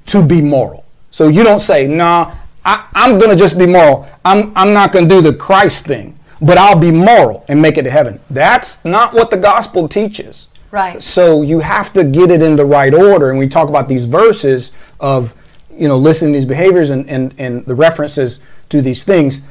to 0.07 0.24
be 0.24 0.41
moral. 0.41 0.86
So 1.12 1.28
you 1.28 1.43
don't 1.43 1.59
say, 1.59 1.88
nah, 1.88 2.36
I, 2.64 2.88
am 2.95 3.18
going 3.18 3.30
to 3.30 3.36
just 3.36 3.57
be 3.57 3.66
moral. 3.66 4.07
I'm, 4.26 4.51
I'm 4.55 4.74
not 4.74 4.91
going 4.91 5.07
to 5.07 5.16
do 5.16 5.22
the 5.22 5.34
Christ 5.34 5.86
thing, 5.86 6.18
but 6.41 6.57
I'll 6.57 6.78
be 6.78 6.91
moral 6.91 7.45
and 7.47 7.62
make 7.62 7.78
it 7.78 7.84
to 7.84 7.91
heaven. 7.91 8.20
That's 8.30 8.84
not 8.86 9.14
what 9.14 9.30
the 9.30 9.38
gospel 9.38 9.88
teaches. 9.88 10.47
Right. 10.72 11.01
So 11.01 11.41
you 11.41 11.59
have 11.59 11.91
to 11.93 12.03
get 12.03 12.32
it 12.32 12.41
in 12.41 12.55
the 12.55 12.66
right 12.66 12.93
order. 12.93 13.30
And 13.30 13.38
we 13.38 13.47
talk 13.47 13.68
about 13.68 13.89
these 13.89 14.05
verses 14.05 14.72
of, 14.99 15.34
you 15.82 15.88
know, 15.88 15.97
listening 15.97 16.34
to 16.34 16.38
these 16.38 16.45
behaviors 16.45 16.91
and, 16.91 17.09
and, 17.09 17.34
and 17.39 17.65
the 17.65 17.73
references 17.73 18.39
to 18.69 18.82
these 18.82 19.03
things. 19.03 19.41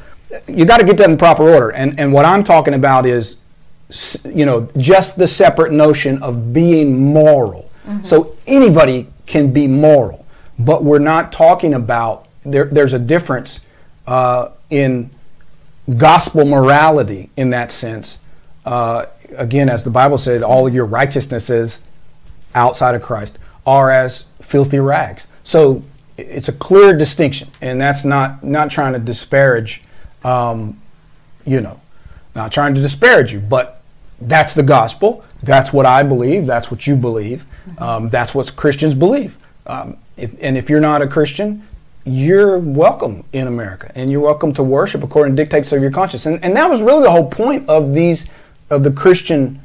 You 0.46 0.64
got 0.64 0.78
to 0.78 0.86
get 0.86 0.96
that 0.98 1.10
in 1.10 1.16
proper 1.16 1.42
order. 1.42 1.70
And, 1.70 1.98
and 1.98 2.12
what 2.12 2.24
I'm 2.24 2.44
talking 2.44 2.74
about 2.74 3.04
is 3.04 3.36
you 4.24 4.46
know, 4.46 4.68
just 4.76 5.16
the 5.16 5.26
separate 5.26 5.72
notion 5.72 6.22
of 6.22 6.52
being 6.52 7.12
moral. 7.12 7.68
Mm-hmm. 7.86 8.04
So 8.04 8.36
anybody 8.46 9.08
can 9.26 9.52
be 9.52 9.66
moral, 9.66 10.24
but 10.58 10.84
we're 10.84 10.98
not 11.00 11.32
talking 11.32 11.74
about, 11.74 12.28
there, 12.44 12.66
there's 12.66 12.92
a 12.92 12.98
difference 12.98 13.60
uh, 14.06 14.50
in 14.70 15.10
gospel 15.96 16.44
morality 16.44 17.30
in 17.36 17.50
that 17.50 17.72
sense. 17.72 18.18
Uh, 18.64 19.06
again, 19.36 19.68
as 19.68 19.82
the 19.82 19.90
Bible 19.90 20.18
said, 20.18 20.42
all 20.42 20.66
of 20.66 20.74
your 20.74 20.86
righteousnesses 20.86 21.80
outside 22.54 22.94
of 22.94 23.02
Christ 23.02 23.38
are 23.66 23.90
as 23.90 24.24
filthy 24.40 24.78
rags. 24.78 25.26
So 25.42 25.82
it's 26.20 26.48
a 26.48 26.52
clear 26.52 26.96
distinction, 26.96 27.48
and 27.60 27.80
that's 27.80 28.04
not 28.04 28.42
not 28.44 28.70
trying 28.70 28.92
to 28.92 28.98
disparage, 28.98 29.82
um, 30.24 30.80
you 31.46 31.60
know, 31.60 31.80
not 32.34 32.52
trying 32.52 32.74
to 32.74 32.80
disparage 32.80 33.32
you, 33.32 33.40
but 33.40 33.82
that's 34.20 34.54
the 34.54 34.62
gospel. 34.62 35.24
That's 35.42 35.72
what 35.72 35.86
I 35.86 36.02
believe. 36.02 36.46
That's 36.46 36.70
what 36.70 36.86
you 36.86 36.96
believe. 36.96 37.44
Mm-hmm. 37.68 37.82
Um, 37.82 38.08
that's 38.10 38.34
what 38.34 38.54
Christians 38.56 38.94
believe. 38.94 39.36
Um, 39.66 39.96
if, 40.16 40.34
and 40.40 40.56
if 40.56 40.68
you're 40.68 40.80
not 40.80 41.02
a 41.02 41.06
Christian, 41.06 41.66
you're 42.04 42.58
welcome 42.58 43.24
in 43.32 43.46
America, 43.46 43.90
and 43.94 44.10
you're 44.10 44.20
welcome 44.20 44.52
to 44.54 44.62
worship 44.62 45.02
according 45.02 45.36
to 45.36 45.42
dictates 45.42 45.72
of 45.72 45.80
your 45.82 45.90
conscience. 45.90 46.26
And, 46.26 46.42
and 46.44 46.56
that 46.56 46.68
was 46.68 46.82
really 46.82 47.02
the 47.02 47.10
whole 47.10 47.28
point 47.28 47.68
of 47.68 47.94
these 47.94 48.26
of 48.68 48.84
the 48.84 48.92
Christian 48.92 49.60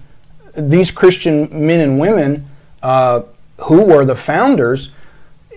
these 0.56 0.90
Christian 0.92 1.50
men 1.68 1.82
and 1.82 2.00
women 2.00 2.48
uh, 2.82 3.24
who 3.62 3.84
were 3.84 4.06
the 4.06 4.16
founders. 4.16 4.90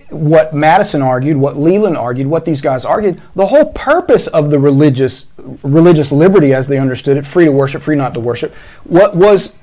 What 0.09 0.53
Madison 0.53 1.01
argued, 1.01 1.37
what 1.37 1.57
Leland 1.57 1.97
argued, 1.97 2.27
what 2.27 2.45
these 2.45 2.61
guys 2.61 2.85
argued, 2.85 3.21
the 3.35 3.45
whole 3.45 3.71
purpose 3.73 4.27
of 4.27 4.49
the 4.51 4.59
religious 4.59 5.25
religious 5.63 6.11
liberty 6.11 6.53
as 6.53 6.67
they 6.67 6.77
understood 6.77 7.17
it, 7.17 7.25
free 7.25 7.45
to 7.45 7.51
worship, 7.51 7.81
free 7.81 7.95
not 7.95 8.13
to 8.13 8.19
worship, 8.19 8.53
what 8.83 9.15
was 9.15 9.53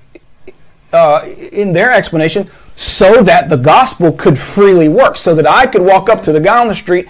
uh, 0.92 1.26
in 1.52 1.72
their 1.72 1.92
explanation 1.92 2.50
so 2.76 3.22
that 3.22 3.48
the 3.48 3.56
gospel 3.56 4.12
could 4.12 4.38
freely 4.38 4.88
work, 4.88 5.16
so 5.16 5.34
that 5.34 5.46
I 5.46 5.66
could 5.66 5.82
walk 5.82 6.08
up 6.08 6.22
to 6.24 6.32
the 6.32 6.40
guy 6.40 6.60
on 6.60 6.68
the 6.68 6.74
street 6.74 7.08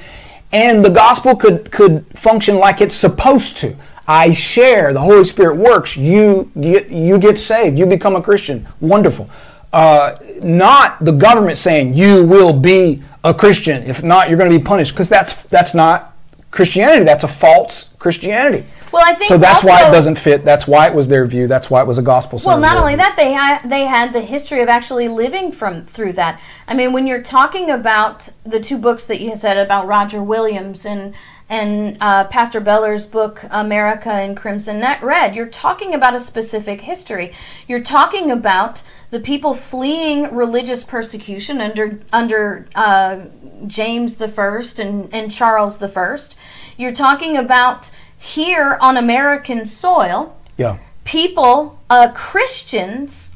and 0.53 0.85
the 0.85 0.91
gospel 0.91 1.35
could, 1.35 1.71
could 1.73 2.07
function 2.17 2.57
like 2.57 2.81
it's 2.81 2.95
supposed 2.95 3.57
to. 3.59 3.77
I 4.07 4.31
share, 4.31 4.93
the 4.93 5.01
Holy 5.01 5.25
Spirit 5.25 5.57
works, 5.57 5.97
you 5.97 6.51
get, 6.61 6.89
you 6.89 7.19
get 7.19 7.39
saved, 7.39 7.79
you 7.79 7.87
become 7.87 8.15
a 8.15 8.23
Christian. 8.23 8.67
Wonderful. 8.81 9.29
Uh, 9.73 10.17
not 10.41 11.05
the 11.05 11.11
government 11.11 11.59
saying 11.59 11.95
you 11.95 12.25
will 12.25 12.53
be 12.53 13.03
a 13.31 13.35
Christian. 13.35 13.83
If 13.85 14.03
not, 14.03 14.29
you're 14.29 14.39
going 14.39 14.51
to 14.51 14.59
be 14.59 14.65
punished, 14.65 14.93
because 14.93 15.09
that's, 15.09 15.43
that's 15.45 15.75
not 15.75 16.17
Christianity. 16.51 17.05
That's 17.05 17.25
a 17.25 17.29
false 17.29 17.89
Christianity. 17.99 18.65
Well, 18.93 19.03
I 19.05 19.15
think 19.15 19.29
so. 19.29 19.37
That's 19.37 19.57
also, 19.57 19.69
why 19.69 19.89
it 19.89 19.91
doesn't 19.91 20.17
fit. 20.17 20.45
That's 20.45 20.67
why 20.67 20.87
it 20.87 20.95
was 20.95 21.09
their 21.09 21.27
view. 21.27 21.49
That's 21.49 21.69
why 21.69 21.83
it 21.83 21.87
was 21.87 21.99
a 21.99 22.03
gospel. 22.03 22.41
Well, 22.47 22.61
not 22.61 22.79
only 22.79 22.97
that, 22.97 23.15
they 23.17 23.33
had 23.33 23.69
they 23.69 23.85
had 23.85 24.13
the 24.13 24.21
history 24.21 24.63
of 24.63 24.69
actually 24.69 25.09
living 25.09 25.53
from 25.53 25.85
through 25.87 26.15
that. 26.15 26.41
I 26.67 26.75
mean, 26.75 26.93
when 26.93 27.07
you're 27.07 27.23
talking 27.23 27.69
about 27.71 28.29
the 28.45 28.61
two 28.61 28.79
books 28.79 29.05
that 29.07 29.21
you 29.21 29.37
said 29.37 29.59
about 29.59 29.87
Roger 29.87 30.23
Williams 30.23 30.87
and 30.87 31.15
and 31.49 31.97
uh, 32.01 32.25
Pastor 32.25 32.61
Beller's 32.61 33.07
book 33.07 33.45
America 33.51 34.23
in 34.23 34.35
Crimson 34.35 34.81
Red, 35.01 35.37
you're 35.37 35.47
talking 35.47 35.95
about 35.95 36.15
a 36.15 36.21
specific 36.21 36.81
history. 36.81 37.33
You're 37.69 37.83
talking 37.83 38.31
about 38.31 38.83
the 39.11 39.21
people 39.21 39.55
fleeing 39.55 40.35
religious 40.35 40.83
persecution 40.83 41.61
under 41.61 42.01
under 42.13 42.67
uh, 42.75 43.21
James 43.67 44.17
the 44.17 44.29
First 44.29 44.81
and, 44.81 45.13
and 45.15 45.31
Charles 45.31 45.79
the 45.79 45.89
First. 45.89 46.37
You're 46.77 46.95
talking 46.95 47.37
about 47.37 47.91
here 48.19 48.77
on 48.81 48.97
American 48.97 49.65
soil, 49.65 50.37
yeah. 50.57 50.79
people, 51.05 51.79
uh, 51.89 52.11
Christians, 52.13 53.31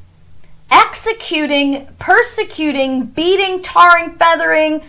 executing, 0.70 1.86
persecuting, 2.00 3.06
beating, 3.06 3.62
tarring, 3.62 4.16
feathering, 4.16 4.82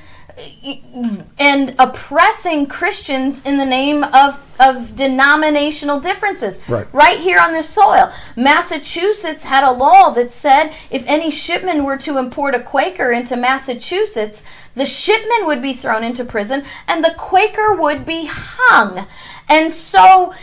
and 1.40 1.76
oppressing 1.80 2.68
Christians 2.68 3.42
in 3.44 3.58
the 3.58 3.66
name 3.66 4.04
of, 4.04 4.40
of 4.60 4.96
denominational 4.96 6.00
differences. 6.00 6.62
Right. 6.68 6.88
right 6.94 7.20
here 7.20 7.40
on 7.40 7.54
this 7.54 7.70
soil. 7.70 8.12
Massachusetts 8.36 9.44
had 9.44 9.64
a 9.64 9.72
law 9.72 10.12
that 10.12 10.32
said 10.32 10.74
if 10.90 11.04
any 11.08 11.32
shipment 11.32 11.84
were 11.84 11.98
to 11.98 12.18
import 12.18 12.56
a 12.56 12.60
Quaker 12.60 13.12
into 13.12 13.36
Massachusetts, 13.36 14.44
the 14.76 14.86
shipman 14.86 15.46
would 15.46 15.62
be 15.62 15.74
thrown 15.74 16.04
into 16.04 16.24
prison 16.24 16.64
and 16.88 17.04
the 17.04 17.14
Quaker 17.18 17.76
would 17.76 18.06
be 18.06 18.26
hung. 18.32 19.08
And 19.50 19.74
so 19.74 20.34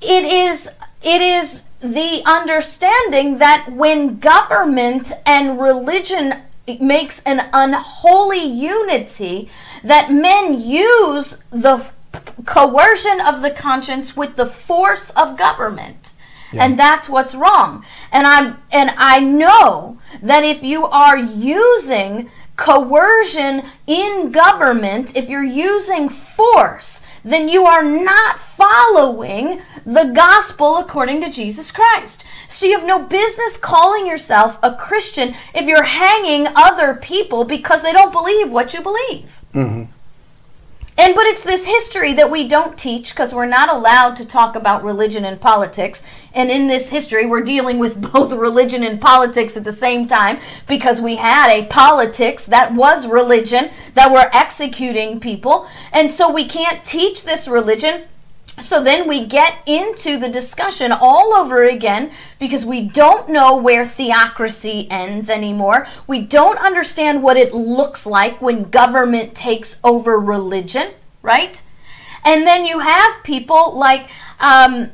it 0.00 0.24
is 0.24 0.70
it 1.02 1.20
is 1.20 1.64
the 1.80 2.22
understanding 2.24 3.38
that 3.38 3.70
when 3.70 4.18
government 4.18 5.12
and 5.26 5.60
religion 5.60 6.42
makes 6.80 7.22
an 7.22 7.48
unholy 7.52 8.44
unity 8.44 9.50
that 9.82 10.12
men 10.12 10.60
use 10.60 11.42
the 11.50 11.84
coercion 12.44 13.20
of 13.20 13.42
the 13.42 13.50
conscience 13.50 14.16
with 14.16 14.36
the 14.36 14.46
force 14.46 15.10
of 15.10 15.36
government 15.36 16.12
yeah. 16.52 16.64
and 16.64 16.78
that's 16.78 17.08
what's 17.08 17.34
wrong 17.34 17.84
and 18.12 18.26
i'm 18.26 18.58
and 18.70 18.90
i 18.96 19.18
know 19.18 19.98
that 20.22 20.44
if 20.44 20.62
you 20.62 20.86
are 20.86 21.18
using 21.18 22.30
coercion 22.56 23.62
in 23.86 24.30
government 24.30 25.16
if 25.16 25.28
you're 25.28 25.42
using 25.42 26.08
force 26.08 27.02
then 27.24 27.48
you 27.48 27.64
are 27.64 27.82
not 27.82 28.38
following 28.38 29.62
the 29.86 30.12
gospel 30.14 30.76
according 30.76 31.22
to 31.22 31.30
Jesus 31.30 31.70
Christ. 31.70 32.24
So 32.48 32.66
you 32.66 32.78
have 32.78 32.86
no 32.86 33.02
business 33.02 33.56
calling 33.56 34.06
yourself 34.06 34.58
a 34.62 34.76
Christian 34.76 35.34
if 35.54 35.66
you're 35.66 35.82
hanging 35.82 36.46
other 36.54 36.96
people 36.96 37.44
because 37.44 37.82
they 37.82 37.92
don't 37.92 38.12
believe 38.12 38.52
what 38.52 38.74
you 38.74 38.80
believe. 38.80 39.40
Mm-hmm. 39.54 39.90
And 40.96 41.14
but 41.14 41.26
it's 41.26 41.42
this 41.42 41.66
history 41.66 42.12
that 42.14 42.30
we 42.30 42.46
don't 42.46 42.78
teach 42.78 43.10
because 43.10 43.34
we're 43.34 43.46
not 43.46 43.68
allowed 43.68 44.14
to 44.16 44.24
talk 44.24 44.54
about 44.54 44.84
religion 44.84 45.24
and 45.24 45.40
politics. 45.40 46.04
And 46.32 46.50
in 46.50 46.68
this 46.68 46.88
history, 46.90 47.26
we're 47.26 47.42
dealing 47.42 47.78
with 47.78 48.00
both 48.12 48.32
religion 48.32 48.84
and 48.84 49.00
politics 49.00 49.56
at 49.56 49.64
the 49.64 49.72
same 49.72 50.06
time 50.06 50.38
because 50.68 51.00
we 51.00 51.16
had 51.16 51.50
a 51.50 51.66
politics 51.66 52.46
that 52.46 52.74
was 52.74 53.08
religion 53.08 53.70
that 53.94 54.12
were 54.12 54.30
executing 54.32 55.18
people. 55.18 55.66
And 55.92 56.14
so 56.14 56.30
we 56.30 56.46
can't 56.46 56.84
teach 56.84 57.24
this 57.24 57.48
religion 57.48 58.04
so 58.60 58.82
then 58.82 59.08
we 59.08 59.26
get 59.26 59.58
into 59.66 60.18
the 60.18 60.28
discussion 60.28 60.92
all 60.92 61.34
over 61.34 61.64
again 61.64 62.12
because 62.38 62.64
we 62.64 62.82
don't 62.82 63.28
know 63.28 63.56
where 63.56 63.84
theocracy 63.84 64.86
ends 64.90 65.28
anymore. 65.28 65.86
We 66.06 66.20
don't 66.20 66.58
understand 66.58 67.22
what 67.22 67.36
it 67.36 67.52
looks 67.52 68.06
like 68.06 68.40
when 68.40 68.70
government 68.70 69.34
takes 69.34 69.78
over 69.82 70.18
religion, 70.18 70.92
right? 71.20 71.60
And 72.24 72.46
then 72.46 72.64
you 72.64 72.78
have 72.78 73.22
people 73.24 73.76
like 73.76 74.08
um, 74.38 74.90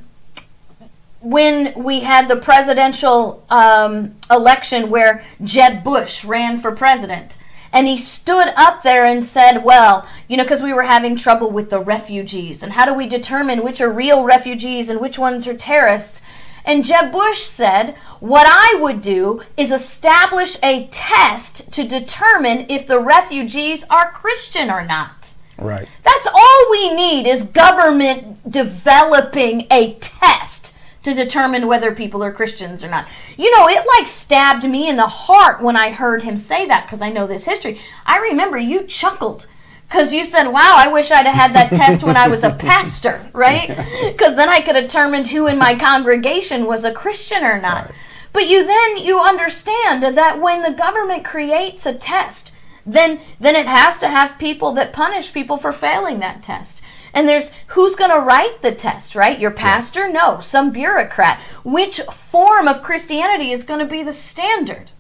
when 1.21 1.75
we 1.77 2.01
had 2.01 2.29
the 2.29 2.37
presidential 2.37 3.45
um, 3.51 4.15
election 4.31 4.91
where 4.91 5.23
Jeb 5.45 5.85
Bush 5.85 6.25
ran 6.25 6.61
for 6.61 6.73
president. 6.73 7.37
And 7.73 7.87
he 7.87 7.97
stood 7.97 8.53
up 8.57 8.83
there 8.83 9.05
and 9.05 9.25
said, 9.25 9.65
Well, 9.65 10.07
you 10.29 10.37
know, 10.37 10.45
because 10.45 10.63
we 10.63 10.73
were 10.73 10.83
having 10.83 11.17
trouble 11.17 11.51
with 11.51 11.71
the 11.71 11.81
refugees. 11.81 12.63
And 12.63 12.73
how 12.73 12.85
do 12.85 12.95
we 12.95 13.07
determine 13.07 13.63
which 13.63 13.81
are 13.81 13.91
real 13.91 14.25
refugees 14.25 14.89
and 14.89 15.01
which 15.01 15.19
ones 15.19 15.47
are 15.47 15.57
terrorists? 15.57 16.21
And 16.65 16.85
Jeb 16.85 17.13
Bush 17.13 17.43
said, 17.43 17.97
What 18.19 18.47
I 18.49 18.79
would 18.81 19.01
do 19.01 19.43
is 19.57 19.71
establish 19.71 20.59
a 20.63 20.89
test 20.89 21.73
to 21.73 21.87
determine 21.87 22.67
if 22.69 22.87
the 22.87 23.01
refugees 23.01 23.85
are 23.89 24.11
Christian 24.11 24.71
or 24.71 24.85
not. 24.85 25.35
Right. 25.57 25.89
That's 26.03 26.27
all 26.27 26.71
we 26.71 26.95
need 26.95 27.27
is 27.27 27.45
government 27.45 28.51
developing 28.51 29.67
a 29.71 29.95
test 29.95 30.60
to 31.03 31.15
determine 31.15 31.67
whether 31.67 31.95
people 31.95 32.23
are 32.23 32.33
Christians 32.33 32.85
or 32.85 32.89
not. 32.89 33.09
You 33.37 33.57
know, 33.57 33.69
it 33.69 33.87
like 33.87 34.07
stabbed 34.07 34.65
me 34.69 34.89
in 34.89 34.97
the 34.97 35.07
heart 35.07 35.63
when 35.63 35.77
I 35.77 35.91
heard 35.91 36.23
him 36.23 36.37
say 36.37 36.67
that 36.67 36.85
because 36.85 37.01
I 37.01 37.11
know 37.11 37.27
this 37.27 37.47
history. 37.47 37.81
I 38.05 38.19
remember 38.19 38.59
you 38.59 38.85
chuckled 38.85 39.47
because 39.89 40.13
you 40.13 40.25
said, 40.25 40.49
"Wow, 40.49 40.75
I 40.77 40.89
wish 40.89 41.11
I'd 41.11 41.27
have 41.27 41.35
had 41.35 41.55
that 41.55 41.71
test 41.71 42.03
when 42.03 42.17
I 42.17 42.29
was 42.29 42.45
a 42.45 42.55
pastor, 42.55 43.29
right? 43.33 43.69
Because 44.13 44.37
then 44.37 44.49
I 44.49 44.61
could 44.61 44.77
have 44.77 44.85
determined 44.85 45.29
who 45.29 45.47
in 45.47 45.59
my 45.59 45.79
congregation 45.79 46.67
was 46.67 46.85
a 46.85 46.93
Christian 46.93 47.45
or 47.45 47.61
not." 47.61 47.87
Right. 47.87 47.95
But 48.33 48.49
you 48.49 48.65
then 48.65 48.99
you 48.99 49.21
understand 49.21 50.03
that 50.03 50.41
when 50.41 50.63
the 50.63 50.73
government 50.73 51.25
creates 51.25 51.87
a 51.87 51.95
test, 51.95 52.53
then 52.87 53.21
then 53.41 53.57
it 53.57 53.67
has 53.67 53.99
to 53.99 54.09
have 54.09 54.39
people 54.39 54.73
that 54.75 54.93
punish 54.93 55.33
people 55.33 55.57
for 55.57 55.73
failing 55.73 56.21
that 56.21 56.43
test. 56.43 56.83
And 57.13 57.29
there's 57.29 57.51
who's 57.69 57.97
going 57.97 58.11
to 58.11 58.21
write 58.21 58.63
the 58.63 58.75
test, 58.75 59.15
right? 59.15 59.39
Your 59.39 59.51
pastor? 59.51 60.09
No, 60.09 60.41
some 60.41 60.71
bureaucrat. 60.71 61.41
Which 61.65 62.01
form 62.01 62.69
of 62.69 62.83
Christianity 62.83 63.53
is 63.53 63.65
going 63.65 63.81
to 63.81 63.87
be 63.87 64.03
the 64.03 64.13
standard? 64.13 64.93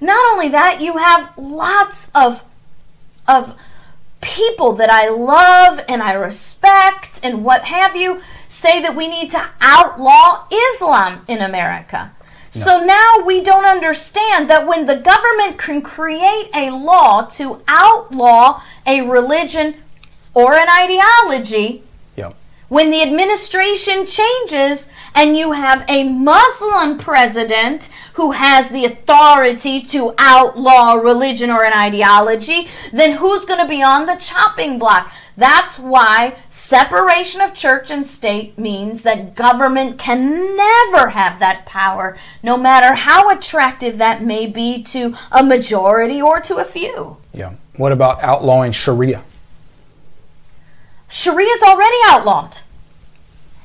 Not 0.00 0.24
only 0.32 0.48
that, 0.48 0.80
you 0.80 0.98
have 0.98 1.36
lots 1.38 2.10
of 2.14 2.42
of 3.28 3.56
people 4.20 4.72
that 4.74 4.90
I 4.90 5.08
love 5.08 5.80
and 5.88 6.02
I 6.02 6.12
respect 6.12 7.20
and 7.22 7.44
what 7.44 7.64
have 7.64 7.96
you 7.96 8.20
say 8.48 8.80
that 8.82 8.96
we 8.96 9.08
need 9.08 9.30
to 9.32 9.50
outlaw 9.60 10.46
Islam 10.50 11.24
in 11.28 11.38
America. 11.38 12.12
So 12.50 12.82
now 12.82 13.18
we 13.26 13.42
don't 13.42 13.66
understand 13.66 14.48
that 14.48 14.66
when 14.66 14.86
the 14.86 14.96
government 14.96 15.58
can 15.58 15.82
create 15.82 16.48
a 16.54 16.70
law 16.70 17.26
to 17.32 17.62
outlaw 17.68 18.62
a 18.86 19.02
religion 19.02 19.74
or 20.36 20.52
an 20.52 20.68
ideology, 20.68 21.82
Yeah. 22.14 22.32
when 22.68 22.90
the 22.90 23.00
administration 23.02 24.04
changes 24.04 24.86
and 25.14 25.34
you 25.34 25.52
have 25.52 25.82
a 25.88 26.04
Muslim 26.04 26.98
president 26.98 27.88
who 28.12 28.32
has 28.32 28.68
the 28.68 28.84
authority 28.84 29.80
to 29.80 30.12
outlaw 30.18 30.92
religion 30.92 31.50
or 31.50 31.64
an 31.64 31.72
ideology, 31.72 32.68
then 32.92 33.12
who's 33.12 33.46
going 33.46 33.60
to 33.60 33.66
be 33.66 33.82
on 33.82 34.04
the 34.04 34.16
chopping 34.16 34.78
block? 34.78 35.10
That's 35.38 35.78
why 35.78 36.34
separation 36.50 37.40
of 37.40 37.54
church 37.54 37.90
and 37.90 38.06
state 38.06 38.58
means 38.58 39.02
that 39.02 39.34
government 39.34 39.98
can 39.98 40.54
never 40.54 41.08
have 41.08 41.38
that 41.40 41.64
power, 41.64 42.18
no 42.42 42.58
matter 42.58 42.94
how 42.94 43.30
attractive 43.30 43.96
that 43.96 44.22
may 44.22 44.46
be 44.46 44.82
to 44.84 45.14
a 45.32 45.42
majority 45.42 46.20
or 46.20 46.40
to 46.40 46.56
a 46.56 46.64
few. 46.64 47.16
Yeah. 47.32 47.52
What 47.76 47.92
about 47.92 48.22
outlawing 48.22 48.72
Sharia? 48.72 49.22
Sharia 51.08 51.48
is 51.48 51.62
already 51.62 51.96
outlawed. 52.06 52.58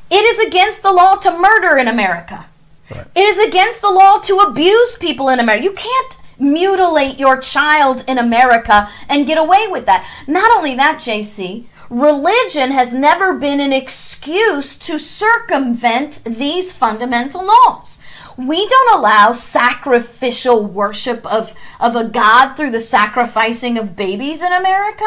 It 0.10 0.24
is 0.26 0.40
against 0.40 0.84
the 0.84 0.92
law 0.92 1.16
to 1.16 1.32
murder 1.32 1.78
in 1.78 1.88
America. 1.88 2.46
Right. 2.90 3.08
It 3.16 3.24
is 3.24 3.40
against 3.40 3.82
the 3.82 3.90
law 3.90 4.20
to 4.20 4.40
abuse 4.40 4.96
people 4.98 5.30
in 5.30 5.40
America. 5.40 5.64
You 5.64 5.72
can't 5.72 6.18
mutilate 6.38 7.18
your 7.18 7.38
child 7.38 8.04
in 8.08 8.18
America 8.18 8.90
and 9.08 9.28
get 9.28 9.38
away 9.38 9.68
with 9.68 9.86
that. 9.86 10.08
Not 10.28 10.52
only 10.56 10.76
that, 10.76 11.00
JC, 11.00 11.66
religion 11.90 12.72
has 12.72 12.94
never 12.94 13.34
been 13.34 13.60
an 13.60 13.72
excuse 13.72 14.76
to 14.78 14.98
circumvent 14.98 16.24
these 16.26 16.72
fundamental 16.72 17.46
laws. 17.46 18.00
We 18.48 18.68
don't 18.68 18.98
allow 18.98 19.34
sacrificial 19.34 20.66
worship 20.66 21.26
of, 21.32 21.54
of 21.80 21.96
a 21.96 22.06
God 22.06 22.56
through 22.56 22.72
the 22.72 22.80
sacrificing 22.80 23.78
of 23.78 23.96
babies 23.96 24.42
in 24.42 24.52
America. 24.52 25.06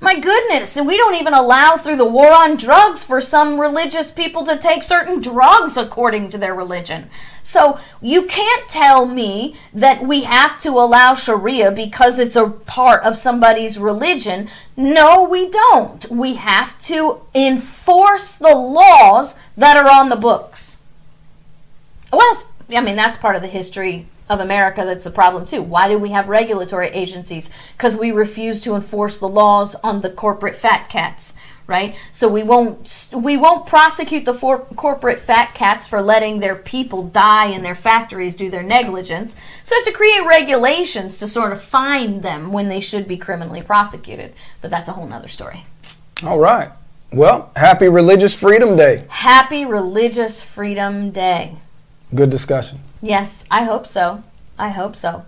My 0.00 0.18
goodness, 0.18 0.76
and 0.76 0.86
we 0.86 0.98
don't 0.98 1.14
even 1.14 1.32
allow 1.32 1.78
through 1.78 1.96
the 1.96 2.04
war 2.04 2.30
on 2.30 2.58
drugs 2.58 3.02
for 3.02 3.22
some 3.22 3.58
religious 3.58 4.10
people 4.10 4.44
to 4.44 4.58
take 4.58 4.82
certain 4.82 5.22
drugs 5.22 5.78
according 5.78 6.28
to 6.30 6.38
their 6.38 6.54
religion. 6.54 7.08
So 7.42 7.78
you 8.02 8.26
can't 8.26 8.68
tell 8.68 9.06
me 9.06 9.56
that 9.72 10.02
we 10.02 10.24
have 10.24 10.60
to 10.60 10.70
allow 10.70 11.14
Sharia 11.14 11.70
because 11.70 12.18
it's 12.18 12.36
a 12.36 12.50
part 12.50 13.02
of 13.02 13.16
somebody's 13.16 13.78
religion. 13.78 14.50
No, 14.76 15.22
we 15.22 15.48
don't. 15.48 16.10
We 16.10 16.34
have 16.34 16.78
to 16.82 17.22
enforce 17.34 18.34
the 18.34 18.54
laws 18.54 19.38
that 19.56 19.78
are 19.78 19.90
on 19.90 20.10
the 20.10 20.16
books. 20.16 20.78
Well, 22.12 22.42
I 22.70 22.80
mean, 22.80 22.96
that's 22.96 23.16
part 23.16 23.36
of 23.36 23.42
the 23.42 23.48
history 23.48 24.06
of 24.28 24.40
America 24.40 24.84
that's 24.84 25.06
a 25.06 25.10
problem 25.10 25.44
too. 25.44 25.62
Why 25.62 25.88
do 25.88 25.98
we 25.98 26.10
have 26.10 26.28
regulatory 26.28 26.88
agencies? 26.88 27.50
Because 27.76 27.96
we 27.96 28.10
refuse 28.10 28.60
to 28.62 28.74
enforce 28.74 29.18
the 29.18 29.28
laws 29.28 29.74
on 29.76 30.00
the 30.00 30.10
corporate 30.10 30.56
fat 30.56 30.88
cats, 30.88 31.34
right? 31.66 31.94
So 32.10 32.28
we 32.28 32.42
won't 32.42 33.08
we 33.12 33.36
won't 33.36 33.66
prosecute 33.66 34.24
the 34.24 34.32
for, 34.32 34.60
corporate 34.76 35.20
fat 35.20 35.54
cats 35.54 35.86
for 35.86 36.00
letting 36.00 36.40
their 36.40 36.56
people 36.56 37.02
die 37.02 37.46
in 37.46 37.62
their 37.62 37.74
factories 37.74 38.34
due 38.34 38.50
their 38.50 38.62
negligence. 38.62 39.36
So 39.62 39.74
we 39.74 39.80
have 39.80 39.84
to 39.86 39.92
create 39.92 40.26
regulations 40.26 41.18
to 41.18 41.28
sort 41.28 41.52
of 41.52 41.62
find 41.62 42.22
them 42.22 42.52
when 42.52 42.68
they 42.68 42.80
should 42.80 43.06
be 43.06 43.18
criminally 43.18 43.62
prosecuted. 43.62 44.32
But 44.62 44.70
that's 44.70 44.88
a 44.88 44.92
whole 44.92 45.06
nother 45.06 45.28
story. 45.28 45.66
All 46.22 46.38
right. 46.38 46.70
Well, 47.12 47.52
happy 47.54 47.88
Religious 47.88 48.34
Freedom 48.34 48.74
Day. 48.74 49.04
Happy 49.08 49.64
Religious 49.66 50.42
Freedom 50.42 51.10
Day. 51.10 51.58
Good 52.12 52.30
discussion. 52.30 52.80
Yes, 53.00 53.44
I 53.50 53.64
hope 53.64 53.86
so. 53.86 54.24
I 54.58 54.70
hope 54.70 54.96
so. 54.96 55.24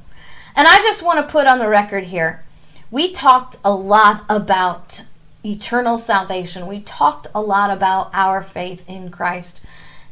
And 0.57 0.67
I 0.67 0.79
just 0.79 1.03
want 1.03 1.25
to 1.25 1.31
put 1.31 1.47
on 1.47 1.59
the 1.59 1.69
record 1.69 2.05
here 2.05 2.43
we 2.91 3.11
talked 3.11 3.57
a 3.65 3.75
lot 3.75 4.25
about 4.29 5.03
eternal 5.45 5.99
salvation, 5.99 6.67
we 6.67 6.81
talked 6.81 7.27
a 7.35 7.41
lot 7.41 7.71
about 7.71 8.11
our 8.13 8.43
faith 8.43 8.89
in 8.89 9.11
Christ. 9.11 9.63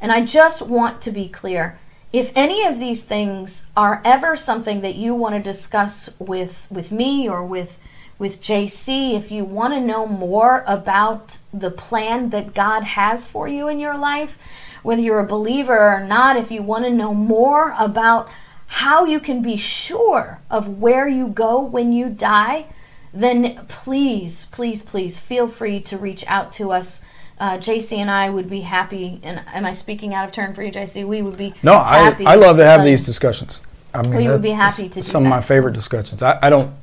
And 0.00 0.12
I 0.12 0.24
just 0.24 0.62
want 0.62 1.00
to 1.02 1.10
be 1.10 1.28
clear. 1.28 1.78
If 2.12 2.30
any 2.34 2.64
of 2.64 2.78
these 2.78 3.02
things 3.02 3.66
are 3.76 4.00
ever 4.04 4.36
something 4.36 4.80
that 4.82 4.94
you 4.94 5.14
want 5.14 5.34
to 5.34 5.40
discuss 5.40 6.10
with, 6.18 6.66
with 6.70 6.92
me 6.92 7.28
or 7.28 7.44
with 7.44 7.78
with 8.16 8.40
JC, 8.40 9.16
if 9.16 9.32
you 9.32 9.44
want 9.44 9.74
to 9.74 9.80
know 9.80 10.06
more 10.06 10.62
about 10.68 11.38
the 11.52 11.70
plan 11.70 12.30
that 12.30 12.54
God 12.54 12.84
has 12.84 13.26
for 13.26 13.48
you 13.48 13.66
in 13.66 13.80
your 13.80 13.98
life, 13.98 14.38
whether 14.84 15.00
you're 15.00 15.18
a 15.18 15.26
believer 15.26 15.76
or 15.76 16.04
not, 16.04 16.36
if 16.36 16.50
you 16.50 16.62
want 16.62 16.84
to 16.84 16.90
know 16.90 17.12
more 17.14 17.74
about 17.78 18.28
how 18.66 19.04
you 19.04 19.18
can 19.18 19.40
be 19.42 19.56
sure 19.56 20.40
of 20.50 20.78
where 20.78 21.08
you 21.08 21.26
go 21.26 21.58
when 21.58 21.92
you 21.92 22.08
die, 22.08 22.66
then 23.12 23.64
please, 23.66 24.44
please, 24.46 24.82
please 24.82 25.18
feel 25.18 25.48
free 25.48 25.80
to 25.80 25.96
reach 25.96 26.22
out 26.26 26.52
to 26.52 26.70
us. 26.70 27.00
Uh, 27.38 27.56
JC 27.56 27.96
and 27.96 28.10
I 28.10 28.28
would 28.28 28.48
be 28.48 28.60
happy. 28.60 29.20
And 29.22 29.42
am 29.52 29.64
I 29.64 29.72
speaking 29.72 30.12
out 30.12 30.28
of 30.28 30.34
turn 30.34 30.54
for 30.54 30.62
you, 30.62 30.70
JC? 30.70 31.06
We 31.06 31.22
would 31.22 31.38
be 31.38 31.54
No, 31.62 31.74
I, 31.74 32.14
I 32.26 32.34
love 32.34 32.58
to 32.58 32.64
have 32.64 32.84
these 32.84 33.02
discussions. 33.02 33.62
I 33.94 34.02
mean, 34.02 34.16
We 34.16 34.28
would 34.28 34.42
be 34.42 34.50
happy 34.50 34.88
to 34.88 35.00
do 35.00 35.02
Some 35.02 35.22
of 35.24 35.30
my 35.30 35.40
favorite 35.40 35.72
discussions. 35.72 36.22
I, 36.22 36.38
I 36.42 36.50
don't, 36.50 36.74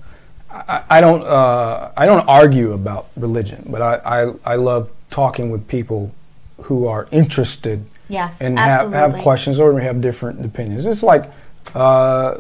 I, 0.50 0.84
I 0.90 1.02
don't, 1.02 1.24
uh, 1.24 1.92
I 1.96 2.06
don't 2.06 2.28
argue 2.28 2.74
about 2.74 3.10
religion, 3.16 3.64
but 3.68 3.82
I, 3.82 4.24
I, 4.24 4.34
I 4.46 4.56
love 4.56 4.90
talking 5.10 5.52
with 5.52 5.68
people 5.68 6.12
who 6.64 6.88
are 6.88 7.08
interested 7.12 7.86
Yes, 8.12 8.42
and 8.42 8.60
have, 8.60 8.92
have 8.92 9.14
questions 9.20 9.58
or 9.58 9.80
have 9.80 10.02
different 10.02 10.46
opinions. 10.46 10.86
It's 10.86 11.02
like, 11.02 11.32
uh, 11.74 12.38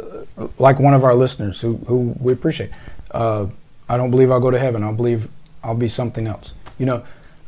like 0.59 0.79
one 0.79 0.93
of 0.93 1.05
our 1.05 1.15
listeners 1.15 1.61
who, 1.61 1.77
who 1.87 2.13
we 2.19 2.33
appreciate. 2.33 2.71
Uh, 3.11 3.47
I 3.87 3.95
don't 3.95 4.11
believe 4.11 4.31
I'll 4.31 4.41
go 4.41 4.51
to 4.51 4.59
heaven. 4.59 4.83
I 4.83 4.91
believe 4.91 5.29
I'll 5.63 5.75
be 5.75 5.87
something 5.87 6.27
else. 6.27 6.51
You 6.77 6.87
know, 6.87 7.03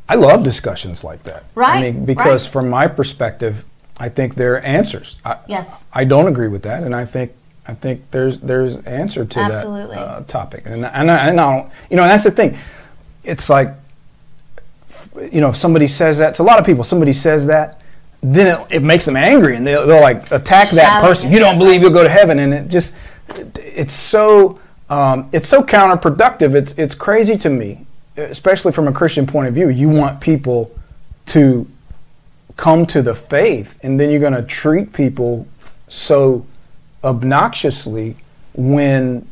I 0.08 0.16
love 0.16 0.44
discussions 0.44 1.04
like 1.04 1.24
that. 1.24 1.44
Right. 1.54 1.78
I 1.78 1.92
mean, 1.92 2.06
because 2.06 2.46
right. 2.46 2.54
from 2.54 2.70
my 2.70 2.88
perspective, 2.88 3.66
I 3.98 4.08
think 4.08 4.36
there 4.36 4.56
are 4.56 4.60
answers. 4.60 5.20
I, 5.26 5.38
Yes. 5.48 5.86
I 5.94 6.06
don't 6.06 6.28
agree 6.28 6.48
with 6.48 6.64
that, 6.64 6.84
and 6.84 6.96
I 6.96 7.06
think 7.06 7.34
I 7.66 7.74
think 7.74 8.12
there's 8.12 8.40
there's 8.40 8.78
answer 8.86 9.24
to 9.26 9.40
Absolutely. 9.40 9.96
that 9.96 10.02
uh, 10.02 10.24
topic, 10.24 10.64
and 10.66 10.86
and 10.86 11.10
I, 11.12 11.30
and 11.30 11.40
I 11.40 11.58
don't, 11.58 11.72
you 11.90 11.98
know, 11.98 12.04
that's 12.04 12.24
the 12.24 12.32
thing. 12.32 12.58
It's 13.24 13.50
like, 13.50 13.74
you 15.32 15.42
know, 15.42 15.50
if 15.50 15.56
somebody 15.56 15.88
says 15.88 16.18
that 16.18 16.36
to 16.36 16.42
a 16.42 16.44
lot 16.44 16.60
of 16.60 16.66
people, 16.66 16.84
somebody 16.84 17.14
says 17.14 17.46
that, 17.48 17.80
then 18.22 18.60
it, 18.60 18.76
it 18.76 18.84
makes 18.84 19.06
them 19.06 19.18
angry, 19.18 19.56
and 19.56 19.68
they'll, 19.68 19.86
they'll 19.86 20.02
like 20.02 20.32
attack 20.32 20.70
that 20.72 20.94
Shout 20.94 21.02
person. 21.02 21.32
You 21.32 21.40
don't 21.40 21.58
believe 21.58 21.82
you'll 21.82 21.92
go 21.92 22.04
to 22.04 22.10
heaven, 22.10 22.40
and 22.40 22.54
it 22.54 22.68
just 22.68 22.94
it, 23.30 23.58
it's 23.58 23.94
so 23.94 24.60
um, 24.90 25.30
it's 25.34 25.48
so 25.48 25.62
counterproductive. 25.62 26.56
It's 26.56 26.72
it's 26.74 26.96
crazy 26.96 27.38
to 27.38 27.50
me 27.50 27.86
especially 28.18 28.72
from 28.72 28.88
a 28.88 28.92
Christian 28.92 29.26
point 29.26 29.48
of 29.48 29.54
view, 29.54 29.70
you 29.70 29.90
want 29.90 30.22
people 30.22 30.72
to 31.28 31.68
come 32.56 32.86
to 32.88 33.02
the 33.02 33.16
faith, 33.16 33.80
and 33.84 34.00
then 34.00 34.10
you're 34.10 34.20
going 34.20 34.34
to 34.34 34.44
treat 34.44 34.94
people 34.94 35.48
so 35.88 36.46
obnoxiously 37.04 38.16
when 38.54 39.28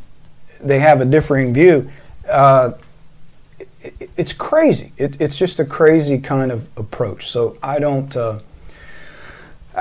they 0.59 0.79
have 0.79 1.01
a 1.01 1.05
differing 1.05 1.53
view. 1.53 1.91
Uh, 2.27 2.71
it, 3.81 4.09
it's 4.17 4.33
crazy. 4.33 4.93
It, 4.97 5.19
it's 5.19 5.37
just 5.37 5.59
a 5.59 5.65
crazy 5.65 6.17
kind 6.17 6.51
of 6.51 6.69
approach. 6.77 7.29
So 7.29 7.57
I 7.61 7.79
don't. 7.79 8.15
Uh, 8.15 8.39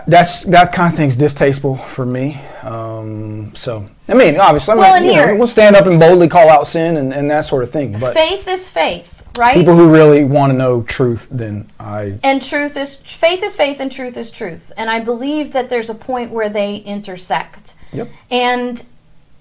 that's 0.06 0.44
that 0.44 0.72
kind 0.72 0.92
of 0.92 0.96
thing's 0.96 1.16
distasteful 1.16 1.76
for 1.76 2.06
me. 2.06 2.40
Um, 2.62 3.54
so 3.54 3.88
I 4.08 4.14
mean, 4.14 4.38
obviously, 4.38 4.72
I 4.72 4.76
Well, 4.76 5.00
mean, 5.00 5.10
you 5.10 5.16
know, 5.16 5.36
we'll 5.36 5.48
stand 5.48 5.74
up 5.74 5.86
and 5.86 5.98
boldly 5.98 6.28
call 6.28 6.48
out 6.48 6.66
sin 6.66 6.96
and, 6.96 7.12
and 7.12 7.30
that 7.30 7.44
sort 7.44 7.64
of 7.64 7.70
thing. 7.70 7.98
But 7.98 8.14
faith 8.14 8.46
is 8.46 8.68
faith, 8.68 9.22
right? 9.36 9.56
people 9.56 9.74
who 9.74 9.92
really 9.92 10.24
want 10.24 10.52
to 10.52 10.56
know 10.56 10.82
truth, 10.82 11.26
then 11.30 11.68
I 11.80 12.18
and 12.22 12.40
truth 12.40 12.76
is 12.76 12.96
faith 12.96 13.42
is 13.42 13.56
faith 13.56 13.80
and 13.80 13.90
truth 13.90 14.16
is 14.16 14.30
truth. 14.30 14.70
And 14.76 14.88
I 14.88 15.00
believe 15.00 15.52
that 15.52 15.68
there's 15.68 15.90
a 15.90 15.94
point 15.94 16.30
where 16.30 16.48
they 16.48 16.76
intersect. 16.76 17.74
Yep. 17.92 18.08
And 18.30 18.84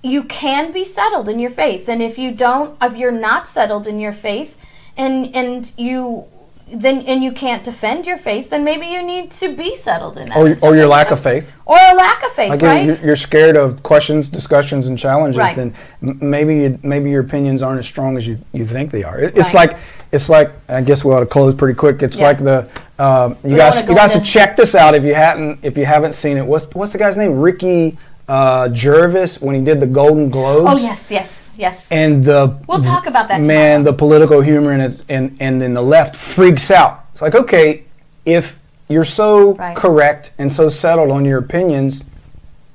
you 0.02 0.24
can 0.24 0.72
be 0.72 0.86
settled 0.86 1.28
in 1.30 1.40
your 1.40 1.50
faith. 1.50 1.90
And 1.90 2.02
if 2.02 2.18
you 2.18 2.32
don't 2.32 2.78
if 2.82 2.96
you're 2.96 3.12
not 3.12 3.48
settled 3.48 3.88
in 3.88 4.00
your 4.00 4.14
faith 4.14 4.58
and 4.98 5.36
and 5.36 5.72
you 5.78 6.26
then 6.72 7.02
and 7.02 7.24
you 7.24 7.32
can't 7.32 7.64
defend 7.64 8.06
your 8.06 8.18
faith, 8.18 8.52
then 8.52 8.64
maybe 8.64 8.86
you 8.86 9.02
need 9.02 9.32
to 9.32 9.56
be 9.56 9.76
settled 9.76 10.18
in 10.18 10.30
that. 10.30 10.38
or, 10.38 10.56
or 10.62 10.76
your 10.76 10.86
lack 10.88 11.10
of 11.12 11.20
faith. 11.20 11.52
Or 11.66 11.76
a 11.78 11.96
lack 11.96 12.24
of 12.24 12.32
faith, 12.34 12.50
Like 12.52 12.62
right? 12.62 12.86
you're, 12.86 12.96
you're 12.98 13.16
scared 13.16 13.56
of 13.58 13.82
questions, 13.82 14.30
discussions, 14.30 14.86
and 14.88 14.98
challenges, 14.98 15.40
Right. 15.40 15.56
then 15.56 15.74
maybe 16.02 16.56
you, 16.58 16.80
maybe 16.84 17.10
your 17.10 17.22
opinions 17.22 17.62
aren't 17.64 17.80
as 17.80 17.88
strong 17.88 18.18
as 18.18 18.28
you, 18.28 18.38
you 18.54 18.66
think 18.66 18.92
they 18.92 19.04
are. 19.04 19.20
It, 19.20 19.36
it's 19.38 19.54
Right. 19.54 19.72
like 19.72 19.80
it's 20.12 20.30
like 20.30 20.52
I 20.70 20.82
guess 20.82 21.04
we 21.04 21.14
ought 21.14 21.22
to 21.22 21.26
close 21.26 21.54
pretty 21.56 21.76
quick. 21.76 22.02
It's 22.04 22.18
Yeah. 22.20 22.28
like 22.28 22.38
the 22.40 22.70
um, 23.00 23.36
you 23.44 23.56
don't 23.56 23.58
guys 23.58 23.88
you 23.88 23.96
guys 23.96 24.14
should 24.14 24.26
check 24.26 24.56
this 24.56 24.76
out 24.76 24.94
if 24.94 25.04
you 25.04 25.16
hadn't 25.16 25.60
if 25.64 25.76
you 25.78 25.86
haven't 25.86 26.14
seen 26.14 26.38
it. 26.38 26.46
What's 26.46 26.68
what's 26.76 26.92
the 26.92 26.98
guy's 27.00 27.18
name? 27.18 27.40
Ricky 27.40 27.98
uh, 28.30 28.72
Gervais 28.74 29.38
when 29.40 29.56
he 29.56 29.62
did 29.64 29.82
the 29.82 29.88
Golden 29.88 30.30
Globes. 30.30 30.70
oh 30.72 30.78
yes, 30.78 31.12
yes, 31.12 31.52
yes. 31.58 31.92
And 31.92 32.24
the 32.24 32.56
We'll 32.68 32.82
talk 32.82 33.08
about 33.08 33.28
that 33.30 33.42
man, 33.42 33.80
tomorrow. 33.80 33.84
the 33.92 33.98
political 33.98 34.42
humor 34.42 34.72
and 34.72 35.04
and 35.10 35.36
and 35.42 35.62
then 35.62 35.74
the 35.74 35.82
left 35.82 36.16
freaks 36.16 36.70
out. 36.72 37.06
It's 37.12 37.22
like 37.22 37.36
okay, 37.36 37.84
if 38.26 38.58
you're 38.88 39.04
so 39.04 39.56
Right. 39.56 39.76
correct 39.76 40.32
and 40.38 40.54
so 40.54 40.70
settled 40.70 41.12
on 41.12 41.26
your 41.26 41.40
opinions, 41.40 42.04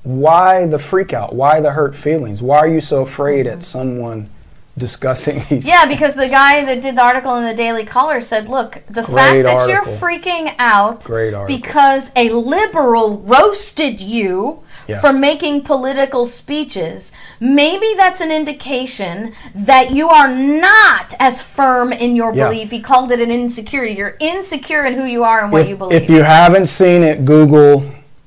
why 0.02 0.66
the 0.66 0.78
freak 0.78 1.12
out? 1.12 1.34
Why 1.34 1.60
the 1.60 1.70
hurt 1.72 1.94
feelings? 1.94 2.42
Why 2.42 2.58
are 2.58 2.68
you 2.68 2.80
so 2.80 3.02
afraid 3.02 3.46
at 3.46 3.62
someone 3.64 4.28
discussing 4.76 5.42
these? 5.48 5.66
Yeah, 5.66 5.86
because 5.86 6.14
the 6.14 6.28
guy 6.28 6.64
that 6.64 6.80
did 6.82 6.96
the 6.96 7.02
article 7.02 7.34
in 7.36 7.44
the 7.44 7.54
Daily 7.54 7.84
Caller 7.84 8.20
said, 8.20 8.48
"Look, 8.48 8.82
the 8.88 9.02
fact 9.02 9.32
Great 9.32 9.42
that 9.42 9.54
article. 9.54 9.68
you're 9.92 9.98
freaking 10.00 10.54
out 10.58 11.06
because 11.46 12.10
a 12.16 12.30
liberal 12.30 13.18
roasted 13.18 14.00
you 14.00 14.60
Yeah. 14.86 15.00
for 15.00 15.12
making 15.12 15.62
political 15.62 16.26
speeches, 16.26 17.10
maybe 17.40 17.94
that's 17.96 18.20
an 18.20 18.30
indication 18.30 19.32
that 19.54 19.92
you 19.92 20.08
are 20.10 20.28
not 20.28 21.14
as 21.18 21.40
firm 21.40 21.92
in 21.92 22.16
your 22.16 22.34
Yeah. 22.34 22.48
belief." 22.48 22.70
He 22.70 22.80
called 22.80 23.12
it 23.12 23.20
an 23.20 23.30
insecurity. 23.30 23.94
You're 23.94 24.16
insecure 24.20 24.84
in 24.84 24.94
who 24.94 25.04
you 25.04 25.24
are 25.24 25.40
and 25.42 25.52
what 25.52 25.62
if, 25.62 25.68
you 25.68 25.76
believe. 25.76 26.02
if 26.02 26.10
you 26.10 26.22
haven't 26.22 26.66
seen 26.66 27.02
it, 27.02 27.24
Google 27.24 27.84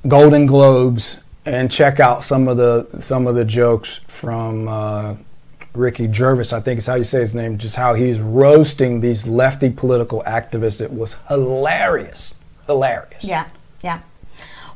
Golden 0.08 0.46
Globes 0.46 1.18
and 1.46 1.70
check 1.72 2.00
out 2.00 2.24
some 2.24 2.48
of 2.48 2.58
the 2.58 2.86
some 3.00 3.26
of 3.28 3.36
the 3.36 3.46
jokes 3.46 4.00
from 4.08 4.68
uh, 4.68 5.14
Ricky 5.74 6.08
Jervis, 6.08 6.54
I 6.54 6.60
think 6.60 6.80
is 6.80 6.88
how 6.88 6.96
you 6.96 7.04
say 7.04 7.20
his 7.20 7.36
name. 7.36 7.58
Just 7.58 7.76
how 7.76 7.94
he's 7.94 8.20
roasting 8.20 9.02
these 9.02 9.28
lefty 9.28 9.70
political 9.70 10.24
activists. 10.24 10.82
It 10.82 10.92
was 10.92 11.16
hilarious, 11.28 12.34
hilarious. 12.66 13.24
Yeah, 13.24 13.48
yeah. 13.84 14.02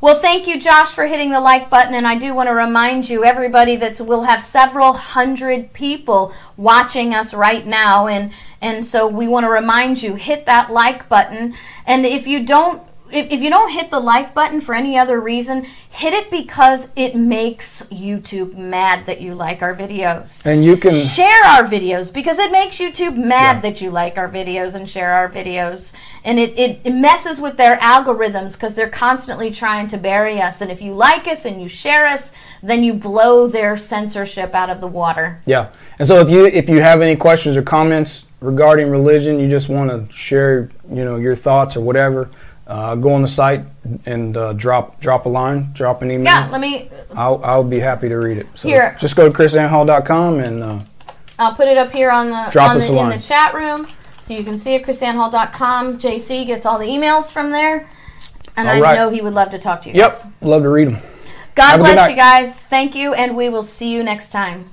Well, 0.01 0.19
thank 0.19 0.47
you, 0.47 0.59
Josh, 0.59 0.91
for 0.93 1.05
hitting 1.05 1.29
the 1.29 1.39
like 1.39 1.69
button. 1.69 1.93
And 1.93 2.07
I 2.07 2.17
do 2.17 2.33
want 2.33 2.47
to 2.47 2.55
remind 2.55 3.07
you, 3.07 3.23
everybody, 3.23 3.75
that 3.75 4.01
we'll 4.01 4.23
have 4.23 4.41
several 4.41 4.93
hundred 4.93 5.73
people 5.73 6.33
watching 6.57 7.13
us 7.13 7.35
right 7.35 7.67
now. 7.67 8.07
And, 8.07 8.31
and 8.61 8.83
so 8.83 9.07
we 9.07 9.27
want 9.27 9.43
to 9.43 9.49
remind 9.51 10.01
you, 10.01 10.15
hit 10.15 10.47
that 10.47 10.71
like 10.71 11.07
button. 11.07 11.53
And 11.85 12.05
if 12.07 12.25
you 12.25 12.43
don't, 12.43 12.81
if, 13.13 13.31
if 13.31 13.41
you 13.41 13.49
don't 13.49 13.71
hit 13.71 13.89
the 13.91 13.99
like 13.99 14.33
button 14.33 14.61
for 14.61 14.73
any 14.75 14.97
other 14.97 15.19
reason, 15.19 15.65
hit 15.89 16.13
it 16.13 16.31
because 16.31 16.89
it 16.95 17.15
makes 17.15 17.81
YouTube 17.83 18.55
mad 18.57 19.05
that 19.05 19.19
you 19.21 19.35
like 19.35 19.61
our 19.61 19.75
videos 19.75 20.45
And 20.45 20.63
you 20.63 20.77
can 20.77 20.93
share 20.93 21.43
our 21.45 21.63
videos 21.63 22.11
because 22.13 22.39
it 22.39 22.51
makes 22.51 22.77
YouTube 22.77 23.17
mad 23.17 23.57
Yeah. 23.57 23.61
that 23.61 23.81
you 23.81 23.91
like 23.91 24.17
our 24.17 24.29
videos 24.29 24.75
and 24.75 24.89
share 24.89 25.13
our 25.13 25.29
videos. 25.29 25.93
And 26.23 26.39
it, 26.39 26.57
it, 26.57 26.79
it 26.83 26.93
messes 26.93 27.41
with 27.41 27.57
their 27.57 27.77
algorithms 27.77 28.53
because 28.53 28.73
they're 28.73 28.89
constantly 28.89 29.51
trying 29.51 29.87
to 29.89 29.97
bury 29.97 30.41
us. 30.41 30.61
And 30.61 30.71
if 30.71 30.81
you 30.81 30.93
like 30.93 31.27
us 31.27 31.45
and 31.45 31.61
you 31.61 31.67
share 31.67 32.05
us, 32.07 32.31
then 32.63 32.83
you 32.83 32.93
blow 32.93 33.47
their 33.47 33.77
censorship 33.77 34.53
out 34.53 34.69
of 34.69 34.81
the 34.81 34.87
water. 34.87 35.41
Yeah. 35.45 35.69
And 35.99 36.07
so 36.07 36.19
if 36.19 36.29
you 36.29 36.45
if 36.45 36.69
you 36.69 36.79
have 36.81 37.01
any 37.01 37.15
questions 37.15 37.57
or 37.57 37.61
comments 37.63 38.25
regarding 38.39 38.89
religion, 38.89 39.39
you 39.39 39.49
just 39.49 39.69
want 39.69 39.89
to 39.91 40.11
share, 40.13 40.69
you 40.89 41.03
know, 41.05 41.17
your 41.17 41.35
thoughts 41.35 41.75
or 41.75 41.81
whatever, 41.81 42.29
uh, 42.71 42.95
go 42.95 43.13
on 43.13 43.21
the 43.21 43.27
site 43.27 43.65
and 44.05 44.37
uh, 44.37 44.53
drop 44.53 44.99
drop 45.01 45.25
a 45.25 45.29
line, 45.29 45.71
drop 45.73 46.01
an 46.01 46.09
email. 46.09 46.23
Yeah, 46.25 46.49
let 46.49 46.61
me, 46.61 46.89
I'll 47.13 47.43
I'll 47.43 47.65
be 47.65 47.79
happy 47.79 48.07
to 48.07 48.15
read 48.15 48.37
it. 48.37 48.47
So 48.55 48.69
Here. 48.69 48.95
just 48.97 49.17
go 49.17 49.29
to 49.29 49.37
krisannehall.com 49.37 50.39
and 50.39 50.63
uh, 50.63 50.79
I'll 51.37 51.53
put 51.53 51.67
it 51.67 51.77
up 51.77 51.91
here 51.91 52.09
on 52.09 52.29
the, 52.29 52.47
Drop 52.49 52.69
on 52.69 52.77
us 52.77 52.87
the 52.87 52.93
a 52.93 53.03
in 53.03 53.09
the 53.09 53.19
chat 53.19 53.53
room. 53.53 53.87
So 54.21 54.33
you 54.33 54.45
can 54.45 54.57
see 54.57 54.75
it, 54.75 54.85
krisannehall.com. 54.85 55.99
JC 55.99 56.45
gets 56.45 56.65
all 56.65 56.79
the 56.79 56.85
emails 56.85 57.29
from 57.29 57.49
there. 57.49 57.89
And 58.55 58.69
All 58.69 58.75
I 58.75 58.79
right. 58.79 58.95
know 58.95 59.09
he 59.09 59.21
would 59.21 59.33
love 59.33 59.49
to 59.51 59.59
talk 59.59 59.81
to 59.81 59.89
you 59.89 59.95
yep, 59.95 60.11
guys. 60.11 60.25
love 60.41 60.63
to 60.63 60.69
read 60.69 60.89
them. 60.89 60.97
God 61.55 61.71
Have 61.71 61.79
bless 61.79 62.09
you 62.09 62.15
guys. 62.15 62.57
Thank 62.57 62.95
you, 62.95 63.13
and 63.13 63.35
we 63.35 63.49
will 63.49 63.63
see 63.63 63.91
you 63.91 64.03
next 64.03 64.29
time. 64.29 64.65